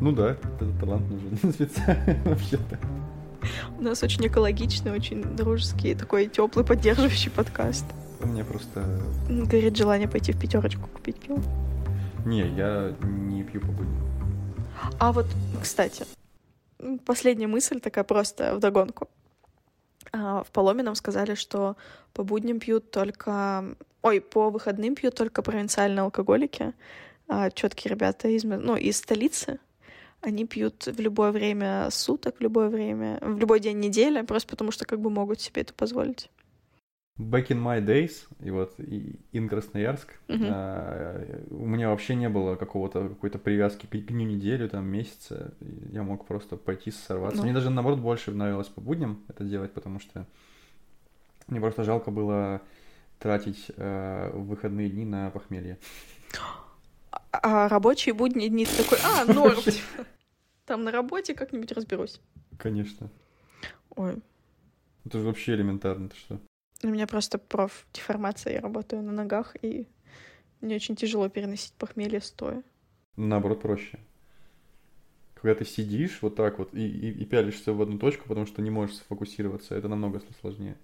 Ну 0.00 0.12
да, 0.12 0.30
этот 0.30 0.78
талант 0.78 1.10
нужен 1.10 1.52
специально 1.52 2.16
вообще-то. 2.24 2.78
У 3.78 3.82
нас 3.82 4.00
очень 4.04 4.24
экологичный, 4.28 4.92
очень 4.92 5.22
дружеский, 5.22 5.96
такой 5.96 6.28
теплый, 6.28 6.64
поддерживающий 6.64 7.32
подкаст. 7.32 7.84
У 8.20 8.28
меня 8.28 8.44
просто... 8.44 8.84
Горит 9.28 9.76
желание 9.76 10.06
пойти 10.06 10.30
в 10.30 10.38
пятерочку 10.40 10.88
купить 10.88 11.16
пиво. 11.16 11.42
Не, 12.24 12.46
я 12.48 12.94
не 13.02 13.42
пью 13.42 13.60
по 13.60 13.68
будням. 13.68 14.08
А 15.00 15.10
вот, 15.10 15.26
кстати, 15.60 16.04
последняя 17.04 17.46
мысль 17.46 17.80
такая 17.80 18.04
просто 18.04 18.54
вдогонку. 18.54 19.08
А, 20.12 20.42
в 20.42 20.50
Поломе 20.50 20.82
нам 20.82 20.94
сказали, 20.94 21.34
что 21.34 21.76
по 22.12 22.22
будням 22.22 22.60
пьют 22.60 22.90
только... 22.90 23.76
Ой, 24.02 24.20
по 24.20 24.50
выходным 24.50 24.94
пьют 24.94 25.14
только 25.14 25.42
провинциальные 25.42 26.02
алкоголики. 26.02 26.72
А, 27.26 27.50
четкие 27.50 27.90
ребята 27.90 28.28
из, 28.28 28.44
ну, 28.44 28.76
из 28.76 28.98
столицы. 28.98 29.58
Они 30.20 30.46
пьют 30.46 30.86
в 30.86 31.00
любое 31.00 31.30
время 31.30 31.88
суток, 31.90 32.38
в 32.38 32.40
любое 32.40 32.68
время, 32.68 33.18
в 33.20 33.38
любой 33.38 33.60
день 33.60 33.78
недели, 33.78 34.22
просто 34.22 34.48
потому 34.48 34.72
что 34.72 34.84
как 34.84 35.00
бы 35.00 35.10
могут 35.10 35.40
себе 35.40 35.62
это 35.62 35.74
позволить. 35.74 36.30
Back 37.18 37.48
in 37.48 37.60
my 37.60 37.84
days, 37.84 38.28
и 38.40 38.50
вот 38.50 38.78
in 38.78 39.48
Красноярск, 39.48 40.14
uh-huh. 40.28 40.50
а, 40.52 41.44
у 41.50 41.66
меня 41.66 41.90
вообще 41.90 42.14
не 42.14 42.28
было 42.28 42.54
какого-то 42.54 43.08
какой-то 43.08 43.38
привязки 43.38 43.86
к 43.86 43.96
дню 44.06 44.24
недели, 44.24 44.68
там, 44.68 44.86
месяца. 44.86 45.52
Я 45.90 46.04
мог 46.04 46.26
просто 46.26 46.56
пойти 46.56 46.92
сорваться. 46.92 47.38
Ну. 47.38 47.44
Мне 47.44 47.52
даже, 47.52 47.70
наоборот, 47.70 47.98
больше 47.98 48.30
нравилось 48.30 48.68
по 48.68 48.80
будням 48.80 49.24
это 49.26 49.42
делать, 49.42 49.72
потому 49.72 49.98
что 49.98 50.26
мне 51.48 51.60
просто 51.60 51.82
жалко 51.82 52.12
было 52.12 52.60
тратить 53.18 53.70
э, 53.76 54.30
выходные 54.34 54.88
дни 54.88 55.04
на 55.04 55.30
похмелье. 55.30 55.78
А 57.32 57.68
рабочие 57.68 58.14
будни 58.14 58.48
дни 58.48 58.64
ты 58.64 58.82
такой, 58.82 58.98
а, 59.04 59.24
норм. 59.24 59.58
Там 60.66 60.84
на 60.84 60.92
работе 60.92 61.34
как-нибудь 61.34 61.72
разберусь. 61.72 62.20
Конечно. 62.58 63.10
Ой. 63.96 64.22
Это 65.04 65.18
же 65.18 65.26
вообще 65.26 65.54
элементарно, 65.54 66.10
ты 66.10 66.16
что? 66.16 66.38
У 66.82 66.88
меня 66.88 67.06
просто 67.06 67.38
профдеформация, 67.38 68.54
я 68.54 68.60
работаю 68.60 69.02
на 69.02 69.12
ногах, 69.12 69.56
и 69.62 69.86
мне 70.60 70.76
очень 70.76 70.94
тяжело 70.94 71.28
переносить 71.28 71.72
похмелье 71.72 72.20
стоя. 72.20 72.62
Наоборот, 73.16 73.60
проще. 73.60 73.98
Когда 75.34 75.54
ты 75.54 75.64
сидишь 75.64 76.20
вот 76.22 76.36
так 76.36 76.58
вот 76.58 76.74
и, 76.74 76.86
и, 76.86 77.10
и 77.10 77.24
пялишься 77.24 77.72
в 77.72 77.82
одну 77.82 77.98
точку, 77.98 78.28
потому 78.28 78.46
что 78.46 78.62
не 78.62 78.70
можешь 78.70 78.96
сфокусироваться, 78.96 79.74
это 79.74 79.88
намного 79.88 80.20
сложнее. 80.40 80.76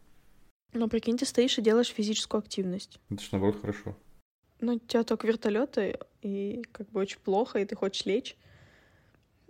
Но 0.72 0.88
прикинь, 0.88 1.16
ты 1.16 1.24
стоишь 1.24 1.58
и 1.58 1.62
делаешь 1.62 1.88
физическую 1.92 2.40
активность. 2.40 2.98
Это 3.08 3.22
же 3.22 3.28
наоборот 3.32 3.60
хорошо. 3.60 3.96
Ну, 4.60 4.74
у 4.74 4.78
тебя 4.78 5.04
только 5.04 5.26
вертолеты, 5.26 5.98
и 6.22 6.62
как 6.72 6.90
бы 6.90 7.00
очень 7.00 7.18
плохо, 7.18 7.60
и 7.60 7.64
ты 7.64 7.76
хочешь 7.76 8.06
лечь. 8.06 8.36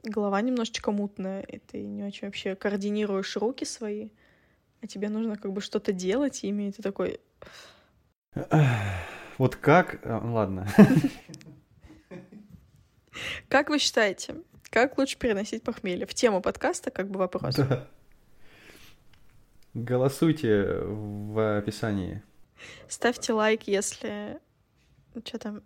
Голова 0.03 0.40
немножечко 0.42 0.92
мутная, 0.92 1.40
и 1.40 1.59
ты 1.59 1.82
не 1.82 2.05
очень 2.05 2.28
вообще 2.28 2.55
координируешь 2.55 3.36
руки 3.38 3.64
свои 3.64 4.11
а 4.85 4.87
тебе 4.87 5.09
нужно 5.09 5.37
как 5.37 5.53
бы 5.53 5.62
что-то 5.62 5.93
делать 5.93 6.45
ими, 6.45 6.68
и 6.68 6.72
ты 6.72 6.82
такой... 6.82 7.20
Вот 9.39 9.57
как... 9.57 10.01
А, 10.05 10.20
ладно. 10.22 10.68
Как 13.49 13.68
вы 13.68 13.78
считаете, 13.78 14.43
как 14.70 14.99
лучше 14.99 15.16
переносить 15.18 15.62
похмелье? 15.62 16.05
В 16.05 16.14
тему 16.14 16.41
подкаста 16.41 16.91
как 16.91 17.09
бы 17.09 17.18
вопрос. 17.18 17.55
Да. 17.55 17.89
Голосуйте 19.72 20.80
в 20.82 21.59
описании. 21.59 22.22
Ставьте 22.89 23.32
лайк, 23.32 23.68
если... 23.68 24.41
Что 25.24 25.39
там? 25.39 25.62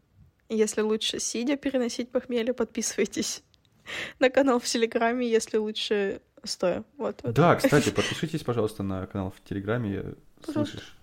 Если 0.50 0.82
лучше 0.82 1.20
сидя 1.20 1.56
переносить 1.56 2.10
похмелье, 2.10 2.52
подписывайтесь 2.52 3.42
на 4.18 4.28
канал 4.28 4.60
в 4.60 4.64
Телеграме, 4.64 5.28
если 5.28 5.56
лучше 5.56 6.20
стоя. 6.45 6.84
Вот, 6.97 7.20
вот. 7.22 7.34
Да, 7.34 7.55
кстати, 7.57 7.91
подпишитесь, 7.95 8.43
пожалуйста, 8.43 8.82
на 8.82 9.07
канал 9.07 9.32
в 9.36 9.47
Телеграме. 9.49 10.14
Пожалуйста. 10.45 10.76
Слышишь? 10.76 10.97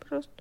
Пожалуйста. 0.00 0.32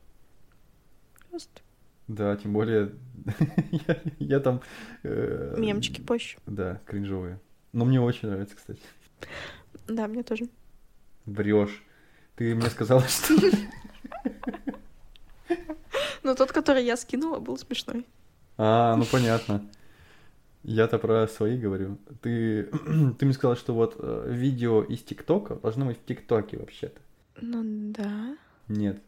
Пожалуйста. 1.26 1.62
Да, 2.08 2.36
тем 2.38 2.54
более 2.54 2.94
я, 3.88 4.02
я 4.18 4.40
там... 4.40 4.62
э, 5.04 5.56
Мемчики 5.58 6.02
позже. 6.02 6.38
Да, 6.48 6.82
кринжовые. 6.86 7.40
Но 7.72 7.86
мне 7.86 8.02
очень 8.02 8.30
нравится, 8.30 8.56
кстати. 8.56 8.82
Да, 9.88 10.08
мне 10.08 10.24
тоже. 10.24 10.46
Врешь. 11.26 11.84
Ты 12.36 12.56
мне 12.56 12.70
сказала, 12.70 13.04
что... 13.08 13.36
Но 16.24 16.36
тот, 16.36 16.52
который 16.52 16.84
я 16.84 16.98
скинула, 16.98 17.40
был 17.40 17.58
смешной. 17.58 18.06
А, 18.58 18.96
ну 18.96 19.06
понятно. 19.06 19.66
Я-то 20.64 21.00
про 21.00 21.28
свои 21.28 21.58
говорю. 21.58 21.98
Ты, 22.22 22.64
ты 23.18 23.26
мне 23.26 23.34
сказала, 23.34 23.56
что 23.56 23.74
вот 23.74 23.96
э, 23.98 24.26
видео 24.28 24.84
из 24.84 25.02
ТикТока 25.04 25.56
должно 25.56 25.86
быть 25.86 25.98
в 25.98 26.06
ТикТоке 26.06 26.58
вообще-то. 26.58 27.00
Ну 27.42 27.92
да. 27.94 28.38
Нет. 28.68 29.02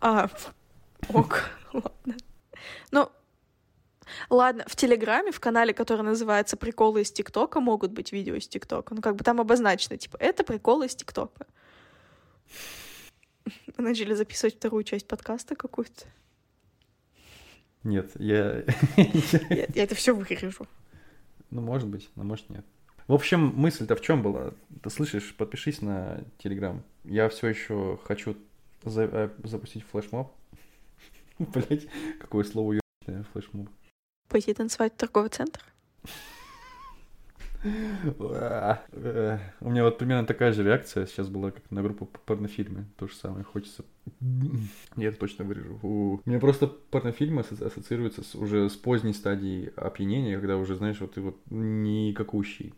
А, 0.00 0.28
ок, 1.08 1.50
ладно. 1.72 2.16
Ну, 2.90 3.10
ладно, 4.28 4.64
в 4.66 4.76
Телеграме, 4.76 5.32
в 5.32 5.40
канале, 5.40 5.72
который 5.72 6.02
называется 6.02 6.56
«Приколы 6.56 7.02
из 7.02 7.12
ТикТока», 7.12 7.60
могут 7.60 7.92
быть 7.92 8.12
видео 8.12 8.34
из 8.34 8.46
ТикТока. 8.46 8.94
Ну, 8.94 9.00
как 9.00 9.16
бы 9.16 9.24
там 9.24 9.40
обозначено, 9.40 9.96
типа, 9.96 10.16
это 10.20 10.44
приколы 10.44 10.86
из 10.86 10.94
ТикТока. 10.94 11.46
Мы 13.76 13.84
начали 13.84 14.14
записывать 14.14 14.56
вторую 14.56 14.84
часть 14.84 15.08
подкаста 15.08 15.56
какую-то. 15.56 16.04
Нет, 17.84 18.10
я... 18.18 18.64
Я, 18.96 19.66
я 19.74 19.82
это 19.82 19.94
все 19.94 20.14
вырежу. 20.14 20.66
Ну, 21.50 21.60
может 21.60 21.88
быть, 21.88 22.08
но 22.16 22.24
может 22.24 22.48
нет. 22.50 22.64
В 23.08 23.12
общем, 23.14 23.52
мысль-то 23.56 23.96
в 23.96 24.00
чем 24.00 24.22
была? 24.22 24.52
Ты 24.82 24.90
слышишь, 24.90 25.34
подпишись 25.34 25.82
на 25.82 26.22
Телеграм. 26.38 26.82
Я 27.04 27.28
все 27.28 27.48
еще 27.48 27.98
хочу 28.04 28.36
за- 28.84 29.02
э, 29.04 29.30
запустить 29.44 29.84
флешмоб. 29.84 30.32
Блять, 31.38 31.88
какое 32.20 32.44
слово 32.44 32.80
ебаное 33.04 33.24
флешмоб. 33.32 33.68
Пойти 34.28 34.54
танцевать 34.54 34.94
в 34.94 34.96
торговый 34.96 35.30
центр? 35.30 35.60
А, 37.64 38.80
э, 38.92 39.38
У 39.60 39.70
меня 39.70 39.84
вот 39.84 39.98
примерно 39.98 40.26
такая 40.26 40.52
же 40.52 40.64
реакция 40.64 41.06
сейчас 41.06 41.28
была, 41.28 41.50
как 41.52 41.62
на 41.70 41.82
группу 41.82 42.06
по 42.06 42.18
порнофильме. 42.20 42.86
То 42.98 43.06
же 43.06 43.14
самое. 43.14 43.44
Хочется... 43.44 43.84
Я 44.96 45.08
это 45.08 45.18
точно 45.18 45.44
вырежу. 45.44 45.78
У 45.82 46.20
меня 46.24 46.40
просто 46.40 46.66
порнофильмы 46.66 47.42
ассоциируются 47.42 48.22
с- 48.24 48.34
уже 48.34 48.68
с 48.68 48.76
поздней 48.76 49.12
стадией 49.12 49.68
опьянения, 49.76 50.36
когда 50.38 50.56
уже, 50.56 50.74
знаешь, 50.74 51.00
вот 51.00 51.14
ты 51.14 51.20
вот 51.20 51.36
никакущий. 51.50 52.74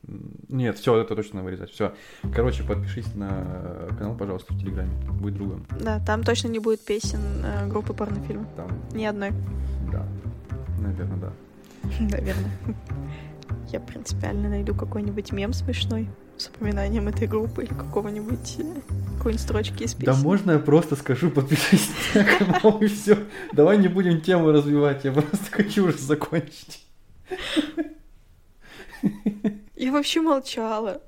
Нет, 0.48 0.76
все, 0.78 0.96
это 1.00 1.16
точно 1.16 1.42
вырезать. 1.42 1.70
Все. 1.70 1.94
Короче, 2.34 2.62
подпишись 2.64 3.14
на 3.14 3.88
канал, 3.98 4.16
пожалуйста, 4.16 4.52
в 4.52 4.58
Телеграме. 4.58 4.90
Будь 5.20 5.34
другом. 5.34 5.66
Да, 5.80 5.98
там 6.04 6.22
точно 6.24 6.48
не 6.48 6.58
будет 6.58 6.84
песен 6.84 7.20
э, 7.42 7.68
группы 7.68 7.94
порнофильма. 7.94 8.46
Там, 8.56 8.68
Ни 8.92 9.04
одной. 9.04 9.30
да. 9.90 10.06
Наверное, 10.78 11.16
да. 11.18 11.32
Наверное. 12.00 12.50
Я 13.70 13.80
принципиально 13.80 14.48
найду 14.48 14.74
какой-нибудь 14.74 15.32
мем 15.32 15.52
смешной 15.52 16.08
с 16.36 16.48
упоминанием 16.48 17.08
этой 17.08 17.28
группы 17.28 17.64
или 17.64 17.72
какого-нибудь 17.72 18.56
э, 18.58 18.80
какой-нибудь 19.16 19.40
строчки 19.40 19.84
из 19.84 19.94
песни. 19.94 20.06
Да 20.06 20.14
можно 20.14 20.52
я 20.52 20.58
просто 20.58 20.96
скажу, 20.96 21.30
подпишись 21.30 21.90
на 22.14 22.24
канал 22.24 22.78
и 22.80 22.86
все. 22.88 23.18
Давай 23.52 23.78
не 23.78 23.88
будем 23.88 24.20
тему 24.20 24.50
развивать, 24.50 25.04
я 25.04 25.12
просто 25.12 25.50
хочу 25.50 25.86
уже 25.88 25.98
закончить. 25.98 26.84
Я 29.76 29.92
вообще 29.92 30.20
молчала. 30.20 31.02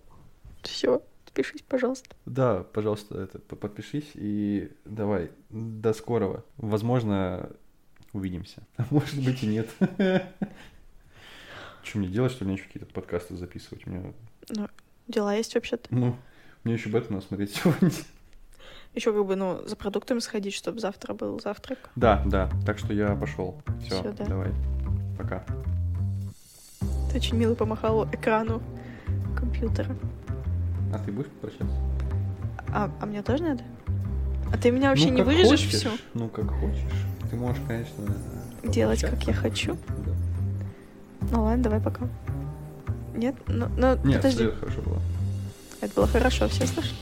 Все, 0.62 1.02
подпишись, 1.24 1.62
пожалуйста. 1.62 2.14
Да, 2.26 2.62
пожалуйста, 2.72 3.22
это, 3.22 3.38
подпишись 3.38 4.10
и 4.14 4.70
давай, 4.84 5.30
до 5.50 5.92
скорого. 5.92 6.44
Возможно, 6.56 7.50
увидимся. 8.12 8.62
А 8.76 8.84
может 8.90 9.22
быть 9.22 9.42
и 9.42 9.46
нет. 9.46 9.68
Что 11.86 11.98
мне 11.98 12.08
делать, 12.08 12.32
что 12.32 12.44
ли, 12.44 12.48
мне 12.50 12.58
еще 12.58 12.66
какие-то 12.66 12.92
подкасты 12.92 13.36
записывать? 13.36 13.86
Мне, 13.86 14.12
Дела 15.06 15.34
есть 15.36 15.54
вообще-то. 15.54 15.86
ну, 15.90 16.16
мне 16.64 16.74
еще 16.74 16.88
Бэтмена 16.88 17.20
смотреть 17.22 17.54
сегодня. 17.54 17.90
Еще 18.94 19.12
как 19.12 19.24
бы, 19.24 19.36
ну, 19.36 19.62
за 19.66 19.76
продуктами 19.76 20.18
сходить, 20.18 20.54
чтобы 20.54 20.80
завтра 20.80 21.14
был 21.14 21.38
завтрак. 21.40 21.90
Да, 21.94 22.22
да, 22.26 22.50
так 22.64 22.78
что 22.78 22.92
я 22.92 23.14
пошел. 23.14 23.62
Все, 23.84 24.02
да. 24.02 24.24
давай. 24.24 24.52
Пока. 25.16 25.44
Ты 27.12 27.18
очень 27.18 27.36
мило 27.36 27.54
помахал 27.54 28.06
экрану 28.06 28.60
компьютера. 29.38 29.94
А 30.92 30.98
ты 30.98 31.12
будешь 31.12 31.28
прощаться? 31.40 31.76
А, 32.68 32.90
а 33.00 33.06
мне 33.06 33.22
тоже 33.22 33.44
надо? 33.44 33.62
А 34.52 34.58
ты 34.58 34.70
меня 34.72 34.90
вообще 34.90 35.08
Ну, 35.10 35.14
не 35.14 35.22
вырежешь 35.22 35.60
хочешь. 35.66 35.74
всю? 35.80 35.90
Ну, 36.14 36.28
как 36.28 36.50
хочешь. 36.50 36.80
Ты 37.30 37.36
можешь, 37.36 37.62
конечно, 37.68 38.04
Делать, 38.64 39.02
как 39.02 39.10
попрощаться. 39.10 39.30
я 39.30 39.50
хочу. 39.50 39.76
Да. 40.04 40.12
Ну 41.30 41.44
ладно, 41.44 41.64
давай 41.64 41.80
пока. 41.80 42.08
Нет? 43.14 43.34
Ну, 43.46 43.68
ну 43.76 43.96
Нет, 44.04 44.16
подожди. 44.16 44.44
это 44.44 44.56
хорошо 44.56 44.82
было. 44.82 45.00
Это 45.80 45.94
было 45.94 46.06
хорошо, 46.06 46.48
все 46.48 46.66
слышали? 46.66 46.94